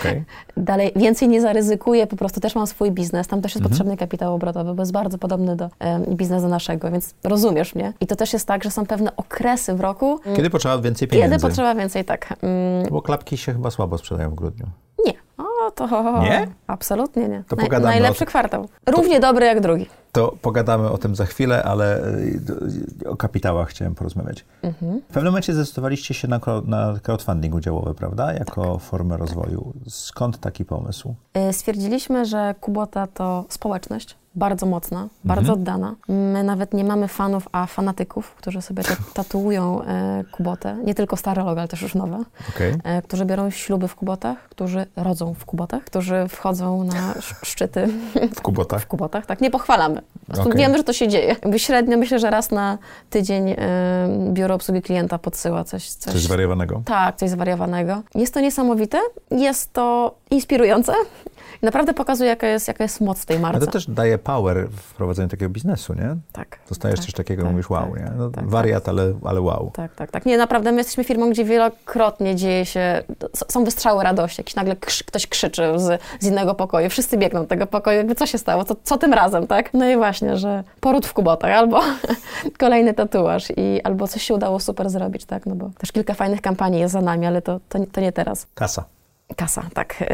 Okay. 0.00 0.24
Dalej, 0.56 0.92
więcej 0.96 1.28
nie 1.28 1.40
zaryzykuję, 1.40 2.06
po 2.06 2.16
prostu 2.16 2.40
też 2.40 2.54
mam 2.54 2.66
swój 2.66 2.90
biznes. 2.90 3.26
Tam 3.26 3.42
też 3.42 3.52
jest 3.52 3.56
mhm. 3.56 3.70
potrzebny 3.70 3.96
kapitał 3.96 4.34
obrotowy, 4.34 4.74
bo 4.74 4.82
jest 4.82 4.92
bardzo 4.92 5.18
podobny 5.18 5.56
do 5.56 5.70
um, 5.80 6.04
biznesu 6.16 6.48
naszego, 6.48 6.90
więc 6.90 7.14
rozumiesz 7.24 7.74
mnie. 7.74 7.92
I 8.00 8.06
to 8.06 8.16
też 8.16 8.32
jest 8.32 8.46
tak, 8.46 8.64
że 8.64 8.70
są 8.70 8.86
pewne 8.86 9.16
okresy 9.16 9.74
w 9.74 9.80
roku. 9.80 10.20
Kiedy 10.36 10.50
potrzeba 10.50 10.78
więcej 10.78 11.08
pieniędzy. 11.08 11.34
Kiedy 11.34 11.48
potrzeba 11.48 11.74
więcej, 11.74 12.04
tak. 12.04 12.34
Um, 12.42 12.52
bo 12.90 13.02
klapki 13.02 13.36
się 13.36 13.52
chyba 13.52 13.70
słabo 13.70 13.98
sprzedają 13.98 14.30
w 14.30 14.34
grudniu. 14.34 14.66
Nie. 15.60 15.66
O, 15.66 15.70
to 15.70 16.20
nie? 16.22 16.46
absolutnie 16.66 17.28
nie. 17.28 17.44
To 17.48 17.56
pogadamy 17.56 17.84
najlepszy 17.84 18.26
kwartał. 18.26 18.68
Równie 18.86 19.20
to, 19.20 19.26
dobry 19.26 19.46
jak 19.46 19.60
drugi. 19.60 19.86
To 20.12 20.36
pogadamy 20.42 20.90
o 20.90 20.98
tym 20.98 21.16
za 21.16 21.26
chwilę, 21.26 21.62
ale 21.62 22.06
y, 23.02 23.08
o 23.08 23.16
kapitałach 23.16 23.68
chciałem 23.68 23.94
porozmawiać. 23.94 24.44
Mhm. 24.62 25.00
W 25.00 25.12
pewnym 25.12 25.32
momencie 25.32 25.54
zdecydowaliście 25.54 26.14
się 26.14 26.28
na, 26.28 26.40
na 26.66 26.94
crowdfunding 27.02 27.54
udziałowy, 27.54 27.94
prawda? 27.94 28.32
Jako 28.32 28.72
tak. 28.72 28.82
formę 28.82 29.16
rozwoju. 29.16 29.72
Skąd 29.88 30.40
taki 30.40 30.64
pomysł? 30.64 31.14
Y, 31.48 31.52
stwierdziliśmy, 31.52 32.26
że 32.26 32.54
Kubota 32.60 33.06
to 33.06 33.44
społeczność, 33.48 34.16
bardzo 34.34 34.66
mocna, 34.66 35.08
bardzo 35.24 35.52
mhm. 35.52 35.58
oddana. 35.58 35.94
My 36.08 36.44
nawet 36.44 36.74
nie 36.74 36.84
mamy 36.84 37.08
fanów, 37.08 37.48
a 37.52 37.66
fanatyków, 37.66 38.34
którzy 38.34 38.62
sobie 38.62 38.82
tatuują 39.14 39.82
e, 39.82 40.24
kubotę. 40.32 40.76
Nie 40.84 40.94
tylko 40.94 41.16
stare 41.16 41.44
logo, 41.44 41.60
ale 41.60 41.68
też 41.68 41.82
już 41.82 41.94
nowe. 41.94 42.24
Okay. 42.48 42.78
E, 42.84 43.02
którzy 43.02 43.24
biorą 43.24 43.50
śluby 43.50 43.88
w 43.88 43.94
kubotach, 43.94 44.48
którzy 44.48 44.86
rodzą 44.96 45.34
w 45.34 45.44
kubotach, 45.44 45.84
którzy 45.84 46.28
wchodzą 46.28 46.84
na 46.84 47.14
szczyty. 47.42 47.88
W 48.34 48.40
kubotach? 48.40 48.82
w 48.82 48.86
kubotach, 48.86 49.26
tak. 49.26 49.40
Nie 49.40 49.50
pochwalamy. 49.50 49.99
Prostu 50.34 50.48
okay. 50.48 50.62
wiemy, 50.62 50.78
że 50.78 50.84
to 50.84 50.92
się 50.92 51.08
dzieje. 51.08 51.26
Jakby 51.26 51.58
średnio 51.58 51.98
myślę, 51.98 52.18
że 52.18 52.30
raz 52.30 52.50
na 52.50 52.78
tydzień 53.10 53.56
biuro 54.32 54.54
obsługi 54.54 54.82
klienta 54.82 55.18
podsyła 55.18 55.64
coś, 55.64 55.88
coś. 55.90 56.12
Coś 56.12 56.22
zwariowanego? 56.22 56.82
Tak, 56.84 57.16
coś 57.16 57.30
zwariowanego. 57.30 58.02
Jest 58.14 58.34
to 58.34 58.40
niesamowite, 58.40 58.98
jest 59.30 59.72
to 59.72 60.14
inspirujące 60.30 60.92
naprawdę 61.62 61.94
pokazuje, 61.94 62.30
jaka 62.30 62.46
jest, 62.46 62.68
jaka 62.68 62.84
jest 62.84 63.00
moc 63.00 63.26
tej 63.26 63.38
marki. 63.38 63.56
Ale 63.56 63.66
to 63.66 63.72
też 63.72 63.86
daje 63.86 64.18
power 64.18 64.68
w 64.70 64.94
prowadzeniu 64.94 65.28
takiego 65.28 65.50
biznesu, 65.50 65.94
nie? 65.94 66.16
Tak. 66.32 66.58
Dostajesz 66.68 66.98
tak, 66.98 67.06
coś 67.06 67.14
takiego, 67.14 67.42
tak, 67.42 67.52
mówisz 67.52 67.70
wow, 67.70 67.90
tak, 67.92 68.00
nie? 68.00 68.10
No, 68.16 68.30
tak, 68.30 68.48
wariat, 68.48 68.84
tak. 68.84 68.94
ale, 68.94 69.12
ale 69.24 69.40
wow. 69.40 69.70
Tak, 69.74 69.94
tak, 69.94 70.10
tak. 70.10 70.26
Nie, 70.26 70.38
naprawdę 70.38 70.72
my 70.72 70.78
jesteśmy 70.78 71.04
firmą, 71.04 71.30
gdzie 71.30 71.44
wielokrotnie 71.44 72.36
dzieje 72.36 72.66
się, 72.66 73.02
są 73.48 73.64
wystrzały 73.64 74.04
radości, 74.04 74.40
jakiś 74.40 74.54
nagle 74.54 74.76
ktoś 75.06 75.26
krzyczy 75.26 75.62
z, 75.76 76.00
z 76.20 76.26
innego 76.26 76.54
pokoju, 76.54 76.90
wszyscy 76.90 77.16
biegną 77.16 77.40
do 77.40 77.46
tego 77.46 77.66
pokoju, 77.66 77.96
jakby 77.96 78.14
co 78.14 78.26
się 78.26 78.38
stało, 78.38 78.64
co, 78.64 78.76
co 78.84 78.98
tym 78.98 79.14
razem, 79.14 79.46
tak? 79.46 79.74
No 79.74 79.88
i 79.88 79.96
właśnie, 79.96 80.19
że 80.34 80.64
poród 80.80 81.06
w 81.06 81.12
kubotach, 81.12 81.50
albo 81.50 81.80
kolejny 82.58 82.94
tatuaż, 82.94 83.50
i, 83.56 83.82
albo 83.84 84.08
coś 84.08 84.22
się 84.22 84.34
udało 84.34 84.60
super 84.60 84.90
zrobić, 84.90 85.24
tak? 85.24 85.46
No 85.46 85.54
bo 85.54 85.70
też 85.78 85.92
kilka 85.92 86.14
fajnych 86.14 86.40
kampanii 86.40 86.80
jest 86.80 86.92
za 86.92 87.00
nami, 87.00 87.26
ale 87.26 87.42
to, 87.42 87.60
to, 87.68 87.78
to 87.92 88.00
nie 88.00 88.12
teraz. 88.12 88.46
Kasa. 88.54 88.84
Kasa, 89.36 89.62
tak. 89.74 90.02
Y, 90.02 90.06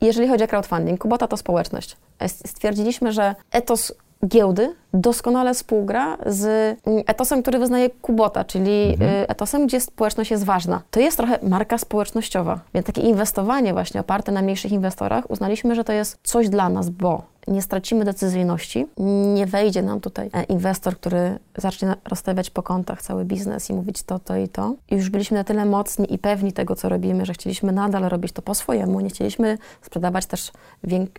jeżeli 0.00 0.28
chodzi 0.28 0.44
o 0.44 0.48
crowdfunding, 0.48 1.00
Kubota 1.00 1.28
to 1.28 1.36
społeczność. 1.36 1.96
Stwierdziliśmy, 2.26 3.12
że 3.12 3.34
etos 3.52 3.92
giełdy 4.26 4.74
doskonale 4.94 5.54
współgra 5.54 6.18
z 6.26 6.44
mm, 6.86 7.02
etosem, 7.06 7.42
który 7.42 7.58
wyznaje 7.58 7.90
Kubota, 7.90 8.44
czyli 8.44 8.92
mhm. 8.92 9.10
Y, 9.10 9.28
etosem, 9.28 9.66
gdzie 9.66 9.80
społeczność 9.80 10.30
jest 10.30 10.44
ważna. 10.44 10.82
To 10.90 11.00
jest 11.00 11.16
trochę 11.16 11.38
marka 11.42 11.78
społecznościowa, 11.78 12.60
więc 12.74 12.86
takie 12.86 13.00
inwestowanie 13.00 13.72
właśnie 13.72 14.00
oparte 14.00 14.32
na 14.32 14.42
mniejszych 14.42 14.72
inwestorach 14.72 15.30
uznaliśmy, 15.30 15.74
że 15.74 15.84
to 15.84 15.92
jest 15.92 16.18
coś 16.22 16.48
dla 16.48 16.68
nas, 16.68 16.90
bo 16.90 17.22
nie 17.46 17.62
stracimy 17.62 18.04
decyzyjności, 18.04 18.86
nie 19.34 19.46
wejdzie 19.46 19.82
nam 19.82 20.00
tutaj 20.00 20.30
e, 20.32 20.42
inwestor, 20.42 20.96
który 20.96 21.38
zacznie 21.56 21.94
rozstawiać 22.04 22.50
po 22.50 22.62
kątach 22.62 23.02
cały 23.02 23.24
biznes 23.24 23.70
i 23.70 23.74
mówić 23.74 24.02
to, 24.02 24.18
to 24.18 24.36
i 24.36 24.48
to. 24.48 24.74
I 24.90 24.94
już 24.94 25.10
byliśmy 25.10 25.36
na 25.36 25.44
tyle 25.44 25.64
mocni 25.64 26.14
i 26.14 26.18
pewni 26.18 26.52
tego, 26.52 26.76
co 26.76 26.88
robimy, 26.88 27.26
że 27.26 27.32
chcieliśmy 27.32 27.72
nadal 27.72 28.02
robić 28.02 28.32
to 28.32 28.42
po 28.42 28.54
swojemu, 28.54 29.00
nie 29.00 29.08
chcieliśmy 29.08 29.58
sprzedawać 29.82 30.26
też 30.26 30.52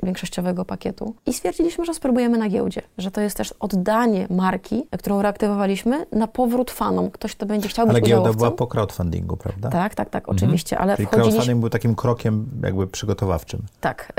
większościowego 0.03 0.65
pakietu. 0.65 1.13
I 1.25 1.34
stwierdziliśmy, 1.34 1.86
że 1.86 1.93
spróbujemy 1.93 2.38
na 2.38 2.49
giełdzie, 2.49 2.82
że 2.97 3.11
to 3.11 3.21
jest 3.21 3.38
też 3.38 3.53
oddanie 3.59 4.28
marki, 4.30 4.88
którą 4.99 5.21
reaktywowaliśmy, 5.21 6.05
na 6.11 6.28
powrót 6.28 6.71
fanom. 6.71 7.11
Ktoś, 7.11 7.36
kto 7.36 7.45
będzie 7.45 7.69
chciał 7.69 7.86
ale 7.86 7.93
być 7.93 8.03
Ale 8.03 8.09
giełda 8.09 8.34
była 8.34 8.51
po 8.51 8.67
crowdfundingu, 8.67 9.38
prawda? 9.38 9.69
Tak, 9.69 9.95
tak, 9.95 10.09
tak, 10.09 10.23
mhm. 10.23 10.38
oczywiście, 10.38 10.75
mhm. 10.75 10.89
ale 10.89 10.97
Czyli 10.97 11.07
wchodziliśmy... 11.07 11.32
crowdfunding 11.32 11.59
był 11.59 11.69
takim 11.69 11.95
krokiem 11.95 12.49
jakby 12.63 12.88
przygotowawczym. 12.88 13.61
Tak. 13.82 14.13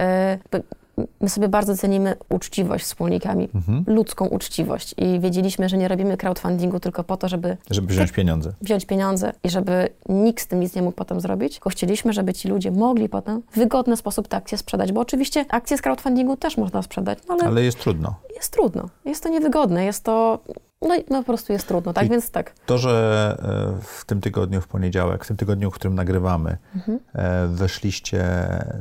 Y 0.54 0.78
my 1.20 1.28
sobie 1.28 1.48
bardzo 1.48 1.76
cenimy 1.76 2.14
uczciwość 2.28 2.84
wspólnikami, 2.84 3.48
mhm. 3.54 3.84
ludzką 3.86 4.26
uczciwość 4.26 4.94
i 4.96 5.20
wiedzieliśmy, 5.20 5.68
że 5.68 5.78
nie 5.78 5.88
robimy 5.88 6.16
crowdfundingu 6.16 6.80
tylko 6.80 7.04
po 7.04 7.16
to, 7.16 7.28
żeby... 7.28 7.56
Żeby 7.70 7.86
wziąć 7.86 8.12
pieniądze. 8.12 8.52
Wziąć 8.62 8.86
pieniądze 8.86 9.32
i 9.44 9.50
żeby 9.50 9.88
nikt 10.08 10.44
z 10.44 10.46
tym 10.46 10.60
nic 10.60 10.74
nie 10.74 10.82
mógł 10.82 10.96
potem 10.96 11.20
zrobić, 11.20 11.52
tylko 11.52 11.70
chcieliśmy, 11.70 12.12
żeby 12.12 12.34
ci 12.34 12.48
ludzie 12.48 12.70
mogli 12.70 13.08
potem 13.08 13.42
w 13.50 13.58
wygodny 13.58 13.96
sposób 13.96 14.28
te 14.28 14.36
akcje 14.36 14.58
sprzedać, 14.58 14.92
bo 14.92 15.00
oczywiście 15.00 15.44
akcje 15.48 15.78
z 15.78 15.82
crowdfundingu 15.82 16.36
też 16.36 16.56
można 16.56 16.82
sprzedać, 16.82 17.18
no 17.28 17.34
ale... 17.34 17.44
Ale 17.44 17.62
jest 17.62 17.78
trudno. 17.78 18.14
Jest 18.36 18.52
trudno. 18.52 18.88
Jest 19.04 19.22
to 19.22 19.28
niewygodne, 19.28 19.84
jest 19.84 20.04
to 20.04 20.38
no, 20.82 20.94
no 21.10 21.18
po 21.18 21.24
prostu 21.24 21.52
jest 21.52 21.68
trudno, 21.68 21.92
tak? 21.92 22.08
Więc 22.08 22.30
tak. 22.30 22.52
To, 22.66 22.78
że 22.78 23.36
e, 23.78 23.82
w 23.82 24.04
tym 24.04 24.20
tygodniu, 24.20 24.60
w 24.60 24.68
poniedziałek, 24.68 25.24
w 25.24 25.28
tym 25.28 25.36
tygodniu, 25.36 25.70
w 25.70 25.74
którym 25.74 25.94
nagrywamy, 25.94 26.56
mhm. 26.76 26.98
E, 27.14 27.46
weszliście 27.46 28.24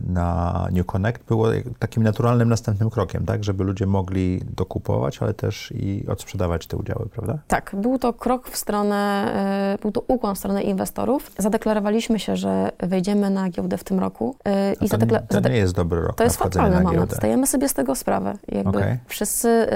na 0.08 0.68
New 0.72 0.86
Connect, 0.86 1.24
było 1.28 1.48
takim 1.80 2.04
naturalnym 2.04 2.50
następnym 2.50 2.90
krokiem, 2.90 3.26
tak? 3.26 3.44
Żeby 3.44 3.64
ludzie 3.64 3.86
mogli 3.86 4.42
dokupować, 4.56 5.22
ale 5.22 5.34
też 5.34 5.74
i 5.76 6.06
odsprzedawać 6.08 6.68
te 6.68 6.78
udziały, 6.78 7.10
prawda? 7.10 7.38
Tak. 7.48 7.76
Był 7.78 8.00
to 8.00 8.14
krok 8.14 8.50
w 8.50 8.58
stronę, 8.58 9.32
e, 9.76 9.78
był 9.82 9.92
to 9.92 10.04
ukłon 10.08 10.36
w 10.36 10.38
stronę 10.38 10.64
inwestorów. 10.64 11.32
Zadeklarowaliśmy 11.38 12.20
się, 12.20 12.36
że 12.36 12.72
wejdziemy 12.80 13.30
na 13.30 13.50
giełdę 13.50 13.78
w 13.78 13.84
tym 13.84 14.00
roku. 14.00 14.36
I 14.82 14.90
to, 14.90 14.98
zadekla- 14.98 15.28
to 15.28 15.50
nie 15.50 15.58
jest 15.58 15.76
dobry 15.76 16.02
rok 16.02 16.16
To 16.16 16.24
jest 16.24 16.38
fatalny 16.38 16.82
moment. 16.82 17.14
Zdajemy 17.14 17.48
sobie 17.48 17.70
z 17.70 17.74
tego 17.74 17.96
sprawę. 17.96 18.34
Jakby 18.48 18.70
okay. 18.78 18.98
Wszyscy, 19.08 19.68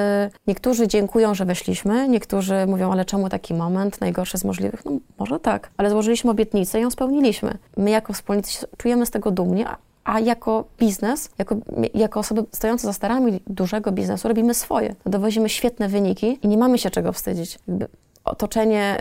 niektórzy 0.48 0.88
dziękują, 0.88 1.36
że 1.36 1.46
weszliśmy, 1.46 2.11
Niektórzy 2.12 2.66
mówią, 2.68 2.91
ale 2.91 3.05
czemu 3.05 3.30
taki 3.30 3.53
moment, 3.53 4.01
najgorszy 4.01 4.38
z 4.38 4.43
możliwych? 4.43 4.86
No 4.86 4.91
może 5.20 5.39
tak, 5.39 5.70
ale 5.78 5.89
złożyliśmy 5.89 6.32
obietnicę 6.32 6.80
i 6.80 6.82
ją 6.82 6.91
spełniliśmy. 6.91 7.57
My 7.78 7.89
jako 7.89 8.14
wspólnicy 8.14 8.68
czujemy 8.78 9.05
z 9.05 9.12
tego 9.12 9.32
dumnie, 9.32 9.66
a 10.03 10.20
jako 10.20 10.64
biznes, 10.80 11.30
jako, 11.38 11.55
jako 11.93 12.20
osoby 12.20 12.43
stojące 12.51 12.88
za 12.88 12.93
starami 12.93 13.39
dużego 13.47 13.91
biznesu 13.91 14.28
robimy 14.28 14.53
swoje. 14.53 14.95
Dowozimy 15.05 15.49
świetne 15.49 15.88
wyniki 15.88 16.39
i 16.41 16.47
nie 16.47 16.57
mamy 16.57 16.78
się 16.78 16.89
czego 16.89 17.14
wstydzić. 17.14 17.59
Otoczenie 18.24 18.97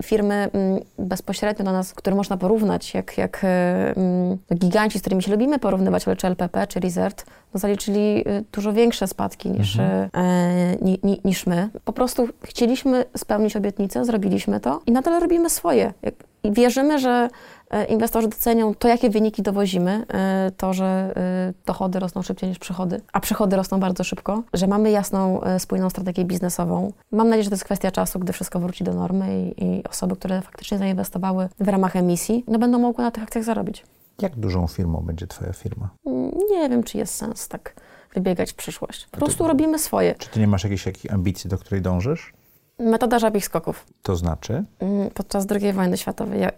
y, 0.00 0.04
firmy 0.04 0.50
y, 0.98 1.02
bezpośrednio 1.02 1.64
do 1.64 1.72
nas, 1.72 1.94
które 1.94 2.16
można 2.16 2.36
porównać, 2.36 2.94
jak, 2.94 3.18
jak 3.18 3.44
y, 4.50 4.56
giganci, 4.56 4.98
z 4.98 5.00
którymi 5.00 5.22
się 5.22 5.30
lubimy 5.30 5.58
porównywać, 5.58 6.08
ale 6.08 6.16
czy 6.16 6.26
LPP, 6.26 6.66
czy 6.66 6.80
Resert, 6.80 7.26
no 7.54 7.60
zaliczyli 7.60 8.28
y, 8.28 8.44
dużo 8.52 8.72
większe 8.72 9.06
spadki 9.06 9.50
niż, 9.50 9.78
mhm. 9.78 10.10
E, 10.12 10.76
ni, 10.82 11.00
ni, 11.02 11.20
niż 11.24 11.46
my. 11.46 11.68
Po 11.84 11.92
prostu 11.92 12.28
chcieliśmy 12.42 13.04
spełnić 13.16 13.56
obietnicę, 13.56 14.04
zrobiliśmy 14.04 14.60
to 14.60 14.80
i 14.86 14.92
nadal 14.92 15.20
robimy 15.20 15.50
swoje. 15.50 15.92
Jak, 16.02 16.14
wierzymy, 16.44 16.98
że 16.98 17.28
e, 17.70 17.84
inwestorzy 17.84 18.28
docenią 18.28 18.74
to, 18.74 18.88
jakie 18.88 19.10
wyniki 19.10 19.42
dowozimy, 19.42 20.06
e, 20.08 20.50
to, 20.56 20.72
że 20.72 20.84
e, 21.16 21.52
dochody 21.66 21.98
rosną 21.98 22.22
szybciej 22.22 22.48
niż 22.48 22.58
przychody, 22.58 23.00
a 23.12 23.20
przychody 23.20 23.56
rosną 23.56 23.80
bardzo 23.80 24.04
szybko, 24.04 24.42
że 24.54 24.66
mamy 24.66 24.90
jasną, 24.90 25.40
spójną 25.58 25.90
strategię 25.90 26.24
biznesową. 26.24 26.92
Mam 27.12 27.28
nadzieję, 27.28 27.44
że 27.44 27.50
to 27.50 27.54
jest 27.54 27.64
kwestia 27.64 27.90
czasu, 27.90 28.18
gdy 28.18 28.32
wszystko 28.32 28.60
wróci 28.60 28.84
do 28.84 28.94
normy 28.94 29.26
i, 29.42 29.64
i 29.64 29.84
osoby, 29.84 30.16
które 30.16 30.42
faktycznie 30.42 30.78
zainwestowały 30.78 31.48
w 31.60 31.68
ramach 31.68 31.96
emisji, 31.96 32.44
no 32.48 32.58
będą 32.58 32.78
mogły 32.78 33.04
na 33.04 33.10
tych 33.10 33.22
akcjach 33.22 33.44
zarobić. 33.44 33.84
Jak 34.22 34.36
dużą 34.36 34.66
firmą 34.66 35.00
będzie 35.00 35.26
Twoja 35.26 35.52
firma? 35.52 35.90
Nie 36.50 36.68
wiem, 36.68 36.82
czy 36.82 36.98
jest 36.98 37.14
sens 37.14 37.48
tak 37.48 37.74
wybiegać 38.14 38.52
w 38.52 38.54
przyszłość. 38.54 39.08
Po 39.10 39.18
prostu 39.18 39.46
robimy 39.46 39.78
swoje. 39.78 40.14
Czy 40.14 40.28
ty 40.28 40.40
nie 40.40 40.46
masz 40.46 40.64
jakiejś, 40.64 40.86
jakiejś 40.86 41.12
ambicji, 41.12 41.50
do 41.50 41.58
której 41.58 41.82
dążysz? 41.82 42.32
Metoda 42.78 43.18
żabich 43.18 43.44
skoków. 43.44 43.86
To 44.02 44.16
znaczy? 44.16 44.64
Mm, 44.78 45.10
podczas 45.10 45.46
II 45.50 45.72
wojny 45.72 45.96
światowej. 45.96 46.42
Y, 46.42 46.48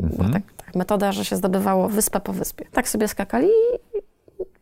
mhm. 0.00 0.32
tak, 0.32 0.42
tak, 0.56 0.74
metoda, 0.74 1.12
że 1.12 1.24
się 1.24 1.36
zdobywało 1.36 1.88
wyspę 1.88 2.20
po 2.20 2.32
wyspie. 2.32 2.64
Tak 2.72 2.88
sobie 2.88 3.08
skakali 3.08 3.46
i, 3.46 3.98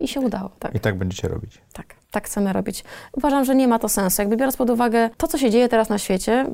i 0.01 0.09
się 0.09 0.21
udało. 0.21 0.51
Tak. 0.59 0.75
I 0.75 0.81
tak 0.81 0.99
będziecie 0.99 1.29
robić? 1.29 1.59
Tak, 1.73 1.87
tak 2.11 2.27
chcemy 2.27 2.53
robić. 2.53 2.85
Uważam, 3.13 3.45
że 3.45 3.55
nie 3.55 3.69
ma 3.69 3.79
to 3.79 3.89
sensu. 3.89 4.23
Jakby 4.23 4.37
biorąc 4.37 4.57
pod 4.57 4.71
uwagę 4.71 5.11
to, 5.17 5.29
co 5.29 5.39
się 5.39 5.51
dzieje 5.51 5.69
teraz 5.69 5.89
na 5.89 5.99
świecie, 5.99 6.47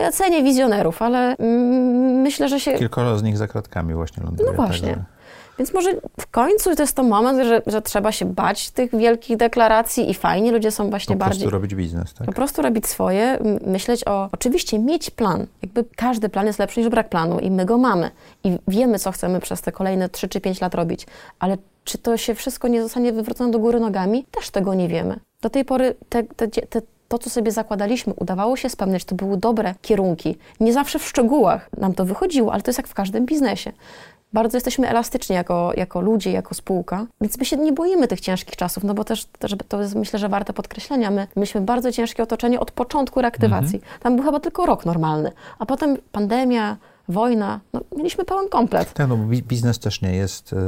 ja 0.00 0.12
cenię 0.12 0.42
wizjonerów, 0.42 1.02
ale 1.02 1.36
mm, 1.36 2.20
myślę, 2.22 2.48
że 2.48 2.60
się... 2.60 2.72
Kilkoro 2.72 3.18
z 3.18 3.22
nich 3.22 3.38
za 3.38 3.48
kratkami 3.48 3.94
właśnie 3.94 4.22
ląduje. 4.22 4.50
No 4.50 4.56
właśnie. 4.56 4.88
Także... 4.88 5.20
Więc 5.60 5.74
może 5.74 5.90
w 6.20 6.26
końcu 6.26 6.76
to 6.76 6.82
jest 6.82 6.96
to 6.96 7.02
moment, 7.02 7.38
że, 7.48 7.62
że 7.66 7.82
trzeba 7.82 8.12
się 8.12 8.24
bać 8.24 8.70
tych 8.70 8.96
wielkich 8.96 9.36
deklaracji 9.36 10.10
i 10.10 10.14
fajnie, 10.14 10.52
ludzie 10.52 10.70
są 10.70 10.90
właśnie 10.90 11.16
bardziej... 11.16 11.38
Po 11.38 11.42
prostu 11.42 11.50
robić 11.50 11.74
biznes, 11.74 12.14
tak? 12.14 12.26
Po 12.26 12.32
prostu 12.32 12.62
robić 12.62 12.86
swoje, 12.86 13.38
myśleć 13.66 14.06
o... 14.06 14.28
Oczywiście 14.32 14.78
mieć 14.78 15.10
plan. 15.10 15.46
Jakby 15.62 15.84
każdy 15.96 16.28
plan 16.28 16.46
jest 16.46 16.58
lepszy 16.58 16.80
niż 16.80 16.88
brak 16.88 17.08
planu 17.08 17.38
i 17.38 17.50
my 17.50 17.64
go 17.64 17.78
mamy. 17.78 18.10
I 18.44 18.58
wiemy, 18.68 18.98
co 18.98 19.12
chcemy 19.12 19.40
przez 19.40 19.62
te 19.62 19.72
kolejne 19.72 20.08
3 20.08 20.28
czy 20.28 20.40
5 20.40 20.60
lat 20.60 20.74
robić. 20.74 21.06
Ale 21.38 21.56
czy 21.84 21.98
to 21.98 22.16
się 22.16 22.34
wszystko 22.34 22.68
nie 22.68 22.82
zostanie 22.82 23.12
wywrócone 23.12 23.50
do 23.50 23.58
góry 23.58 23.80
nogami? 23.80 24.26
Też 24.30 24.50
tego 24.50 24.74
nie 24.74 24.88
wiemy. 24.88 25.20
Do 25.40 25.50
tej 25.50 25.64
pory 25.64 25.94
te, 26.08 26.22
te, 26.22 26.48
te 26.48 26.82
to, 27.08 27.18
co 27.18 27.30
sobie 27.30 27.52
zakładaliśmy, 27.52 28.14
udawało 28.14 28.56
się 28.56 28.68
spełniać, 28.68 29.04
to 29.04 29.14
były 29.14 29.36
dobre 29.36 29.74
kierunki. 29.82 30.38
Nie 30.60 30.72
zawsze 30.72 30.98
w 30.98 31.08
szczegółach 31.08 31.70
nam 31.78 31.94
to 31.94 32.04
wychodziło, 32.04 32.52
ale 32.52 32.62
to 32.62 32.68
jest 32.68 32.78
jak 32.78 32.88
w 32.88 32.94
każdym 32.94 33.26
biznesie 33.26 33.72
bardzo 34.32 34.56
jesteśmy 34.56 34.88
elastyczni 34.88 35.36
jako, 35.36 35.72
jako 35.76 36.00
ludzie, 36.00 36.32
jako 36.32 36.54
spółka, 36.54 37.06
więc 37.20 37.38
my 37.38 37.44
się 37.44 37.56
nie 37.56 37.72
boimy 37.72 38.08
tych 38.08 38.20
ciężkich 38.20 38.56
czasów, 38.56 38.84
no 38.84 38.94
bo 38.94 39.04
też, 39.04 39.24
też 39.24 39.54
to 39.68 39.80
jest 39.80 39.94
myślę, 39.94 40.18
że 40.18 40.28
warte 40.28 40.52
podkreślenia. 40.52 41.10
My 41.10 41.26
mieliśmy 41.36 41.60
bardzo 41.60 41.92
ciężkie 41.92 42.22
otoczenie 42.22 42.60
od 42.60 42.70
początku 42.70 43.20
reaktywacji. 43.20 43.76
Mhm. 43.76 44.00
Tam 44.02 44.16
był 44.16 44.24
chyba 44.24 44.40
tylko 44.40 44.66
rok 44.66 44.86
normalny, 44.86 45.32
a 45.58 45.66
potem 45.66 45.96
pandemia, 46.12 46.76
wojna, 47.10 47.60
no, 47.72 47.80
mieliśmy 47.96 48.24
pełen 48.24 48.48
komplet. 48.48 48.92
Tak, 48.92 49.08
no 49.08 49.16
biznes 49.26 49.78
też 49.78 50.02
nie 50.02 50.16
jest, 50.16 50.52
yy, 50.52 50.58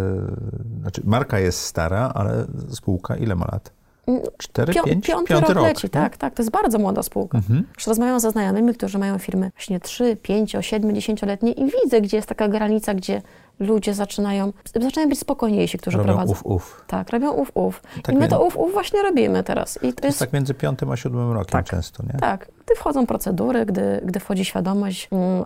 znaczy 0.80 1.02
marka 1.04 1.38
jest 1.38 1.60
stara, 1.60 2.12
ale 2.14 2.44
spółka 2.70 3.16
ile 3.16 3.34
ma 3.34 3.46
lat? 3.52 3.72
Mm, 4.06 4.22
Cztery, 4.38 4.74
Pią, 4.74 4.82
pięć, 4.82 5.06
piąty, 5.06 5.28
piąty 5.28 5.46
rok, 5.46 5.54
rok 5.54 5.64
leci, 5.64 5.88
tak, 5.88 6.16
tak. 6.16 6.34
To 6.34 6.42
jest 6.42 6.52
bardzo 6.52 6.78
młoda 6.78 7.02
spółka. 7.02 7.38
Mhm. 7.38 7.64
Już 7.74 7.86
rozmawiam 7.86 8.20
ze 8.20 8.30
znajomymi, 8.30 8.74
którzy 8.74 8.98
mają 8.98 9.18
firmy 9.18 9.50
właśnie 9.56 9.80
3, 9.80 10.16
5, 10.16 10.56
7, 10.60 10.92
10-letnie 10.94 11.52
i 11.52 11.64
widzę, 11.64 12.00
gdzie 12.00 12.16
jest 12.16 12.28
taka 12.28 12.48
granica, 12.48 12.94
gdzie 12.94 13.22
ludzie 13.58 13.94
zaczynają, 13.94 14.52
zaczynają 14.80 15.08
być 15.08 15.18
spokojniejsi, 15.18 15.78
którzy 15.78 15.98
robią 15.98 16.08
prowadzą. 16.08 16.32
uf, 16.32 16.46
uf. 16.46 16.84
Tak, 16.86 17.10
robią 17.10 17.32
uf, 17.32 17.50
uf. 17.54 17.82
Tak 18.02 18.14
I 18.14 18.18
my 18.18 18.28
to 18.28 18.44
uf, 18.44 18.56
uf 18.56 18.72
właśnie 18.72 19.02
robimy 19.02 19.42
teraz. 19.42 19.78
I 19.82 19.92
to, 19.92 20.06
jest, 20.06 20.18
tak 20.18 20.32
między 20.32 20.54
piątym 20.54 20.90
a 20.90 20.96
siódmym 20.96 21.32
rokiem 21.32 21.52
tak, 21.52 21.66
często, 21.66 22.02
nie? 22.02 22.18
Tak. 22.20 22.48
Gdy 22.66 22.74
wchodzą 22.74 23.06
procedury, 23.06 23.66
gdy, 23.66 24.00
gdy 24.04 24.20
wchodzi 24.20 24.44
świadomość 24.44 25.08
mm, 25.12 25.44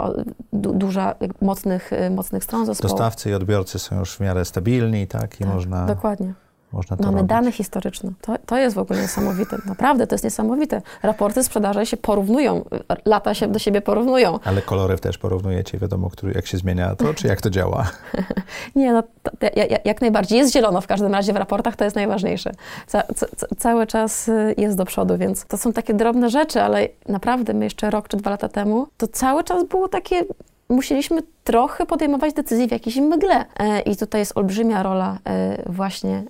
du, 0.53 0.73
duża, 0.73 1.15
mocnych, 1.43 1.91
mocnych 2.11 2.45
stron 2.45 2.67
zespołu. 2.67 2.91
Dostawcy 2.91 3.31
i 3.31 3.35
odbiorcy 3.35 3.79
są 3.79 3.99
już 3.99 4.17
w 4.17 4.21
miarę 4.21 4.45
stabilni, 4.45 5.07
tak? 5.07 5.35
I 5.41 5.45
tak, 5.45 5.55
można... 5.55 5.87
Dokładnie. 5.87 6.35
Można 6.77 6.97
to 6.97 7.03
Mamy 7.03 7.16
robić. 7.16 7.29
dane 7.29 7.53
historyczne. 7.53 8.11
To, 8.20 8.35
to 8.47 8.57
jest 8.57 8.77
w 8.77 8.79
ogóle 8.79 9.01
niesamowite. 9.01 9.59
Naprawdę, 9.66 10.07
to 10.07 10.14
jest 10.14 10.24
niesamowite. 10.24 10.83
Raporty 11.03 11.45
sprzedaży 11.45 11.87
się 11.87 11.97
porównują, 11.97 12.64
lata 13.05 13.35
się 13.35 13.49
do 13.49 13.59
siebie 13.59 13.81
porównują. 13.81 14.39
Ale 14.45 14.62
kolory 14.62 14.99
też 14.99 15.18
porównujecie, 15.18 15.79
wiadomo, 15.79 16.11
który, 16.11 16.33
jak 16.33 16.47
się 16.47 16.59
zmienia 16.59 16.97
to, 16.97 17.14
czy 17.14 17.27
jak 17.27 17.41
to 17.41 17.51
działa? 17.51 17.91
Nie, 18.77 18.93
no 18.93 19.03
to, 19.22 19.31
to, 19.31 19.47
jak 19.85 20.01
najbardziej. 20.01 20.39
Jest 20.39 20.53
zielono 20.53 20.81
w 20.81 20.87
każdym 20.87 21.12
razie 21.12 21.33
w 21.33 21.37
raportach, 21.37 21.77
to 21.77 21.85
jest 21.85 21.97
najważniejsze. 21.97 22.53
Ca, 22.87 23.03
ca, 23.14 23.27
cały 23.59 23.87
czas 23.87 24.29
y, 24.29 24.55
jest 24.59 24.77
do 24.77 24.85
przodu, 24.85 25.18
więc 25.18 25.45
to 25.45 25.57
są 25.57 25.72
takie 25.72 25.95
drobne 25.95 26.31
rzeczy, 26.31 26.62
ale 26.62 26.89
naprawdę 27.09 27.55
my 27.55 27.64
jeszcze 27.64 27.91
rok 27.91 28.09
czy 28.09 28.16
dwa 28.16 28.31
lata 28.31 28.49
temu, 28.49 28.87
to 28.97 29.09
cały 29.09 29.45
czas 29.45 29.64
było 29.64 29.89
takie 29.89 30.24
musieliśmy 30.69 31.23
trochę 31.45 31.87
podejmować 31.87 32.35
decyzje 32.35 32.69
w 32.69 32.71
jakiejś 32.71 32.97
mgle. 32.97 33.45
E, 33.59 33.81
I 33.81 33.97
tutaj 33.97 34.21
jest 34.21 34.37
olbrzymia 34.37 34.83
rola 34.83 35.19
e, 35.25 35.62
właśnie 35.73 36.23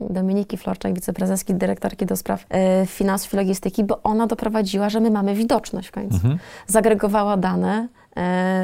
Dominiki 0.00 0.56
Florczak, 0.56 0.94
wiceprezeski, 0.94 1.54
dyrektorki 1.54 2.06
do 2.06 2.16
spraw 2.16 2.46
e, 2.50 2.86
finansów 2.86 3.34
i 3.34 3.36
logistyki, 3.36 3.84
bo 3.84 4.02
ona 4.02 4.26
doprowadziła, 4.26 4.90
że 4.90 5.00
my 5.00 5.10
mamy 5.10 5.34
widoczność 5.34 5.88
w 5.88 5.92
końcu. 5.92 6.14
Mhm. 6.14 6.38
Zagregowała 6.66 7.36
dane, 7.36 7.88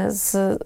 z, 0.09 0.59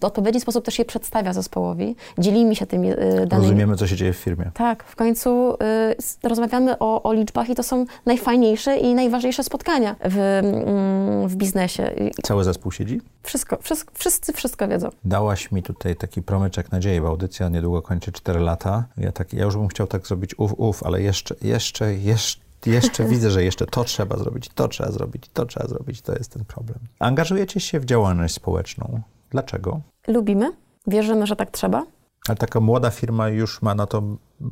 w 0.00 0.04
odpowiedni 0.04 0.40
sposób 0.40 0.64
też 0.64 0.78
je 0.78 0.84
przedstawia 0.84 1.32
zespołowi, 1.32 1.96
dzielimy 2.18 2.56
się 2.56 2.66
tymi 2.66 2.88
danymi. 2.90 3.28
Rozumiemy, 3.30 3.76
co 3.76 3.86
się 3.86 3.96
dzieje 3.96 4.12
w 4.12 4.16
firmie. 4.16 4.50
Tak, 4.54 4.84
w 4.84 4.96
końcu 4.96 5.54
y, 5.54 6.28
rozmawiamy 6.28 6.78
o, 6.78 7.02
o, 7.02 7.12
liczbach 7.12 7.48
i 7.48 7.54
to 7.54 7.62
są 7.62 7.86
najfajniejsze 8.06 8.76
i 8.76 8.94
najważniejsze 8.94 9.44
spotkania 9.44 9.96
w, 10.04 10.16
y, 10.16 11.28
w 11.28 11.36
biznesie. 11.36 11.90
Cały 12.22 12.44
zespół 12.44 12.72
siedzi? 12.72 13.00
Wszystko, 13.22 13.58
wszystko, 13.62 13.92
wszyscy 13.94 14.32
wszystko 14.32 14.68
wiedzą. 14.68 14.88
Dałaś 15.04 15.52
mi 15.52 15.62
tutaj 15.62 15.96
taki 15.96 16.22
promyczek 16.22 16.72
nadziei, 16.72 17.00
bo 17.00 17.08
audycja 17.08 17.48
niedługo 17.48 17.82
kończy 17.82 18.12
4 18.12 18.40
lata. 18.40 18.84
Ja, 18.96 19.12
tak, 19.12 19.32
ja 19.32 19.44
już 19.44 19.56
bym 19.56 19.68
chciał 19.68 19.86
tak 19.86 20.06
zrobić 20.06 20.38
uf, 20.38 20.52
uf, 20.56 20.82
ale 20.82 21.02
jeszcze, 21.02 21.34
jeszcze, 21.42 21.94
jeszcze 21.94 22.45
jeszcze 22.66 23.04
widzę, 23.12 23.30
że 23.30 23.44
jeszcze 23.44 23.66
to 23.66 23.84
trzeba 23.84 24.16
zrobić, 24.16 24.48
to 24.54 24.68
trzeba 24.68 24.92
zrobić, 24.92 25.30
to 25.32 25.46
trzeba 25.46 25.66
zrobić, 25.66 26.02
to 26.02 26.12
jest 26.12 26.32
ten 26.32 26.44
problem. 26.44 26.78
Angażujecie 26.98 27.60
się 27.60 27.80
w 27.80 27.84
działalność 27.84 28.34
społeczną. 28.34 29.00
Dlaczego? 29.30 29.80
Lubimy, 30.08 30.52
wierzymy, 30.86 31.26
że 31.26 31.36
tak 31.36 31.50
trzeba. 31.50 31.86
Ale 32.28 32.36
taka 32.36 32.60
młoda 32.60 32.90
firma 32.90 33.28
już 33.28 33.62
ma 33.62 33.74
na 33.74 33.86
to 33.86 34.02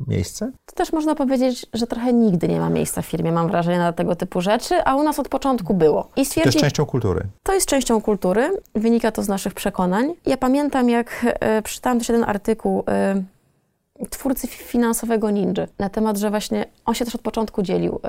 miejsce? 0.07 0.51
To 0.65 0.75
też 0.75 0.93
można 0.93 1.15
powiedzieć, 1.15 1.65
że 1.73 1.87
trochę 1.87 2.13
nigdy 2.13 2.47
nie 2.47 2.59
ma 2.59 2.69
miejsca 2.69 3.01
w 3.01 3.05
firmie, 3.05 3.31
mam 3.31 3.47
wrażenie, 3.47 3.77
na 3.77 3.93
tego 3.93 4.15
typu 4.15 4.41
rzeczy, 4.41 4.83
a 4.85 4.95
u 4.95 5.03
nas 5.03 5.19
od 5.19 5.29
początku 5.29 5.73
było. 5.73 6.09
I 6.15 6.25
stwierdzi... 6.25 6.49
To 6.49 6.55
jest 6.57 6.63
częścią 6.63 6.85
kultury. 6.85 7.27
To 7.43 7.53
jest 7.53 7.67
częścią 7.67 8.01
kultury, 8.01 8.49
wynika 8.75 9.11
to 9.11 9.23
z 9.23 9.27
naszych 9.27 9.53
przekonań. 9.53 10.13
Ja 10.25 10.37
pamiętam, 10.37 10.89
jak 10.89 11.25
e, 11.39 11.61
też 11.61 12.09
jeden 12.09 12.23
artykuł 12.23 12.83
e, 12.87 13.23
twórcy 14.09 14.47
finansowego 14.47 15.29
Ninja 15.29 15.67
na 15.79 15.89
temat, 15.89 16.17
że 16.17 16.29
właśnie 16.29 16.65
on 16.85 16.95
się 16.95 17.05
też 17.05 17.15
od 17.15 17.21
początku 17.21 17.61
dzielił. 17.61 17.99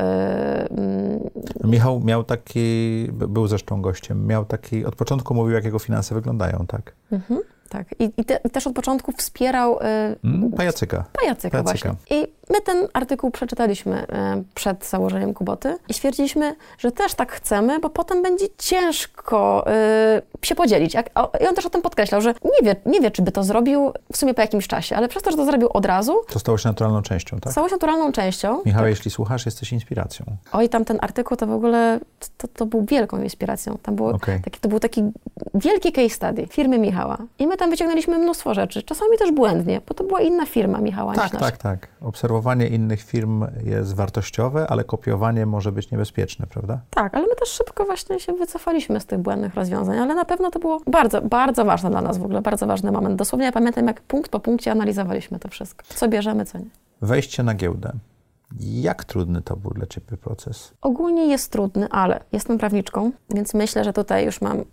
Yy, 1.62 1.68
Michał 1.70 2.00
miał 2.00 2.24
taki, 2.24 3.08
był 3.12 3.46
zresztą 3.46 3.82
gościem, 3.82 4.26
miał 4.26 4.44
taki, 4.44 4.84
od 4.84 4.96
początku 4.96 5.34
mówił, 5.34 5.54
jak 5.54 5.64
jego 5.64 5.78
finanse 5.78 6.14
wyglądają, 6.14 6.64
tak? 6.68 6.94
Mhm. 7.12 7.40
Tak. 7.68 7.86
I, 7.98 8.12
i, 8.16 8.24
te, 8.24 8.40
i, 8.44 8.50
też 8.50 8.66
od 8.66 8.74
początku 8.74 9.12
wspierał. 9.12 9.78
Yy, 10.24 10.50
pajacyka. 10.56 11.04
Pajacyka, 11.20 11.62
pajacyka. 11.62 11.92
właśnie. 11.92 12.18
I 12.18 12.32
my 12.50 12.60
ten 12.60 12.88
artykuł 12.92 13.30
przeczytaliśmy 13.30 14.02
y, 14.02 14.06
przed 14.54 14.86
założeniem 14.86 15.34
Kuboty 15.34 15.76
i 15.88 15.94
stwierdziliśmy, 15.94 16.56
że 16.78 16.92
też 16.92 17.14
tak 17.14 17.32
chcemy, 17.32 17.80
bo 17.80 17.90
potem 17.90 18.22
będzie 18.22 18.46
ciężko 18.58 19.64
y, 20.42 20.46
się 20.46 20.54
podzielić. 20.54 20.94
I 21.40 21.46
on 21.48 21.54
też 21.54 21.66
o 21.66 21.70
tym 21.70 21.82
podkreślał, 21.82 22.20
że 22.20 22.34
nie 22.44 22.62
wie, 22.62 22.76
nie 22.86 23.00
wie, 23.00 23.10
czy 23.10 23.22
by 23.22 23.32
to 23.32 23.42
zrobił 23.42 23.92
w 24.12 24.16
sumie 24.16 24.34
po 24.34 24.40
jakimś 24.40 24.68
czasie, 24.68 24.96
ale 24.96 25.08
przez 25.08 25.22
to, 25.22 25.30
że 25.30 25.36
to 25.36 25.44
zrobił 25.44 25.68
od 25.72 25.86
razu. 25.86 26.16
To 26.28 26.38
stało 26.38 26.58
się 26.58 26.68
naturalną 26.68 27.02
częścią, 27.02 27.40
tak? 27.40 27.52
Stało 27.52 27.68
się 27.68 27.74
naturalną 27.74 28.12
częścią. 28.12 28.62
Michał, 28.66 28.82
tak. 28.82 28.90
jeśli 28.90 29.10
słuchasz, 29.10 29.46
jesteś 29.46 29.72
inspiracją. 29.72 30.26
Oj, 30.52 30.68
tam 30.68 30.84
ten 30.84 30.98
artykuł 31.00 31.36
to 31.36 31.46
w 31.46 31.52
ogóle 31.52 32.00
to, 32.38 32.48
to 32.48 32.66
był 32.66 32.84
wielką 32.84 33.22
inspiracją. 33.22 33.78
Tam 33.82 33.96
było 33.96 34.10
okay. 34.10 34.40
taki, 34.44 34.60
to 34.60 34.68
był 34.68 34.80
taki 34.80 35.02
wielki 35.54 35.92
case 35.92 36.10
study 36.10 36.46
firmy 36.46 36.78
Michała. 36.78 37.18
I 37.38 37.46
my 37.46 37.56
tam 37.56 37.70
wyciągnęliśmy 37.70 38.18
mnóstwo 38.18 38.54
rzeczy, 38.54 38.82
czasami 38.82 39.18
też 39.18 39.32
błędnie, 39.32 39.80
bo 39.88 39.94
to 39.94 40.04
była 40.04 40.20
inna 40.20 40.46
firma 40.46 40.78
Michała 40.78 41.14
tak, 41.14 41.24
niż 41.24 41.32
nasza. 41.32 41.44
Tak, 41.44 41.56
tak, 41.56 41.80
tak. 41.80 41.88
Obserwowanie 42.36 42.66
innych 42.66 43.02
firm 43.02 43.46
jest 43.64 43.94
wartościowe, 43.94 44.66
ale 44.68 44.84
kopiowanie 44.84 45.46
może 45.46 45.72
być 45.72 45.90
niebezpieczne, 45.90 46.46
prawda? 46.46 46.80
Tak, 46.90 47.14
ale 47.14 47.26
my 47.26 47.34
też 47.34 47.48
szybko 47.48 47.84
właśnie 47.84 48.20
się 48.20 48.32
wycofaliśmy 48.32 49.00
z 49.00 49.06
tych 49.06 49.18
błędnych 49.18 49.54
rozwiązań, 49.54 49.98
ale 49.98 50.14
na 50.14 50.24
pewno 50.24 50.50
to 50.50 50.58
było 50.58 50.80
bardzo, 50.86 51.22
bardzo 51.22 51.64
ważne 51.64 51.90
dla 51.90 52.00
nas 52.00 52.18
w 52.18 52.24
ogóle, 52.24 52.42
bardzo 52.42 52.66
ważny 52.66 52.92
moment. 52.92 53.16
Dosłownie 53.16 53.46
ja 53.46 53.52
pamiętam, 53.52 53.86
jak 53.86 54.00
punkt 54.00 54.30
po 54.30 54.40
punkcie 54.40 54.72
analizowaliśmy 54.72 55.38
to 55.38 55.48
wszystko. 55.48 55.84
Co 55.88 56.08
bierzemy, 56.08 56.44
co 56.44 56.58
nie. 56.58 56.70
Wejście 57.02 57.42
na 57.42 57.54
giełdę. 57.54 57.92
Jak 58.60 59.04
trudny 59.04 59.42
to 59.42 59.56
był 59.56 59.70
dla 59.70 59.86
Ciebie 59.86 60.16
proces? 60.16 60.72
Ogólnie 60.80 61.26
jest 61.26 61.52
trudny, 61.52 61.88
ale 61.90 62.20
jestem 62.32 62.58
prawniczką, 62.58 63.12
więc 63.34 63.54
myślę, 63.54 63.84
że 63.84 63.92
tutaj 63.92 64.24
już 64.24 64.40
mam 64.40 64.64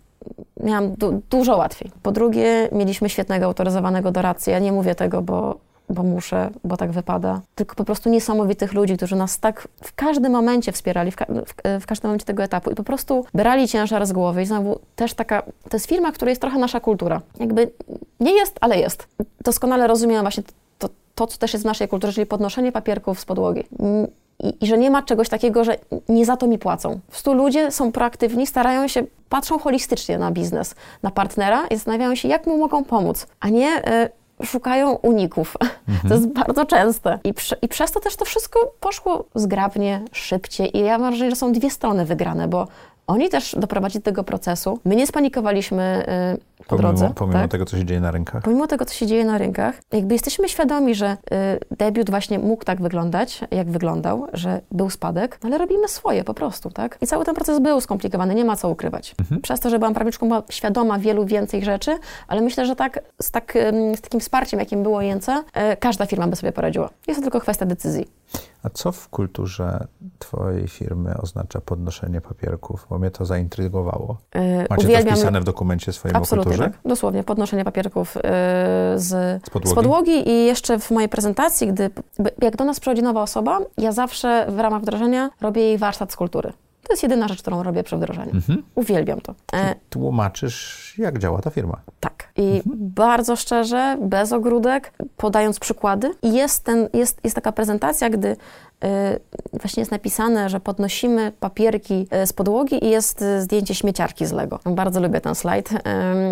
miałam 0.60 0.94
du 0.94 1.22
dużo 1.30 1.56
łatwiej. 1.56 1.90
Po 2.02 2.12
drugie, 2.12 2.68
mieliśmy 2.72 3.08
świetnego 3.08 3.46
autoryzowanego 3.46 4.10
doradcę. 4.10 4.50
Ja 4.50 4.58
nie 4.58 4.72
mówię 4.72 4.94
tego, 4.94 5.22
bo 5.22 5.58
bo 5.88 6.02
muszę, 6.02 6.50
bo 6.64 6.76
tak 6.76 6.92
wypada, 6.92 7.40
tylko 7.54 7.74
po 7.74 7.84
prostu 7.84 8.10
niesamowitych 8.10 8.72
ludzi, 8.72 8.96
którzy 8.96 9.16
nas 9.16 9.38
tak 9.38 9.68
w 9.82 9.94
każdym 9.94 10.32
momencie 10.32 10.72
wspierali, 10.72 11.10
w, 11.10 11.16
ka 11.16 11.26
w, 11.26 11.80
w 11.80 11.86
każdym 11.86 12.08
momencie 12.08 12.26
tego 12.26 12.42
etapu 12.42 12.70
i 12.70 12.74
po 12.74 12.84
prostu 12.84 13.24
brali 13.34 13.68
ciężar 13.68 14.06
z 14.06 14.12
głowy. 14.12 14.42
I 14.42 14.46
znowu 14.46 14.78
też 14.96 15.14
taka, 15.14 15.42
to 15.42 15.76
jest 15.76 15.86
firma, 15.86 16.12
która 16.12 16.30
jest 16.30 16.40
trochę 16.40 16.58
nasza 16.58 16.80
kultura. 16.80 17.20
Jakby 17.40 17.70
nie 18.20 18.32
jest, 18.32 18.58
ale 18.60 18.78
jest. 18.78 19.08
Doskonale 19.40 19.86
rozumiem 19.86 20.20
właśnie 20.20 20.42
to, 20.78 20.88
to 21.14 21.26
co 21.26 21.38
też 21.38 21.52
jest 21.52 21.64
w 21.64 21.66
naszej 21.66 21.88
kulturze, 21.88 22.12
czyli 22.12 22.26
podnoszenie 22.26 22.72
papierków 22.72 23.20
z 23.20 23.24
podłogi. 23.24 23.64
I, 24.40 24.64
I, 24.64 24.66
że 24.66 24.78
nie 24.78 24.90
ma 24.90 25.02
czegoś 25.02 25.28
takiego, 25.28 25.64
że 25.64 25.78
nie 26.08 26.26
za 26.26 26.36
to 26.36 26.46
mi 26.46 26.58
płacą. 26.58 27.00
Po 27.06 27.10
prostu 27.10 27.34
ludzie 27.34 27.70
są 27.70 27.92
proaktywni, 27.92 28.46
starają 28.46 28.88
się, 28.88 29.04
patrzą 29.28 29.58
holistycznie 29.58 30.18
na 30.18 30.30
biznes, 30.30 30.74
na 31.02 31.10
partnera 31.10 31.66
i 31.66 31.74
zastanawiają 31.74 32.14
się, 32.14 32.28
jak 32.28 32.46
mu 32.46 32.58
mogą 32.58 32.84
pomóc, 32.84 33.26
a 33.40 33.48
nie 33.48 33.78
y, 34.04 34.08
szukają 34.42 34.92
uników. 34.92 35.56
Mhm. 35.88 36.08
To 36.08 36.14
jest 36.14 36.26
bardzo 36.26 36.66
częste. 36.66 37.18
I, 37.24 37.34
przy, 37.34 37.56
I 37.62 37.68
przez 37.68 37.92
to 37.92 38.00
też 38.00 38.16
to 38.16 38.24
wszystko 38.24 38.74
poszło 38.80 39.24
zgrabnie, 39.34 40.02
szybciej. 40.12 40.76
I 40.76 40.80
ja 40.80 40.98
mam 40.98 41.10
wrażenie, 41.10 41.30
że 41.30 41.36
są 41.36 41.52
dwie 41.52 41.70
strony 41.70 42.04
wygrane, 42.04 42.48
bo 42.48 42.68
oni 43.06 43.28
też 43.28 43.56
doprowadzili 43.58 44.00
do 44.00 44.04
tego 44.04 44.24
procesu. 44.24 44.78
My 44.84 44.96
nie 44.96 45.06
spanikowaliśmy 45.06 46.06
y, 46.34 46.38
po 46.58 46.64
pomimo, 46.64 46.88
drodze. 46.88 47.12
Pomimo 47.14 47.38
tak? 47.38 47.50
tego, 47.50 47.64
co 47.64 47.76
się 47.78 47.84
dzieje 47.84 48.00
na 48.00 48.10
rynkach. 48.10 48.42
Pomimo 48.42 48.66
tego, 48.66 48.84
co 48.84 48.94
się 48.94 49.06
dzieje 49.06 49.24
na 49.24 49.38
rynkach. 49.38 49.74
Jakby 49.92 50.14
jesteśmy 50.14 50.48
świadomi, 50.48 50.94
że 50.94 51.16
y, 51.70 51.76
debiut 51.76 52.10
właśnie 52.10 52.38
mógł 52.38 52.64
tak 52.64 52.82
wyglądać, 52.82 53.40
jak 53.50 53.70
wyglądał, 53.70 54.26
że 54.32 54.60
był 54.72 54.90
spadek, 54.90 55.38
ale 55.44 55.58
robimy 55.58 55.88
swoje 55.88 56.24
po 56.24 56.34
prostu, 56.34 56.70
tak? 56.70 56.98
I 57.00 57.06
cały 57.06 57.24
ten 57.24 57.34
proces 57.34 57.60
był 57.60 57.80
skomplikowany, 57.80 58.34
nie 58.34 58.44
ma 58.44 58.56
co 58.56 58.68
ukrywać. 58.68 59.14
Mhm. 59.20 59.40
Przez 59.40 59.60
to, 59.60 59.70
że 59.70 59.78
byłam 59.78 59.94
prawiczką, 59.94 60.28
była 60.28 60.42
świadoma 60.48 60.98
wielu 60.98 61.24
więcej 61.24 61.64
rzeczy, 61.64 61.98
ale 62.28 62.40
myślę, 62.40 62.66
że 62.66 62.76
tak 62.76 63.00
z, 63.22 63.30
tak, 63.30 63.58
z 63.96 64.00
takim 64.00 64.20
wsparciem, 64.20 64.60
jakim 64.60 64.82
było 64.82 65.02
INC, 65.02 65.28
y, 65.28 65.32
każda 65.80 66.06
firma 66.06 66.26
by 66.26 66.36
sobie 66.36 66.52
poradziła. 66.52 66.90
Jest 67.06 67.20
to 67.20 67.22
tylko 67.22 67.40
kwestia 67.40 67.66
decyzji. 67.66 68.06
A 68.62 68.70
co 68.70 68.92
w 68.92 69.08
kulturze 69.08 69.86
Twojej 70.18 70.68
firmy 70.68 71.14
oznacza 71.22 71.60
podnoszenie 71.60 72.20
papierków? 72.20 72.86
Bo 72.90 72.98
mnie 72.98 73.10
to 73.10 73.24
zaintrygowało. 73.24 74.18
Yy, 74.34 74.40
Macie 74.70 74.84
Uwielbiam... 74.84 75.04
to 75.04 75.10
wpisane 75.10 75.40
w 75.40 75.44
dokumencie 75.44 75.92
swoim 75.92 76.16
Absolutnie 76.16 76.52
o 76.52 76.56
kulturze? 76.56 76.70
tak. 76.70 76.80
Dosłownie, 76.90 77.24
podnoszenie 77.24 77.64
papierków 77.64 78.14
yy, 78.14 78.22
z, 78.96 79.06
z, 79.44 79.50
podłogi? 79.50 79.68
z, 79.68 79.74
podłogi? 79.74 80.28
i 80.30 80.46
jeszcze 80.46 80.78
w 80.78 80.90
mojej 80.90 81.08
prezentacji, 81.08 81.66
gdy, 81.66 81.90
jak 82.42 82.56
do 82.56 82.64
nas 82.64 82.80
przychodzi 82.80 83.02
nowa 83.02 83.22
osoba, 83.22 83.58
ja 83.78 83.92
zawsze 83.92 84.46
w 84.48 84.58
ramach 84.58 84.82
wdrożenia 84.82 85.30
robię 85.40 85.62
jej 85.62 85.78
warsztat 85.78 86.12
z 86.12 86.16
kultury. 86.16 86.52
To 86.84 86.92
jest 86.92 87.02
jedyna 87.02 87.28
rzecz, 87.28 87.42
którą 87.42 87.62
robię 87.62 87.82
przy 87.82 87.96
wdrożeniu. 87.96 88.32
Mhm. 88.34 88.62
Uwielbiam 88.74 89.20
to. 89.20 89.34
E, 89.52 89.74
tłumaczysz, 89.90 90.94
jak 90.98 91.18
działa 91.18 91.40
ta 91.40 91.50
firma. 91.50 91.80
Tak. 92.00 92.28
I 92.36 92.42
mhm. 92.42 92.62
bardzo 92.78 93.36
szczerze, 93.36 93.96
bez 94.00 94.32
ogródek, 94.32 94.92
podając 95.16 95.58
przykłady. 95.58 96.10
I 96.22 96.34
jest, 96.34 96.64
ten, 96.64 96.88
jest, 96.92 97.20
jest 97.24 97.34
taka 97.34 97.52
prezentacja, 97.52 98.10
gdy 98.10 98.28
y, 98.28 98.36
właśnie 99.52 99.80
jest 99.80 99.90
napisane, 99.90 100.48
że 100.48 100.60
podnosimy 100.60 101.32
papierki 101.40 102.06
z 102.26 102.32
podłogi 102.32 102.84
i 102.84 102.90
jest 102.90 103.24
zdjęcie 103.38 103.74
śmieciarki 103.74 104.26
z 104.26 104.32
Lego. 104.32 104.58
Bardzo 104.64 105.00
lubię 105.00 105.20
ten 105.20 105.34
slajd. 105.34 105.70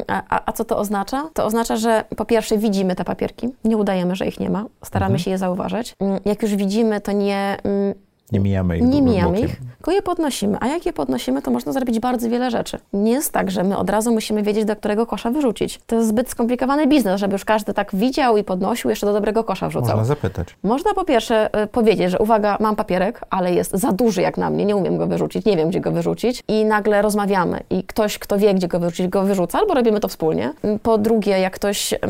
A, 0.08 0.22
a, 0.28 0.42
a, 0.46 0.52
co 0.52 0.64
to 0.64 0.78
oznacza? 0.78 1.28
To 1.34 1.44
oznacza, 1.44 1.76
że 1.76 2.04
po 2.16 2.24
pierwsze 2.24 2.58
widzimy 2.58 2.94
te 2.96 3.04
papierki, 3.04 3.48
nie 3.64 3.76
udajemy, 3.76 4.16
że 4.16 4.26
ich 4.26 4.40
nie 4.40 4.50
ma, 4.50 4.64
staramy 4.84 5.14
mhm. 5.14 5.18
się 5.18 5.30
je 5.30 5.38
zauważyć. 5.38 5.96
Mm, 6.00 6.20
jak 6.24 6.42
już 6.42 6.56
widzimy, 6.56 7.00
to 7.00 7.12
nie 7.12 7.56
mm, 7.64 7.94
nie 8.32 8.40
mijamy 8.40 8.78
ich. 8.78 8.84
Nie 8.84 9.02
mijamy 9.02 9.40
ich, 9.40 9.60
tylko 9.76 9.90
je 9.90 10.02
podnosimy. 10.02 10.58
A 10.60 10.66
jak 10.66 10.86
je 10.86 10.92
podnosimy, 10.92 11.42
to 11.42 11.50
można 11.50 11.72
zrobić 11.72 12.00
bardzo 12.00 12.28
wiele 12.28 12.50
rzeczy. 12.50 12.78
Nie 12.92 13.12
jest 13.12 13.32
tak, 13.32 13.50
że 13.50 13.64
my 13.64 13.76
od 13.76 13.90
razu 13.90 14.12
musimy 14.12 14.42
wiedzieć, 14.42 14.64
do 14.64 14.76
którego 14.76 15.06
kosza 15.06 15.30
wyrzucić. 15.30 15.80
To 15.86 15.96
jest 15.96 16.08
zbyt 16.08 16.30
skomplikowany 16.30 16.86
biznes, 16.86 17.20
żeby 17.20 17.32
już 17.32 17.44
każdy 17.44 17.74
tak 17.74 17.94
widział 17.94 18.36
i 18.36 18.44
podnosił, 18.44 18.90
jeszcze 18.90 19.06
do 19.06 19.12
dobrego 19.12 19.44
kosza 19.44 19.68
wrzucał. 19.68 19.88
Można 19.88 20.04
zapytać. 20.04 20.56
Można 20.62 20.94
po 20.94 21.04
pierwsze 21.04 21.62
y, 21.62 21.66
powiedzieć, 21.66 22.10
że 22.10 22.18
uwaga, 22.18 22.56
mam 22.60 22.76
papierek, 22.76 23.20
ale 23.30 23.54
jest 23.54 23.70
za 23.76 23.92
duży 23.92 24.22
jak 24.22 24.38
na 24.38 24.50
mnie, 24.50 24.64
nie 24.64 24.76
umiem 24.76 24.96
go 24.96 25.06
wyrzucić, 25.06 25.44
nie 25.44 25.56
wiem, 25.56 25.68
gdzie 25.68 25.80
go 25.80 25.92
wyrzucić. 25.92 26.42
I 26.48 26.64
nagle 26.64 27.02
rozmawiamy 27.02 27.60
i 27.70 27.84
ktoś, 27.84 28.18
kto 28.18 28.38
wie, 28.38 28.54
gdzie 28.54 28.68
go 28.68 28.80
wyrzucić, 28.80 29.08
go 29.08 29.22
wyrzuca, 29.22 29.58
albo 29.58 29.74
robimy 29.74 30.00
to 30.00 30.08
wspólnie. 30.08 30.52
Po 30.82 30.98
drugie, 30.98 31.38
jak 31.38 31.54
ktoś 31.54 31.92
um, 31.92 32.00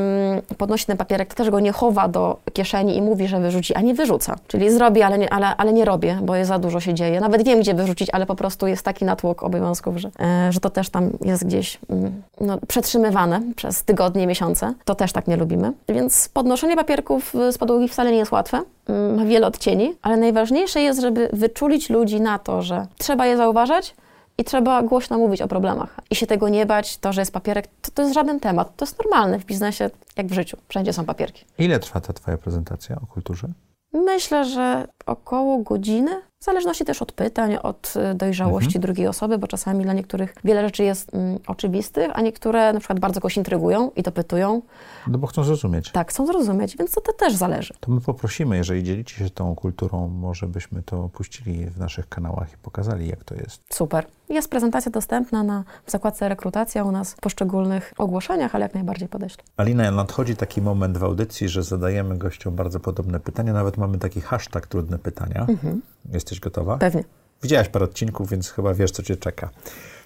podnosi 0.59 0.87
ten 0.87 0.97
papierek, 0.97 1.29
to 1.29 1.35
też 1.35 1.51
go 1.51 1.61
nie 1.61 1.73
chowa 1.73 2.09
do 2.09 2.37
kieszeni 2.53 2.97
i 2.97 3.03
mówi, 3.03 3.29
że 3.29 3.41
wyrzuci, 3.41 3.75
a 3.75 3.81
nie 3.81 3.95
wyrzuca. 3.95 4.37
Czyli 4.47 4.71
zrobi, 4.71 5.03
ale 5.03 5.19
nie, 5.19 5.33
ale, 5.33 5.57
ale 5.57 5.73
nie 5.73 5.85
robię, 5.85 6.12
bo 6.23 6.37
jest 6.37 6.49
za 6.49 6.59
dużo 6.59 6.81
się 6.81 6.95
dzieje. 6.95 7.21
Nawet 7.21 7.45
wiem, 7.45 7.61
gdzie 7.61 7.75
wyrzucić, 7.75 8.11
ale 8.13 8.27
po 8.27 8.35
prostu 8.35 8.67
jest 8.67 8.85
taki 8.85 9.05
natłok 9.05 9.43
obowiązków, 9.43 9.97
że, 9.97 10.11
e, 10.21 10.53
że 10.53 10.61
to 10.61 10.71
też 10.71 10.91
tam 10.91 11.11
jest 11.25 11.47
gdzieś 11.47 11.79
mm, 11.89 12.23
no, 12.41 12.59
przetrzymywane 12.69 13.43
przez 13.57 13.85
tygodnie, 13.85 14.27
miesiące. 14.27 14.75
To 14.85 14.95
też 14.95 15.13
tak 15.13 15.27
nie 15.27 15.37
lubimy. 15.37 15.73
Więc 15.89 16.29
podnoszenie 16.29 16.77
papierków 16.77 17.35
z 17.51 17.59
podłogi 17.59 17.89
wcale 17.89 18.13
nie 18.13 18.19
jest 18.19 18.33
łatwe. 18.33 18.63
Mm, 18.89 19.17
ma 19.17 19.25
wiele 19.25 19.47
odcieni, 19.47 19.95
ale 20.03 20.17
najważniejsze 20.17 20.81
jest, 20.81 21.01
żeby 21.01 21.29
wyczulić 21.33 21.91
ludzi 21.91 22.21
na 22.21 22.39
to, 22.39 22.63
że 22.63 22.87
trzeba 22.99 23.27
je 23.27 23.37
zauważać, 23.37 23.95
i 24.39 24.45
trzeba 24.45 24.83
głośno 24.83 25.19
mówić 25.19 25.43
o 25.43 25.49
problemach. 25.49 25.97
I 26.11 26.15
się 26.17 26.27
tego 26.27 26.49
nie 26.49 26.67
bać, 26.67 26.99
to, 26.99 27.13
że 27.13 27.21
jest 27.21 27.33
papierek, 27.33 27.67
to, 27.83 27.91
to 27.91 28.03
jest 28.03 28.15
żaden 28.15 28.41
temat. 28.41 28.77
To 28.77 28.85
jest 28.85 28.99
normalne 28.99 29.39
w 29.39 29.45
biznesie, 29.45 29.91
jak 30.17 30.27
w 30.27 30.33
życiu. 30.33 30.57
Wszędzie 30.69 30.93
są 30.93 31.05
papierki. 31.05 31.45
Ile 31.59 31.79
trwa 31.79 32.01
ta 32.01 32.13
Twoja 32.13 32.39
prezentacja 32.39 32.97
o 32.97 33.07
kulturze? 33.07 33.49
Myślę, 33.93 34.45
że 34.45 34.89
około 35.07 35.59
godziny, 35.59 36.23
w 36.43 36.45
zależności 36.45 36.85
też 36.85 37.03
od 37.03 37.13
pytań, 37.13 37.57
od 37.63 37.95
y, 38.13 38.15
dojrzałości 38.15 38.67
mhm. 38.67 38.83
drugiej 38.83 39.07
osoby, 39.07 39.39
bo 39.39 39.47
czasami 39.47 39.85
dla 39.85 39.93
niektórych 39.93 40.35
wiele 40.45 40.63
rzeczy 40.63 40.85
jest 40.85 41.15
mm, 41.15 41.39
oczywistych, 41.47 42.11
a 42.15 42.21
niektóre 42.21 42.73
na 42.73 42.79
przykład 42.79 43.01
bardzo 43.01 43.21
kogoś 43.21 43.37
intrygują 43.37 43.91
i 43.97 44.03
dopytują. 44.03 44.63
No 45.07 45.19
bo 45.19 45.27
chcą 45.27 45.45
zrozumieć. 45.45 45.91
Tak, 45.91 46.11
chcą 46.11 46.27
zrozumieć, 46.27 46.77
więc 46.77 46.93
to, 46.93 47.01
to 47.01 47.13
też 47.13 47.35
zależy. 47.35 47.75
To 47.81 47.91
my 47.91 48.01
poprosimy, 48.01 48.57
jeżeli 48.57 48.83
dzielicie 48.83 49.17
się 49.17 49.31
tą 49.31 49.55
kulturą, 49.55 50.09
może 50.09 50.47
byśmy 50.47 50.83
to 50.83 51.09
puścili 51.09 51.67
w 51.67 51.79
naszych 51.79 52.09
kanałach 52.09 52.53
i 52.53 52.57
pokazali, 52.57 53.09
jak 53.09 53.25
to 53.25 53.35
jest. 53.35 53.63
Super. 53.71 54.07
Jest 54.29 54.51
prezentacja 54.51 54.93
dostępna 54.93 55.43
na, 55.43 55.65
w 55.87 55.91
zakładce 55.91 56.29
rekrutacja 56.29 56.85
u 56.85 56.93
nas 56.93 57.13
w 57.13 57.17
poszczególnych 57.17 57.93
ogłoszeniach, 57.99 58.55
ale 58.55 58.63
jak 58.63 58.75
najbardziej 58.75 59.09
podeślę. 59.09 59.45
Alina, 59.57 59.91
nadchodzi 59.91 60.37
taki 60.37 60.63
moment 60.63 60.99
w 60.99 61.05
audycji, 61.05 61.49
że 61.49 61.63
zadajemy 61.63 62.19
gościom 62.19 62.57
bardzo 62.57 62.81
podobne 62.81 63.21
pytania. 63.21 63.53
Nawet 63.53 63.77
mamy 63.77 63.99
taki 63.99 64.21
hashtag 64.21 64.67
trudne 64.67 64.99
pytania. 64.99 65.47
Mhm. 65.49 65.83
Jesteś 66.13 66.32
gotowa? 66.41 66.77
Pewnie. 66.77 67.05
Widziałaś 67.43 67.69
parę 67.69 67.85
odcinków, 67.85 68.31
więc 68.31 68.51
chyba 68.51 68.75
wiesz, 68.75 68.91
co 68.91 69.03
cię 69.03 69.17
czeka. 69.17 69.51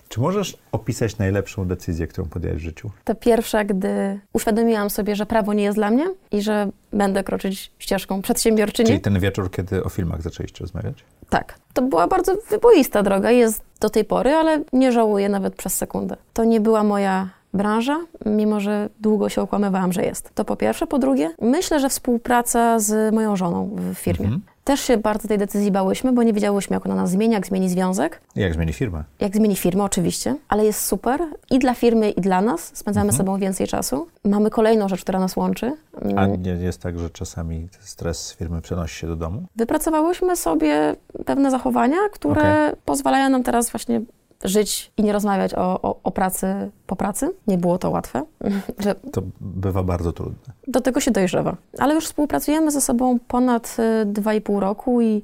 Czy 0.09 0.21
możesz 0.21 0.59
opisać 0.73 1.19
najlepszą 1.19 1.65
decyzję, 1.65 2.07
którą 2.07 2.29
podjęłaś 2.29 2.61
w 2.63 2.65
życiu? 2.65 2.91
To 3.05 3.15
pierwsza, 3.15 3.65
gdy 3.65 4.21
uświadomiłam 4.33 4.91
sobie, 4.91 5.17
że 5.17 5.27
prawo 5.27 5.53
nie 5.53 5.65
jest 5.65 5.79
dla 5.79 5.91
mnie 5.91 6.07
i 6.33 6.43
że 6.43 6.69
będę 6.93 7.25
kroczyć 7.25 7.73
ścieżką 7.79 8.23
przedsiębiorczyni. 8.23 8.87
Czyli 8.87 9.01
ten 9.01 9.21
wieczór, 9.21 9.51
kiedy 9.51 9.85
o 9.85 9.89
filmach 9.89 10.23
zaczęliście 10.23 10.65
rozmawiać? 10.65 11.05
Tak. 11.29 11.59
To 11.73 11.83
była 11.83 12.07
bardzo 12.07 12.33
wyboista 12.51 13.03
droga, 13.03 13.31
jest 13.31 13.63
do 13.81 13.91
tej 13.91 14.05
pory, 14.05 14.31
ale 14.31 14.65
nie 14.73 14.93
żałuję 14.93 15.29
nawet 15.29 15.55
przez 15.55 15.75
sekundę. 15.77 16.17
To 16.33 16.45
nie 16.45 16.61
była 16.61 16.83
moja 16.85 17.29
branża, 17.55 18.01
mimo 18.27 18.61
że 18.61 18.89
długo 19.01 19.29
się 19.29 19.43
okłamywałam, 19.43 19.93
że 19.93 20.03
jest. 20.03 20.31
To 20.35 20.45
po 20.45 20.57
pierwsze. 20.57 20.87
Po 20.87 20.99
drugie, 20.99 21.35
myślę, 21.41 21.81
że 21.81 21.89
współpraca 21.89 22.79
z 22.79 23.15
moją 23.15 23.37
żoną 23.37 23.71
w 23.77 23.95
firmie. 23.95 24.27
Mhm. 24.27 24.43
Też 24.67 24.81
się 24.81 24.97
bardzo 24.97 25.29
tej 25.29 25.39
decyzji 25.39 25.71
bałyśmy, 25.71 26.13
bo 26.13 26.23
nie 26.23 26.33
wiedziałyśmy, 26.33 26.75
jak 26.75 26.87
ona 26.87 26.95
nas 26.95 27.11
zmieni, 27.11 27.35
jak 27.35 27.47
zmieni 27.47 27.69
związek. 27.69 28.21
Jak 28.37 28.55
zmieni 28.55 28.73
firmę. 28.73 29.05
Jak 29.21 29.37
zmieni 29.37 29.57
firmę, 29.57 29.85
oczywiście, 29.85 30.37
ale 30.49 30.65
jest 30.65 30.81
super 30.85 31.21
i 31.51 31.59
dla 31.59 31.75
firmy, 31.75 32.11
i 32.11 32.21
dla 32.21 32.41
nas. 32.41 32.71
Spędzamy 32.75 33.09
mhm. 33.09 33.19
sobą 33.19 33.39
więcej 33.39 33.67
czasu. 33.67 34.07
Mamy 34.25 34.51
kolejną 34.51 34.89
rzecz, 34.89 35.01
która 35.01 35.21
nas 35.21 35.37
łączy. 35.37 35.77
A 36.17 36.27
nie 36.27 36.51
jest 36.51 36.83
tak, 36.83 36.99
że 36.99 37.11
czasami 37.11 37.69
stres 37.81 38.27
z 38.27 38.35
firmy 38.35 38.63
przenosi 38.63 38.99
się 38.99 39.07
do 39.07 39.17
domu? 39.17 39.43
Wypracowałyśmy 39.57 40.37
sobie 40.37 40.97
pewne 41.25 41.51
zachowania, 41.51 41.99
które 42.13 42.43
okay. 42.43 42.77
pozwalają 42.85 43.29
nam 43.29 43.43
teraz 43.43 43.71
właśnie 43.71 44.01
żyć 44.45 44.93
i 44.97 45.03
nie 45.03 45.13
rozmawiać 45.13 45.55
o, 45.55 45.83
o, 45.83 45.97
o, 46.03 46.11
pracy 46.11 46.71
po 46.87 46.97
pracy. 46.97 47.31
Nie 47.47 47.59
było 47.59 47.79
to 47.79 47.91
łatwe. 47.91 48.23
To 49.13 49.23
bywa 49.41 49.83
bardzo 49.83 50.13
trudne. 50.13 50.55
Do 50.69 50.81
tego 50.81 51.01
się 51.01 51.11
dojrzewa. 51.11 51.57
Ale 51.79 51.95
już 51.95 52.05
współpracujemy 52.05 52.71
ze 52.71 52.81
sobą 52.81 53.19
ponad 53.29 53.77
y, 54.03 54.07
dwa 54.07 54.35
i 54.35 54.41
pół 54.41 54.61
roku 54.61 55.01
i, 55.01 55.23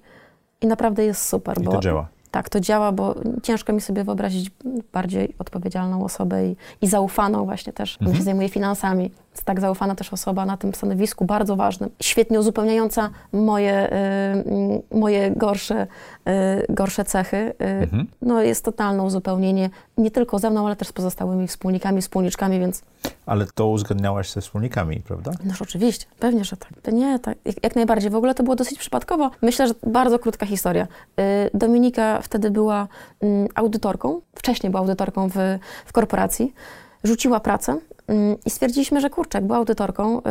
i 0.60 0.66
naprawdę 0.66 1.04
jest 1.04 1.28
super. 1.28 1.60
I 1.60 1.64
bo, 1.64 1.72
to 1.72 1.80
działa. 1.80 2.08
Tak, 2.30 2.48
to 2.48 2.60
działa, 2.60 2.92
bo 2.92 3.14
ciężko 3.42 3.72
mi 3.72 3.80
sobie 3.80 4.04
wyobrazić 4.04 4.50
bardziej 4.92 5.34
odpowiedzialną 5.38 6.04
osobę 6.04 6.46
i, 6.46 6.56
i 6.82 6.86
zaufaną 6.86 7.44
właśnie 7.44 7.72
też. 7.72 7.98
Mhm. 8.00 8.16
się 8.16 8.22
zajmuje 8.22 8.48
finansami. 8.48 9.10
Jest 9.32 9.44
tak 9.44 9.60
zaufana 9.60 9.94
też 9.94 10.12
osoba 10.12 10.46
na 10.46 10.56
tym 10.56 10.74
stanowisku 10.74 11.24
bardzo 11.24 11.56
ważnym. 11.56 11.90
Świetnie 12.00 12.40
uzupełniająca 12.40 13.10
moje, 13.32 13.92
y, 13.92 14.98
moje 14.98 15.30
gorsze, 15.30 15.86
y, 16.28 16.66
gorsze 16.68 17.04
cechy. 17.04 17.36
Y, 17.36 17.54
mhm. 17.64 18.06
No 18.22 18.42
jest 18.42 18.64
totalne 18.64 19.02
uzupełnienie 19.02 19.70
nie 19.98 20.10
tylko 20.10 20.38
ze 20.38 20.50
mną, 20.50 20.66
ale 20.66 20.76
też 20.76 20.88
z 20.88 20.92
pozostałymi 20.92 21.48
wspólnikami, 21.48 22.02
wspólniczkami, 22.02 22.60
więc... 22.60 22.82
Ale 23.26 23.46
to 23.54 23.66
uzgadniałaś 23.68 24.30
ze 24.30 24.40
wspólnikami, 24.40 25.00
prawda? 25.00 25.30
No 25.44 25.54
oczywiście, 25.60 26.06
pewnie, 26.18 26.44
że 26.44 26.56
tak. 26.56 26.92
Nie, 26.92 27.18
tak, 27.18 27.38
jak, 27.62 27.76
najbardziej. 27.76 28.10
W 28.10 28.16
ogóle 28.16 28.34
to 28.34 28.42
było 28.42 28.56
dosyć 28.56 28.78
przypadkowo. 28.78 29.30
Myślę, 29.42 29.68
że 29.68 29.74
bardzo 29.86 30.18
krótka 30.18 30.46
historia. 30.46 30.86
Dominika 31.54 32.22
wtedy 32.22 32.50
była 32.50 32.88
mm, 33.20 33.48
audytorką, 33.54 34.20
wcześniej 34.34 34.70
była 34.70 34.80
audytorką 34.80 35.28
w, 35.28 35.34
w 35.86 35.92
korporacji, 35.92 36.54
rzuciła 37.04 37.40
pracę 37.40 37.78
i 38.46 38.50
stwierdziliśmy, 38.50 39.00
że 39.00 39.10
kurczę, 39.10 39.38
jak 39.38 39.46
była 39.46 39.58
audytorką, 39.58 40.14
yy, 40.14 40.22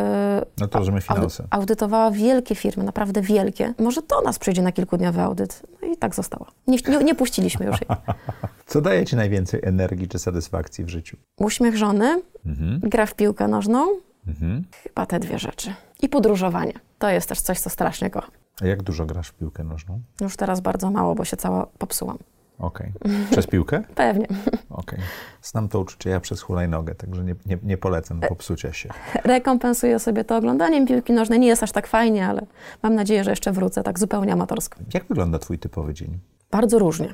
no 0.60 0.68
to 0.68 0.80
rozumiemy 0.80 1.02
finanse. 1.02 1.48
audytowała 1.50 2.12
wielkie 2.12 2.56
firmy, 2.56 2.84
naprawdę 2.84 3.22
wielkie. 3.22 3.74
Może 3.80 4.02
do 4.02 4.22
nas 4.22 4.40
przyjdzie 4.40 4.62
na 4.62 4.72
kilkudniowy 4.72 5.22
audyt. 5.22 5.62
No 5.82 5.88
i 5.88 5.98
tak 5.98 6.16
została. 6.16 6.46
Nie, 6.68 6.78
nie, 6.88 7.04
nie 7.04 7.16
puściliśmy 7.16 7.66
już 7.66 7.82
jej. 7.82 7.90
Co 8.68 8.82
daje 8.82 9.06
ci 9.06 9.16
najwięcej 9.16 9.60
energii 9.64 10.08
czy 10.08 10.20
satysfakcji 10.20 10.86
w 10.86 10.90
życiu? 10.90 11.18
Uśmiech 11.38 11.78
żony, 11.78 12.22
mhm. 12.46 12.80
gra 12.80 13.06
w 13.06 13.16
piłkę 13.16 13.48
nożną, 13.48 13.88
mhm. 14.28 14.64
chyba 14.84 15.06
te 15.06 15.20
dwie 15.20 15.40
rzeczy. 15.40 15.74
I 16.02 16.10
podróżowanie. 16.10 16.74
To 17.00 17.10
jest 17.10 17.30
też 17.30 17.42
coś, 17.42 17.60
co 17.60 17.70
strasznie 17.70 18.10
kocham. 18.10 18.32
A 18.62 18.68
jak 18.68 18.84
dużo 18.84 19.06
grasz 19.06 19.28
w 19.28 19.34
piłkę 19.34 19.64
nożną? 19.64 20.02
Już 20.22 20.36
teraz 20.36 20.62
bardzo 20.62 20.92
mało, 20.92 21.16
bo 21.16 21.26
się 21.26 21.38
cała 21.38 21.66
popsułam. 21.66 22.18
Okej. 22.62 22.92
Okay. 23.02 23.26
Przez 23.32 23.48
piłkę? 23.48 23.84
Pewnie. 23.96 24.26
Okej. 24.26 24.60
Okay. 24.70 25.00
Znam 25.42 25.70
to 25.70 25.80
uczucie 25.80 26.10
ja 26.10 26.20
przez 26.20 26.42
hulajnogę, 26.42 26.96
także 26.96 27.24
nie, 27.24 27.36
nie, 27.46 27.58
nie 27.64 27.78
polecam 27.78 28.20
popsucia 28.20 28.74
się. 28.74 28.90
Rekompensuję 29.24 30.00
sobie 30.00 30.24
to 30.24 30.38
oglądaniem 30.38 30.88
piłki 30.88 31.14
nożnej. 31.14 31.40
Nie 31.40 31.48
jest 31.48 31.64
aż 31.64 31.72
tak 31.72 31.88
fajnie, 31.88 32.28
ale 32.28 32.46
mam 32.84 32.96
nadzieję, 32.96 33.24
że 33.24 33.32
jeszcze 33.32 33.52
wrócę 33.52 33.84
tak 33.84 34.00
zupełnie 34.00 34.34
amatorsko. 34.34 34.80
Jak 34.94 35.06
wygląda 35.06 35.40
twój 35.40 35.60
typowy 35.60 35.94
dzień? 35.94 36.20
Bardzo 36.52 36.80
różnie. 36.80 37.14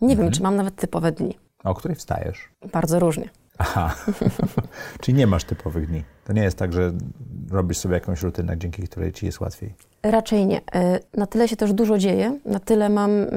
Nie 0.00 0.12
mhm. 0.12 0.18
wiem, 0.18 0.30
czy 0.32 0.42
mam 0.42 0.56
nawet 0.56 0.76
typowe 0.76 1.12
dni. 1.12 1.38
A 1.64 1.70
o 1.70 1.74
której 1.74 1.96
wstajesz? 1.96 2.48
Bardzo 2.72 2.98
różnie. 2.98 3.28
Aha, 3.58 3.94
czyli 5.00 5.18
nie 5.18 5.26
masz 5.26 5.44
typowych 5.44 5.86
dni. 5.86 6.04
To 6.26 6.32
nie 6.32 6.42
jest 6.42 6.58
tak, 6.58 6.72
że 6.72 6.92
robisz 7.50 7.78
sobie 7.78 7.94
jakąś 7.94 8.22
rutynę, 8.22 8.58
dzięki 8.58 8.82
której 8.82 9.12
ci 9.12 9.26
jest 9.26 9.40
łatwiej. 9.40 9.74
Raczej 10.02 10.46
nie. 10.46 10.60
E, 10.74 11.00
na 11.16 11.26
tyle 11.26 11.48
się 11.48 11.56
też 11.56 11.72
dużo 11.72 11.98
dzieje, 11.98 12.38
na 12.44 12.60
tyle 12.60 12.88
mam 12.88 13.10
mm, 13.10 13.30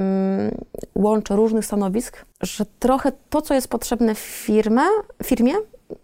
łącze 0.94 1.36
różnych 1.36 1.64
stanowisk, 1.64 2.24
że 2.40 2.66
trochę 2.78 3.12
to, 3.30 3.42
co 3.42 3.54
jest 3.54 3.68
potrzebne 3.68 4.14
w 4.14 4.18
firmie, 4.18 4.82
firmie, 5.24 5.52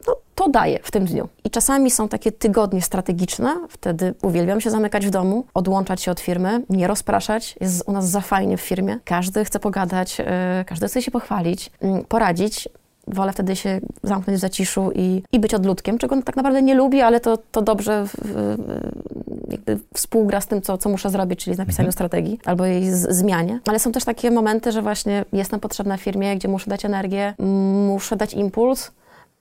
no, 0.07 0.17
to 0.35 0.49
daje 0.49 0.79
w 0.83 0.91
tym 0.91 1.05
dniu. 1.05 1.29
I 1.45 1.51
czasami 1.51 1.91
są 1.91 2.09
takie 2.09 2.33
tygodnie 2.33 2.83
strategiczne, 2.83 3.57
wtedy 3.69 4.15
uwielbiam 4.23 4.61
się 4.61 4.71
zamykać 4.71 5.07
w 5.07 5.11
domu, 5.11 5.45
odłączać 5.55 6.03
się 6.03 6.11
od 6.11 6.21
firmy, 6.21 6.63
nie 6.69 6.87
rozpraszać. 6.87 7.57
Jest 7.61 7.89
u 7.89 7.93
nas 7.93 8.09
za 8.09 8.21
fajnie 8.21 8.57
w 8.57 8.61
firmie. 8.61 8.99
Każdy 9.05 9.45
chce 9.45 9.59
pogadać, 9.59 10.19
yy, 10.19 10.25
każdy 10.67 10.89
chce 10.89 11.03
się 11.03 11.11
pochwalić, 11.11 11.71
yy, 11.83 12.05
poradzić 12.09 12.69
wolę 13.07 13.33
wtedy 13.33 13.57
się 13.57 13.81
zamknąć 14.03 14.39
w 14.39 14.41
zaciszu 14.41 14.91
i, 14.95 15.23
i 15.33 15.41
być 15.41 15.55
odludkiem, 15.55 15.99
czego 15.99 16.23
tak 16.23 16.37
naprawdę 16.37 16.63
nie 16.63 16.75
lubię, 16.75 17.07
ale 17.07 17.21
to, 17.21 17.39
to 17.53 17.63
dobrze 17.63 18.07
w, 18.07 18.57
jakby 19.51 19.79
współgra 19.95 20.41
z 20.41 20.47
tym, 20.47 20.63
co, 20.63 20.79
co 20.79 20.89
muszę 20.89 21.11
zrobić, 21.11 21.45
czyli 21.45 21.55
z 21.57 21.59
napisaniem 21.59 21.89
mhm. 21.89 21.93
strategii 21.93 22.39
albo 22.45 22.65
jej 22.65 22.93
z, 22.93 23.17
zmianie. 23.17 23.61
Ale 23.67 23.79
są 23.79 23.93
też 23.93 24.05
takie 24.05 24.31
momenty, 24.31 24.73
że 24.73 24.83
właśnie 24.83 25.25
jestem 25.33 25.61
potrzebna 25.61 25.97
w 25.97 26.01
firmie, 26.01 26.37
gdzie 26.37 26.49
muszę 26.49 26.71
dać 26.71 26.85
energię, 26.85 27.35
muszę 27.89 28.17
dać 28.17 28.35
impuls, 28.35 28.91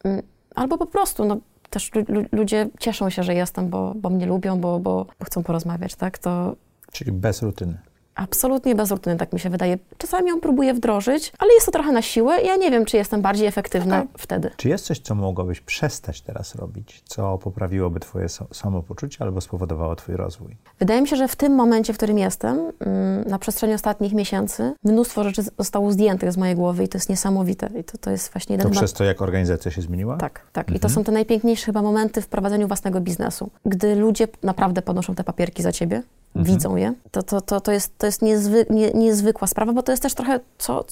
mm, 0.03 0.22
albo 0.55 0.78
po 0.78 0.86
prostu, 0.86 1.26
no, 1.26 1.38
też 1.70 1.91
ludzie 2.32 2.70
cieszą 2.80 3.09
się, 3.09 3.24
że 3.24 3.34
jestem, 3.34 3.70
bo, 3.70 3.93
bo 3.95 4.09
mnie 4.09 4.26
lubią, 4.26 4.59
bo, 4.59 4.80
bo, 4.80 5.05
bo 5.20 5.26
chcą 5.26 5.43
porozmawiać, 5.43 5.95
tak? 5.95 6.18
To... 6.18 6.55
Czyli 6.91 7.11
bez 7.11 7.41
rutyny 7.41 7.78
absolutnie 8.16 8.76
bez 8.76 8.91
rutyny, 8.91 9.18
tak 9.18 9.34
mi 9.34 9.39
się 9.39 9.49
wydaje. 9.49 9.78
Czasami 9.97 10.30
ją 10.30 10.41
próbuję 10.41 10.74
wdrożyć, 10.74 11.32
ale 11.39 11.53
jest 11.53 11.66
to 11.66 11.72
trochę 11.72 11.91
na 11.91 12.01
siłę 12.01 12.41
i 12.41 12.47
ja 12.47 12.55
nie 12.55 12.72
wiem, 12.72 12.86
czy 12.86 12.97
jestem 12.97 13.22
bardziej 13.22 13.47
efektywna 13.47 13.97
okay. 13.97 14.07
wtedy. 14.18 14.51
Czy 14.57 14.70
jest 14.70 14.86
coś, 14.86 14.99
co 14.99 15.16
mogłabyś 15.16 15.61
przestać 15.61 16.22
teraz 16.22 16.55
robić, 16.55 17.03
co 17.05 17.38
poprawiłoby 17.38 17.99
twoje 17.99 18.28
samopoczucie 18.53 19.18
albo 19.20 19.41
spowodowało 19.41 19.95
twój 19.95 20.16
rozwój? 20.16 20.57
Wydaje 20.80 21.01
mi 21.01 21.07
się, 21.07 21.16
że 21.16 21.28
w 21.28 21.36
tym 21.36 21.55
momencie, 21.55 21.93
w 21.93 21.97
którym 21.97 22.18
jestem, 22.18 22.72
mm, 22.80 23.28
na 23.28 23.39
przestrzeni 23.39 23.74
ostatnich 23.74 24.13
miesięcy, 24.13 24.74
mnóstwo 24.84 25.24
rzeczy 25.24 25.43
zostało 25.57 25.91
zdjętych 25.91 26.32
z 26.32 26.38
mojej 26.38 26.55
głowy 26.55 26.84
i 26.84 26.88
to 26.88 26.97
jest 26.97 27.09
niesamowite. 27.09 27.70
I 27.80 27.84
to, 27.84 27.97
to 27.97 28.11
jest 28.11 28.32
właśnie 28.32 28.53
jeden... 28.53 28.68
To 28.68 28.80
przez 28.80 28.93
to, 28.93 29.03
jak 29.03 29.22
organizacja 29.22 29.72
się 29.72 29.82
zmieniła? 29.82 30.18
Tak, 30.18 30.41
tak. 30.53 30.66
Mhm. 30.66 30.78
I 30.78 30.80
to 30.80 30.88
mhm. 30.88 30.95
są 30.95 31.03
te 31.03 31.11
najpiękniejsze 31.11 31.66
chyba 31.66 31.82
momenty 31.82 32.22
w 32.22 32.28
prowadzeniu 32.28 32.68
własnego 32.68 33.01
biznesu. 33.01 33.49
Gdy 33.66 33.95
ludzie 33.95 34.28
naprawdę 34.43 34.82
podnoszą 34.82 35.16
te 35.16 35.24
papierki 35.24 35.63
za 35.63 35.72
ciebie, 35.72 36.03
mhm. 36.36 36.55
widzą 36.55 36.76
je, 36.76 36.93
to, 37.11 37.24
to, 37.24 37.41
to, 37.41 37.61
to 37.61 37.72
jest, 37.72 37.97
to 37.97 38.05
jest 38.06 38.22
niezwy, 38.22 38.66
nie, 38.70 38.91
niezwykła 38.91 39.47
sprawa, 39.47 39.74
bo 39.74 39.84
to 39.84 39.91
jest 39.91 40.03
też 40.03 40.14
trochę 40.14 40.39
co, 40.58 40.86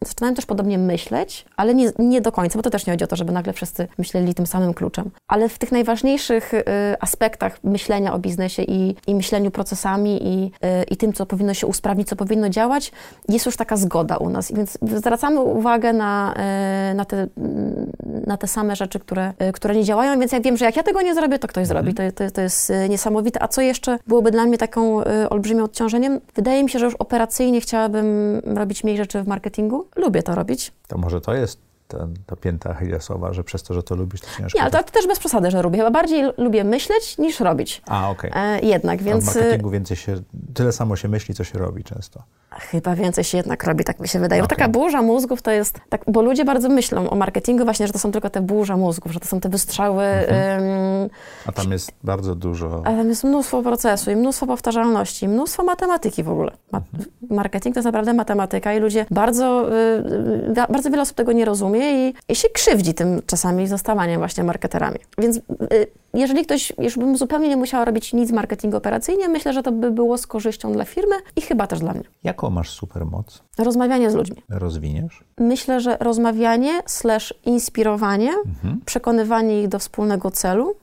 zaczynałem 0.00 0.34
też 0.34 0.46
podobnie 0.46 0.78
myśleć, 0.78 1.44
ale 1.56 1.74
nie, 1.74 1.92
nie 1.98 2.20
do 2.20 2.32
końca, 2.32 2.58
bo 2.58 2.62
to 2.62 2.70
też 2.70 2.86
nie 2.86 2.92
chodzi 2.92 3.04
o 3.04 3.06
to, 3.06 3.16
żeby 3.16 3.32
nagle 3.32 3.52
wszyscy 3.52 3.88
myśleli 3.98 4.34
tym 4.34 4.46
samym 4.46 4.74
kluczem. 4.74 5.10
Ale 5.28 5.48
w 5.48 5.58
tych 5.58 5.72
najważniejszych 5.72 6.54
y, 6.54 6.64
aspektach 7.00 7.64
myślenia 7.64 8.14
o 8.14 8.18
biznesie 8.18 8.62
i, 8.62 8.96
i 9.06 9.14
myśleniu 9.14 9.50
procesami 9.50 10.28
i, 10.28 10.44
y, 10.46 10.84
i 10.90 10.96
tym, 10.96 11.12
co 11.12 11.26
powinno 11.26 11.54
się 11.54 11.66
usprawnić, 11.66 12.08
co 12.08 12.16
powinno 12.16 12.48
działać, 12.48 12.92
jest 13.28 13.46
już 13.46 13.56
taka 13.56 13.76
zgoda 13.76 14.16
u 14.16 14.30
nas. 14.30 14.52
Więc 14.52 14.78
zwracamy 14.82 15.40
uwagę 15.40 15.92
na, 15.92 16.34
y, 16.90 16.94
na, 16.94 17.04
te, 17.04 17.26
na 18.26 18.36
te 18.36 18.46
same 18.46 18.76
rzeczy, 18.76 18.98
które, 18.98 19.32
y, 19.48 19.52
które 19.52 19.74
nie 19.74 19.84
działają, 19.84 20.20
więc 20.20 20.32
jak 20.32 20.42
wiem, 20.42 20.56
że 20.56 20.64
jak 20.64 20.76
ja 20.76 20.82
tego 20.82 21.02
nie 21.02 21.14
zrobię, 21.14 21.38
to 21.38 21.48
ktoś 21.48 21.70
mhm. 21.70 21.84
zrobi. 21.84 21.94
To, 21.94 22.24
to, 22.24 22.30
to 22.30 22.40
jest 22.40 22.70
y, 22.70 22.88
niesamowite. 22.88 23.42
A 23.42 23.48
co 23.48 23.60
jeszcze 23.60 23.98
byłoby 24.06 24.30
dla 24.30 24.46
mnie 24.46 24.58
taką 24.58 25.02
y, 25.02 25.28
olbrzymim 25.28 25.64
odciążeniem? 25.64 26.20
Wydaje 26.34 26.62
mi 26.64 26.70
się, 26.70 26.78
że 26.78 26.84
już 26.84 26.94
operacyjnie 26.94 27.60
chciałabym 27.60 28.38
robić 28.44 28.84
mniej 28.84 28.96
rzeczy 28.96 29.22
w 29.22 29.28
marketingu, 29.28 29.87
lubię 29.96 30.22
to 30.22 30.34
robić. 30.34 30.72
To 30.88 30.98
może 30.98 31.20
to 31.20 31.34
jest 31.34 31.67
ta, 31.88 32.08
ta 32.26 32.36
pięta 32.36 32.70
Achillesowa, 32.70 33.32
że 33.32 33.44
przez 33.44 33.62
to, 33.62 33.74
że 33.74 33.82
to 33.82 33.96
lubisz, 33.96 34.20
to 34.20 34.26
ciężko. 34.38 34.58
Nie, 34.58 34.62
ale 34.62 34.70
to, 34.70 34.82
to 34.82 34.90
też 34.90 35.06
bez 35.06 35.18
przesady, 35.18 35.50
że 35.50 35.62
lubię. 35.62 35.78
Chyba 35.78 35.90
bardziej 35.90 36.24
lubię 36.36 36.64
myśleć 36.64 37.18
niż 37.18 37.40
robić. 37.40 37.82
A, 37.86 38.10
okej. 38.10 38.30
Okay. 38.30 38.42
E, 38.42 38.60
jednak, 38.60 39.02
więc... 39.02 39.28
A 39.28 39.32
w 39.32 39.34
marketingu 39.34 39.70
więcej 39.70 39.96
się, 39.96 40.16
tyle 40.54 40.72
samo 40.72 40.96
się 40.96 41.08
myśli, 41.08 41.34
co 41.34 41.44
się 41.44 41.58
robi 41.58 41.84
często. 41.84 42.22
Chyba 42.50 42.94
więcej 42.94 43.24
się 43.24 43.36
jednak 43.36 43.64
robi, 43.64 43.84
tak 43.84 44.00
mi 44.00 44.08
się 44.08 44.18
wydaje. 44.18 44.42
Okay. 44.42 44.48
Bo 44.48 44.56
taka 44.56 44.68
burza 44.68 45.02
mózgów 45.02 45.42
to 45.42 45.50
jest, 45.50 45.80
tak, 45.88 46.02
bo 46.06 46.22
ludzie 46.22 46.44
bardzo 46.44 46.68
myślą 46.68 47.10
o 47.10 47.16
marketingu 47.16 47.64
właśnie, 47.64 47.86
że 47.86 47.92
to 47.92 47.98
są 47.98 48.12
tylko 48.12 48.30
te 48.30 48.40
burza 48.40 48.76
mózgów, 48.76 49.12
że 49.12 49.20
to 49.20 49.26
są 49.26 49.40
te 49.40 49.48
wystrzały. 49.48 50.04
Mhm. 50.04 50.62
Ym, 50.62 51.10
A 51.46 51.52
tam 51.52 51.72
jest 51.72 51.92
bardzo 52.04 52.34
dużo... 52.34 52.82
A 52.84 52.90
tam 52.90 53.08
jest 53.08 53.24
mnóstwo 53.24 53.62
procesu 53.62 54.10
i 54.10 54.16
mnóstwo 54.16 54.46
powtarzalności, 54.46 55.28
mnóstwo 55.28 55.64
matematyki 55.64 56.22
w 56.22 56.28
ogóle. 56.28 56.52
Ma 56.72 56.78
mhm. 56.78 57.10
Marketing 57.30 57.74
to 57.74 57.78
jest 57.78 57.84
naprawdę 57.84 58.14
matematyka 58.14 58.74
i 58.74 58.80
ludzie 58.80 59.06
bardzo, 59.10 59.68
y, 60.48 60.54
bardzo 60.68 60.90
wiele 60.90 61.02
osób 61.02 61.16
tego 61.16 61.32
nie 61.32 61.44
rozumie 61.44 61.77
i, 61.78 62.14
i 62.28 62.36
się 62.36 62.48
krzywdzi 62.48 62.94
tym 62.94 63.22
czasami 63.26 63.66
zostawaniem 63.66 64.18
właśnie 64.18 64.44
marketerami. 64.44 64.98
Więc 65.18 65.36
y, 65.36 65.40
jeżeli 66.14 66.44
ktoś, 66.44 66.72
już 66.78 66.98
bym 66.98 67.16
zupełnie 67.16 67.48
nie 67.48 67.56
musiała 67.56 67.84
robić 67.84 68.12
nic 68.12 68.32
marketingu 68.32 68.76
operacyjnie, 68.76 69.28
myślę, 69.28 69.52
że 69.52 69.62
to 69.62 69.72
by 69.72 69.90
było 69.90 70.18
z 70.18 70.26
korzyścią 70.26 70.72
dla 70.72 70.84
firmy 70.84 71.14
i 71.36 71.40
chyba 71.40 71.66
też 71.66 71.78
dla 71.78 71.92
mnie. 71.92 72.04
Jaką 72.24 72.50
masz 72.50 72.70
supermoc? 72.70 73.42
Rozmawianie 73.58 74.10
z 74.10 74.14
ludźmi. 74.14 74.42
Rozwiniesz? 74.48 75.24
Myślę, 75.38 75.80
że 75.80 75.96
rozmawianie 76.00 76.82
slash 76.86 77.34
inspirowanie, 77.44 78.32
mhm. 78.46 78.80
przekonywanie 78.84 79.62
ich 79.62 79.68
do 79.68 79.78
wspólnego 79.78 80.30
celu 80.30 80.74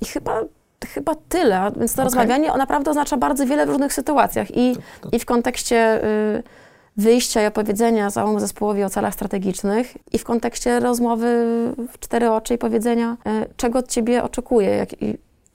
i 0.00 0.04
chyba 0.04 0.40
chyba 0.86 1.14
tyle. 1.28 1.72
Więc 1.76 1.94
to 1.94 2.02
okay. 2.02 2.04
rozmawianie 2.04 2.52
naprawdę 2.56 2.90
oznacza 2.90 3.16
bardzo 3.16 3.46
wiele 3.46 3.66
w 3.66 3.68
różnych 3.68 3.92
sytuacjach 3.92 4.50
i, 4.50 4.76
to, 4.76 5.08
to... 5.10 5.16
i 5.16 5.18
w 5.18 5.24
kontekście 5.24 6.04
y, 6.04 6.42
wyjścia 6.96 7.42
i 7.42 7.46
opowiedzenia 7.46 8.10
całemu 8.10 8.40
zespołowi 8.40 8.84
o 8.84 8.90
celach 8.90 9.14
strategicznych 9.14 9.94
i 10.12 10.18
w 10.18 10.24
kontekście 10.24 10.80
rozmowy 10.80 11.26
w 11.92 11.98
cztery 11.98 12.30
oczy 12.30 12.54
i 12.54 12.58
powiedzenia, 12.58 13.16
y, 13.26 13.54
czego 13.56 13.78
od 13.78 13.88
ciebie 13.88 14.22
oczekuję, 14.22 14.68
jak, 14.68 14.88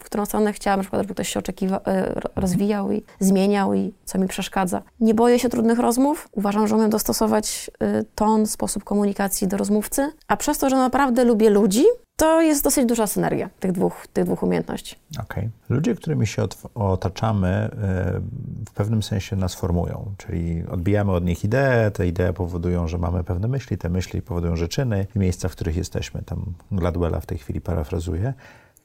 którą 0.09 0.25
stronę 0.25 0.53
chciałam, 0.53 0.79
na 0.79 0.83
przykład, 0.83 1.01
żeby 1.01 1.13
ktoś 1.13 1.29
się 1.29 1.39
e, 1.87 2.21
rozwijał 2.35 2.91
i 2.91 3.03
zmieniał 3.19 3.73
i 3.73 3.93
co 4.05 4.19
mi 4.19 4.27
przeszkadza. 4.27 4.81
Nie 4.99 5.13
boję 5.13 5.39
się 5.39 5.49
trudnych 5.49 5.79
rozmów. 5.79 6.29
Uważam, 6.31 6.67
że 6.67 6.75
umiem 6.75 6.89
dostosować 6.89 7.71
e, 7.79 8.03
ton, 8.15 8.47
sposób 8.47 8.83
komunikacji 8.83 9.47
do 9.47 9.57
rozmówcy, 9.57 10.11
a 10.27 10.37
przez 10.37 10.57
to, 10.57 10.69
że 10.69 10.75
naprawdę 10.75 11.23
lubię 11.23 11.49
ludzi, 11.49 11.83
to 12.17 12.41
jest 12.41 12.63
dosyć 12.63 12.85
duża 12.85 13.07
synergia 13.07 13.49
tych 13.59 13.71
dwóch, 13.71 14.07
tych 14.13 14.25
dwóch 14.25 14.43
umiejętności. 14.43 14.95
Okej. 15.11 15.23
Okay. 15.25 15.49
Ludzie, 15.69 15.95
którymi 15.95 16.27
się 16.27 16.47
otaczamy, 16.75 17.47
e, 17.47 17.69
w 18.69 18.71
pewnym 18.73 19.03
sensie 19.03 19.35
nas 19.35 19.55
formują, 19.55 20.11
czyli 20.17 20.63
odbijamy 20.71 21.11
od 21.11 21.25
nich 21.25 21.43
idee, 21.43 21.91
te 21.93 22.07
idee 22.07 22.33
powodują, 22.33 22.87
że 22.87 22.97
mamy 22.97 23.23
pewne 23.23 23.47
myśli, 23.47 23.77
te 23.77 23.89
myśli 23.89 24.21
powodują, 24.21 24.55
że 24.55 24.67
czyny 24.67 25.07
i 25.15 25.19
miejsca, 25.19 25.49
w 25.49 25.51
których 25.51 25.75
jesteśmy. 25.77 26.21
Tam 26.21 26.45
Gladwella 26.71 27.19
w 27.19 27.25
tej 27.25 27.37
chwili 27.37 27.61
parafrazuję. 27.61 28.33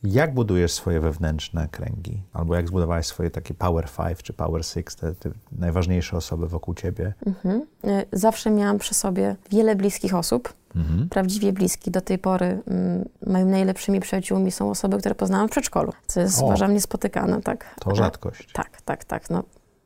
Jak 0.04 0.34
budujesz 0.34 0.72
swoje 0.72 1.00
wewnętrzne 1.00 1.68
kręgi? 1.68 2.22
Albo 2.32 2.54
jak 2.54 2.68
zbudowałeś 2.68 3.06
swoje 3.06 3.30
takie 3.30 3.54
Power 3.54 3.88
Five 3.88 4.22
czy 4.22 4.32
Power 4.32 4.64
Six, 4.64 4.96
te, 4.96 5.14
te 5.14 5.30
najważniejsze 5.52 6.16
osoby 6.16 6.48
wokół 6.48 6.74
ciebie? 6.74 7.12
Mhm. 7.26 7.62
Y, 7.84 8.06
zawsze 8.12 8.50
miałam 8.50 8.78
przy 8.78 8.94
sobie 8.94 9.36
wiele 9.50 9.76
bliskich 9.76 10.14
osób, 10.14 10.52
mhm. 10.76 11.08
prawdziwie 11.08 11.52
bliski. 11.52 11.90
Do 11.90 12.00
tej 12.00 12.18
pory 12.18 12.62
mm, 12.66 13.04
moimi 13.26 13.50
najlepszymi 13.50 14.00
przyjaciółmi 14.00 14.50
są 14.50 14.70
osoby, 14.70 14.98
które 14.98 15.14
poznałam 15.14 15.48
w 15.48 15.50
przedszkolu, 15.50 15.92
co 16.06 16.20
jest 16.20 16.42
o, 16.42 16.44
uważam 16.44 16.72
niespotykane. 16.72 17.42
Tak. 17.42 17.74
To 17.80 17.94
rzadkość. 17.94 18.52
Tak, 18.52 18.82
tak, 18.82 19.04
tak. 19.04 19.30
No, 19.30 19.42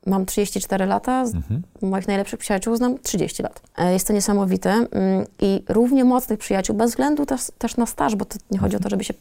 mam 0.06 0.26
34 0.26 0.86
lata, 0.86 1.22
mhm. 1.22 1.62
moich 1.82 2.08
najlepszych 2.08 2.40
przyjaciół 2.40 2.76
znam 2.76 2.98
30 2.98 3.42
lat. 3.42 3.60
E, 3.78 3.92
jest 3.92 4.06
to 4.06 4.12
niesamowite 4.12 4.70
mm, 4.70 5.26
i 5.40 5.62
równie 5.68 6.04
mocnych 6.04 6.38
przyjaciół, 6.38 6.76
bez 6.76 6.90
względu 6.90 7.26
też, 7.26 7.40
też 7.58 7.76
na 7.76 7.86
staż, 7.86 8.16
bo 8.16 8.24
to 8.24 8.36
nie 8.50 8.58
chodzi 8.58 8.76
o 8.76 8.80
to, 8.80 8.88
żeby 8.88 9.04
się 9.04 9.14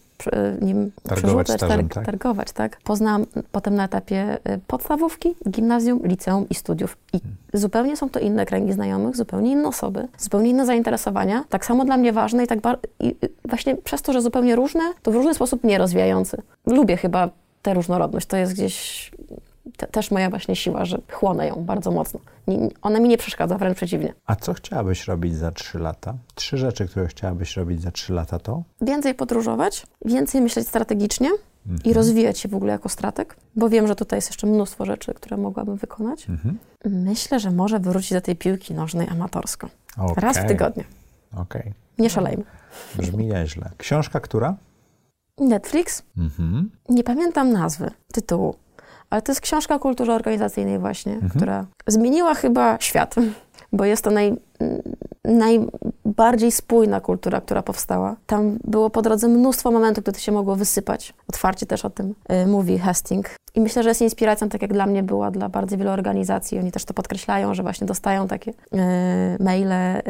nim 0.61 0.91
targować, 1.03 1.51
stażem, 1.51 1.89
tak? 1.89 2.05
targować, 2.05 2.51
tak? 2.51 2.77
Poznałam 2.83 3.25
potem 3.51 3.75
na 3.75 3.85
etapie 3.85 4.37
podstawówki, 4.67 5.35
gimnazjum, 5.49 5.99
liceum 6.03 6.49
i 6.49 6.55
studiów. 6.55 6.97
I 7.13 7.15
mhm. 7.15 7.35
zupełnie 7.53 7.97
są 7.97 8.09
to 8.09 8.19
inne 8.19 8.45
kręgi 8.45 8.73
znajomych, 8.73 9.15
zupełnie 9.15 9.51
inne 9.51 9.67
osoby, 9.67 10.07
zupełnie 10.17 10.49
inne 10.49 10.65
zainteresowania. 10.65 11.43
Tak 11.49 11.65
samo 11.65 11.85
dla 11.85 11.97
mnie 11.97 12.13
ważne 12.13 12.43
i 12.43 12.47
tak 12.47 12.59
i 12.99 13.15
właśnie 13.45 13.75
przez 13.75 14.01
to, 14.01 14.13
że 14.13 14.21
zupełnie 14.21 14.55
różne, 14.55 14.81
to 15.03 15.11
w 15.11 15.15
różny 15.15 15.33
sposób 15.33 15.63
mnie 15.63 15.77
rozwijający. 15.77 16.37
Lubię 16.65 16.97
chyba 16.97 17.29
tę 17.61 17.73
różnorodność. 17.73 18.25
To 18.27 18.37
jest 18.37 18.53
gdzieś 18.53 19.11
te, 19.77 19.87
też 19.87 20.11
moja 20.11 20.29
właśnie 20.29 20.55
siła, 20.55 20.85
że 20.85 20.97
chłonę 21.11 21.47
ją 21.47 21.55
bardzo 21.55 21.91
mocno. 21.91 22.19
Nie, 22.47 22.69
ona 22.81 22.99
mi 22.99 23.09
nie 23.09 23.17
przeszkadza, 23.17 23.57
wręcz 23.57 23.77
przeciwnie. 23.77 24.13
A 24.25 24.35
co 24.35 24.53
chciałabyś 24.53 25.07
robić 25.07 25.35
za 25.35 25.51
trzy 25.51 25.79
lata? 25.79 26.13
Trzy 26.35 26.57
rzeczy, 26.57 26.87
które 26.87 27.07
chciałabyś 27.07 27.57
robić 27.57 27.81
za 27.81 27.91
trzy 27.91 28.13
lata 28.13 28.39
to? 28.39 28.63
Więcej 28.81 29.13
podróżować, 29.13 29.87
więcej 30.05 30.41
myśleć 30.41 30.67
strategicznie 30.67 31.29
mhm. 31.67 31.83
i 31.83 31.93
rozwijać 31.93 32.39
się 32.39 32.49
w 32.49 32.55
ogóle 32.55 32.71
jako 32.71 32.89
strateg, 32.89 33.35
bo 33.55 33.69
wiem, 33.69 33.87
że 33.87 33.95
tutaj 33.95 34.17
jest 34.17 34.29
jeszcze 34.29 34.47
mnóstwo 34.47 34.85
rzeczy, 34.85 35.13
które 35.13 35.37
mogłabym 35.37 35.75
wykonać. 35.75 36.29
Mhm. 36.29 36.59
Myślę, 36.85 37.39
że 37.39 37.51
może 37.51 37.79
wrócić 37.79 38.13
do 38.13 38.21
tej 38.21 38.35
piłki 38.35 38.73
nożnej 38.73 39.07
amatorsko. 39.07 39.69
Okay. 39.97 40.15
Raz 40.15 40.37
w 40.37 40.47
tygodniu. 40.47 40.83
Okay. 41.35 41.73
Nie 41.97 42.09
szalejmy. 42.09 42.43
Brzmi 42.95 43.25
nieźle. 43.25 43.69
Książka 43.77 44.19
która? 44.19 44.55
Netflix. 45.37 46.03
Mhm. 46.17 46.69
Nie 46.89 47.03
pamiętam 47.03 47.51
nazwy, 47.51 47.91
tytułu, 48.13 48.55
ale 49.15 49.21
to 49.21 49.31
jest 49.31 49.41
książka 49.41 49.79
kultury 49.79 50.13
organizacyjnej 50.13 50.79
właśnie, 50.79 51.13
mhm. 51.13 51.31
która 51.31 51.65
zmieniła 51.87 52.33
chyba 52.33 52.77
świat, 52.79 53.15
bo 53.73 53.85
jest 53.85 54.03
to 54.03 54.11
naj, 54.11 54.33
najbardziej 55.25 56.51
spójna 56.51 57.01
kultura, 57.01 57.41
która 57.41 57.61
powstała. 57.61 58.15
Tam 58.27 58.57
było 58.63 58.89
po 58.89 59.01
drodze 59.01 59.27
mnóstwo 59.27 59.71
momentów, 59.71 60.03
gdy 60.03 60.11
to 60.11 60.19
się 60.19 60.31
mogło 60.31 60.55
wysypać. 60.55 61.13
Otwarcie 61.29 61.65
też 61.65 61.85
o 61.85 61.89
tym 61.89 62.13
y, 62.31 62.47
mówi 62.47 62.79
Hastings. 62.79 63.35
I 63.55 63.61
myślę, 63.61 63.83
że 63.83 63.89
jest 63.89 64.01
inspiracją, 64.01 64.49
tak 64.49 64.61
jak 64.61 64.73
dla 64.73 64.85
mnie 64.85 65.03
była, 65.03 65.31
dla 65.31 65.49
bardzo 65.49 65.77
wielu 65.77 65.89
organizacji. 65.89 66.59
Oni 66.59 66.71
też 66.71 66.85
to 66.85 66.93
podkreślają, 66.93 67.53
że 67.53 67.63
właśnie 67.63 67.87
dostają 67.87 68.27
takie 68.27 68.51
y, 68.51 69.43
maile 69.43 69.71
y, 69.71 70.01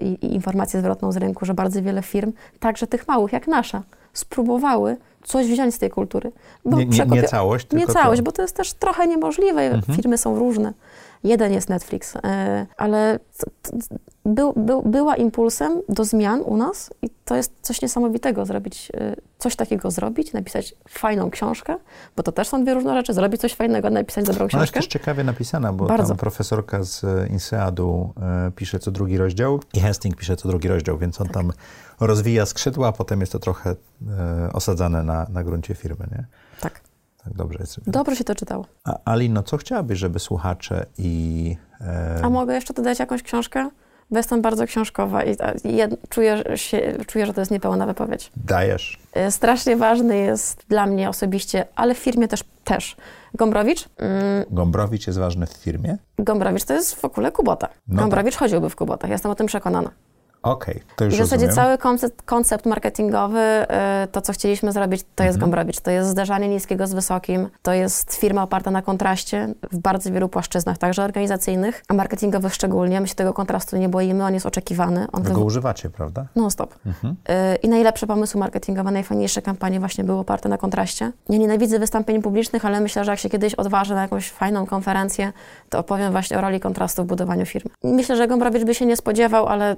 i 0.00 0.34
informacje 0.34 0.80
zwrotną 0.80 1.12
z 1.12 1.16
rynku, 1.16 1.44
że 1.44 1.54
bardzo 1.54 1.82
wiele 1.82 2.02
firm, 2.02 2.32
także 2.60 2.86
tych 2.86 3.08
małych 3.08 3.32
jak 3.32 3.46
nasza, 3.46 3.82
spróbowały 4.12 4.96
coś 5.24 5.46
wziąć 5.46 5.74
z 5.74 5.78
tej 5.78 5.90
kultury. 5.90 6.32
nie, 6.64 6.86
nie, 6.86 7.06
nie 7.06 7.22
całość, 7.22 7.66
tylko 7.66 7.86
Nie 7.86 7.92
całość, 7.92 8.20
to. 8.20 8.24
bo 8.24 8.32
to 8.32 8.42
jest 8.42 8.56
też 8.56 8.72
trochę 8.72 9.06
niemożliwe. 9.06 9.62
Mhm. 9.62 9.96
Firmy 9.96 10.18
są 10.18 10.38
różne. 10.38 10.72
Jeden 11.24 11.52
jest 11.52 11.68
Netflix, 11.68 12.16
e, 12.16 12.66
ale 12.76 13.18
był, 14.24 14.52
był, 14.56 14.82
była 14.82 15.16
impulsem 15.16 15.82
do 15.88 16.04
zmian 16.04 16.40
u 16.40 16.56
nas 16.56 16.90
i 17.02 17.10
to 17.24 17.36
jest 17.36 17.52
coś 17.62 17.82
niesamowitego, 17.82 18.46
zrobić 18.46 18.92
e, 18.94 19.16
coś 19.38 19.56
takiego 19.56 19.90
zrobić, 19.90 20.32
napisać 20.32 20.74
fajną 20.88 21.30
książkę, 21.30 21.76
bo 22.16 22.22
to 22.22 22.32
też 22.32 22.48
są 22.48 22.62
dwie 22.62 22.74
różne 22.74 22.94
rzeczy, 22.94 23.14
zrobić 23.14 23.40
coś 23.40 23.54
fajnego, 23.54 23.90
napisać 23.90 24.24
dobrą 24.24 24.46
książkę. 24.46 24.56
Ona 24.56 24.62
jest 24.62 24.74
też 24.74 24.86
ciekawie 24.86 25.24
napisana, 25.24 25.72
bo 25.72 25.86
Bardzo. 25.86 26.08
tam 26.08 26.16
profesorka 26.16 26.82
z 26.82 27.30
INSEAD-u 27.30 28.12
e, 28.22 28.50
pisze 28.56 28.78
co 28.78 28.90
drugi 28.90 29.18
rozdział 29.18 29.60
i 29.74 29.80
Hastings 29.80 30.18
pisze 30.18 30.36
co 30.36 30.48
drugi 30.48 30.68
rozdział, 30.68 30.98
więc 30.98 31.20
on 31.20 31.26
tak. 31.26 31.34
tam 31.34 31.52
rozwija 32.00 32.46
skrzydła, 32.46 32.88
a 32.88 32.92
potem 32.92 33.20
jest 33.20 33.32
to 33.32 33.38
trochę 33.38 33.76
osadzane 34.52 35.02
na, 35.02 35.26
na 35.30 35.44
gruncie 35.44 35.74
firmy, 35.74 36.06
nie? 36.10 36.24
Tak. 37.24 37.34
Dobrze 37.34 37.58
jest. 37.60 37.90
Dobrze 37.90 38.16
się 38.16 38.24
to 38.24 38.34
czytało. 38.34 38.66
A 38.84 38.98
Alino, 39.04 39.42
co 39.42 39.56
chciałabyś, 39.56 39.98
żeby 39.98 40.18
słuchacze 40.18 40.86
i... 40.98 41.56
E... 41.80 42.20
A 42.22 42.30
mogę 42.30 42.54
jeszcze 42.54 42.74
dodać 42.74 42.98
jakąś 42.98 43.22
książkę? 43.22 43.70
Bo 44.10 44.16
jestem 44.16 44.42
bardzo 44.42 44.66
książkowa 44.66 45.24
i, 45.24 45.36
i 45.64 45.78
czuję, 46.08 46.44
się, 46.54 46.96
czuję, 47.06 47.26
że 47.26 47.32
to 47.34 47.40
jest 47.40 47.50
niepełna 47.50 47.86
wypowiedź. 47.86 48.30
Dajesz. 48.36 48.98
E, 49.12 49.30
strasznie 49.30 49.76
ważny 49.76 50.16
jest 50.16 50.64
dla 50.68 50.86
mnie 50.86 51.08
osobiście, 51.08 51.66
ale 51.76 51.94
w 51.94 51.98
firmie 51.98 52.28
też, 52.28 52.44
też. 52.64 52.96
Gombrowicz. 53.34 53.88
Mm, 53.96 54.44
Gombrowicz 54.50 55.06
jest 55.06 55.18
ważny 55.18 55.46
w 55.46 55.52
firmie? 55.52 55.98
Gombrowicz 56.18 56.64
to 56.64 56.74
jest 56.74 56.94
w 56.94 57.04
ogóle 57.04 57.32
Kubota. 57.32 57.68
No 57.88 58.02
Gombrowicz 58.02 58.34
tak. 58.34 58.40
chodziłby 58.40 58.70
w 58.70 58.76
Kubotach, 58.76 59.10
jestem 59.10 59.30
o 59.30 59.34
tym 59.34 59.46
przekonana. 59.46 59.90
Okej, 60.52 60.74
okay, 60.74 60.96
to 60.96 61.04
już 61.04 61.14
I 61.14 61.16
w 61.16 61.20
zasadzie 61.20 61.46
rozumiem. 61.46 61.66
cały 61.66 61.78
koncept, 61.78 62.22
koncept 62.22 62.66
marketingowy, 62.66 63.40
y, 64.04 64.08
to 64.12 64.20
co 64.20 64.32
chcieliśmy 64.32 64.72
zrobić, 64.72 65.02
to 65.14 65.24
jest 65.24 65.36
mhm. 65.36 65.40
Gombrowicz. 65.40 65.80
To 65.80 65.90
jest 65.90 66.10
zderzanie 66.10 66.48
niskiego 66.48 66.86
z 66.86 66.94
wysokim, 66.94 67.48
to 67.62 67.72
jest 67.72 68.14
firma 68.14 68.42
oparta 68.42 68.70
na 68.70 68.82
kontraście 68.82 69.54
w 69.72 69.78
bardzo 69.78 70.12
wielu 70.12 70.28
płaszczyznach, 70.28 70.78
także 70.78 71.04
organizacyjnych, 71.04 71.82
a 71.88 71.94
marketingowych 71.94 72.54
szczególnie. 72.54 73.00
My 73.00 73.08
się 73.08 73.14
tego 73.14 73.32
kontrastu 73.32 73.76
nie 73.76 73.88
boimy, 73.88 74.24
on 74.24 74.34
jest 74.34 74.46
oczekiwany. 74.46 75.06
On 75.12 75.22
Wy 75.22 75.32
go 75.32 75.40
używacie, 75.40 75.90
prawda? 75.90 76.26
No 76.36 76.50
stop. 76.50 76.74
Mhm. 76.86 77.16
Y, 77.28 77.56
I 77.56 77.68
najlepsze 77.68 78.06
pomysły 78.06 78.40
marketingowe, 78.40 78.90
najfajniejsze 78.90 79.42
kampanie 79.42 79.80
właśnie 79.80 80.04
były 80.04 80.18
oparte 80.18 80.48
na 80.48 80.58
kontraście. 80.58 81.12
Ja 81.28 81.38
nienawidzę 81.38 81.78
wystąpień 81.78 82.22
publicznych, 82.22 82.64
ale 82.64 82.80
myślę, 82.80 83.04
że 83.04 83.10
jak 83.10 83.20
się 83.20 83.30
kiedyś 83.30 83.54
odważę 83.54 83.94
na 83.94 84.02
jakąś 84.02 84.30
fajną 84.30 84.66
konferencję, 84.66 85.32
to 85.68 85.78
opowiem 85.78 86.12
właśnie 86.12 86.38
o 86.38 86.40
roli 86.40 86.60
kontrastu 86.60 87.04
w 87.04 87.06
budowaniu 87.06 87.46
firmy. 87.46 87.70
Myślę, 87.84 88.16
że 88.16 88.28
Gombrowicz 88.28 88.64
by 88.64 88.74
się 88.74 88.86
nie 88.86 88.96
spodziewał, 88.96 89.46
ale 89.46 89.76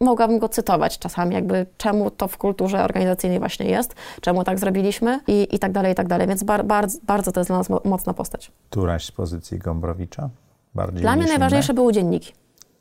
mogłabym 0.00 0.38
go 0.38 0.48
cytować 0.48 0.98
czasami, 0.98 1.34
jakby 1.34 1.66
czemu 1.76 2.10
to 2.10 2.28
w 2.28 2.38
kulturze 2.38 2.84
organizacyjnej 2.84 3.38
właśnie 3.38 3.66
jest, 3.66 3.94
czemu 4.20 4.44
tak 4.44 4.58
zrobiliśmy 4.58 5.20
i, 5.26 5.48
i 5.50 5.58
tak 5.58 5.72
dalej, 5.72 5.92
i 5.92 5.94
tak 5.94 6.08
dalej. 6.08 6.28
Więc 6.28 6.42
bar, 6.42 6.64
bar, 6.64 6.86
bardzo 7.02 7.32
to 7.32 7.40
jest 7.40 7.50
dla 7.50 7.58
nas 7.58 7.68
mocna 7.84 8.14
postać. 8.14 8.52
Któraś 8.70 9.04
z 9.04 9.12
pozycji 9.12 9.58
Gombrowicza? 9.58 10.30
Bardziej 10.74 11.00
dla 11.00 11.16
mnie 11.16 11.26
najważniejsze 11.26 11.74
były 11.74 11.92
dzienniki. 11.92 12.32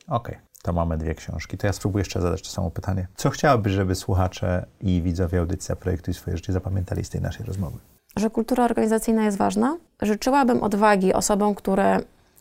Okej. 0.07 0.36
Okay. 0.36 0.49
To 0.63 0.74
mamy 0.74 0.97
dwie 0.97 1.15
książki. 1.15 1.57
To 1.57 1.67
ja 1.67 1.74
spróbuję 1.74 2.01
jeszcze 2.01 2.22
zadać 2.22 2.41
to 2.41 2.49
samo 2.49 2.72
pytanie. 2.72 3.07
Co 3.15 3.30
chciałabyś, 3.30 3.74
żeby 3.74 3.95
słuchacze 3.95 4.65
i 4.82 5.01
widzowie 5.01 5.39
audycji 5.39 5.76
Projektu 5.76 6.11
i 6.11 6.13
swoje 6.13 6.38
życie 6.38 6.53
zapamiętali 6.53 7.03
z 7.03 7.09
tej 7.09 7.22
naszej 7.22 7.45
rozmowy? 7.45 7.78
Że 8.15 8.30
kultura 8.30 8.65
organizacyjna 8.65 9.26
jest 9.26 9.38
ważna. 9.38 9.78
Życzyłabym 10.01 10.63
odwagi 10.63 11.13
osobom, 11.13 11.55
które 11.55 11.99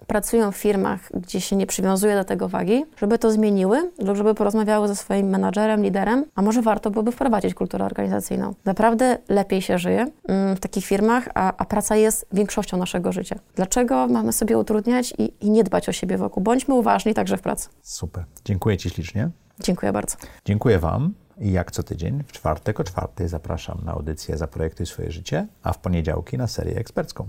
pracują 0.09 0.53
w 0.53 0.57
firmach, 0.57 1.01
gdzie 1.15 1.41
się 1.41 1.57
nie 1.57 1.67
przywiązuje 1.67 2.15
do 2.15 2.25
tego 2.25 2.49
wagi, 2.49 2.85
żeby 2.97 3.19
to 3.19 3.31
zmieniły 3.31 3.91
lub 3.99 4.17
żeby 4.17 4.35
porozmawiały 4.35 4.89
ze 4.89 4.97
swoim 4.97 5.29
menadżerem, 5.29 5.83
liderem, 5.83 6.25
a 6.35 6.43
może 6.43 6.63
warto 6.63 6.91
byłoby 6.91 7.13
wprowadzić 7.13 7.55
kulturę 7.55 7.85
organizacyjną. 7.85 8.55
Naprawdę 8.65 9.19
lepiej 9.29 9.63
się 9.63 9.79
żyje 9.79 10.07
mm, 10.29 10.57
w 10.57 10.61
takich 10.61 10.85
firmach, 10.85 11.29
a, 11.35 11.57
a 11.57 11.65
praca 11.65 11.97
jest 11.97 12.27
większością 12.33 12.77
naszego 12.77 13.13
życia. 13.13 13.39
Dlaczego 13.55 14.07
mamy 14.07 14.33
sobie 14.33 14.59
utrudniać 14.59 15.15
i, 15.19 15.33
i 15.41 15.51
nie 15.51 15.65
dbać 15.65 15.89
o 15.89 15.93
siebie 15.93 16.19
wokół? 16.19 16.43
Bądźmy 16.43 16.75
uważni 16.75 17.15
także 17.15 17.37
w 17.37 17.43
pracy. 17.43 17.69
Super. 17.83 18.25
Dziękuję 18.45 18.77
Ci 18.77 18.91
ślicznie. 18.91 19.31
Dziękuję 19.61 19.93
bardzo. 19.93 20.17
Dziękuję 20.45 20.79
Wam. 20.79 21.15
I 21.41 21.53
jak 21.53 21.71
co 21.71 21.83
tydzień, 21.83 22.23
w 22.27 22.33
czwartek 22.33 22.81
o 22.81 22.85
czwartej 22.85 23.29
zapraszam 23.29 23.79
na 23.85 23.93
audycję 23.93 24.37
Zaprojektuj 24.37 24.87
swoje 24.87 25.11
życie, 25.11 25.47
a 25.63 25.73
w 25.73 25.79
poniedziałki 25.79 26.39
na 26.39 26.47
serię 26.47 26.77
ekspercką. 26.77 27.29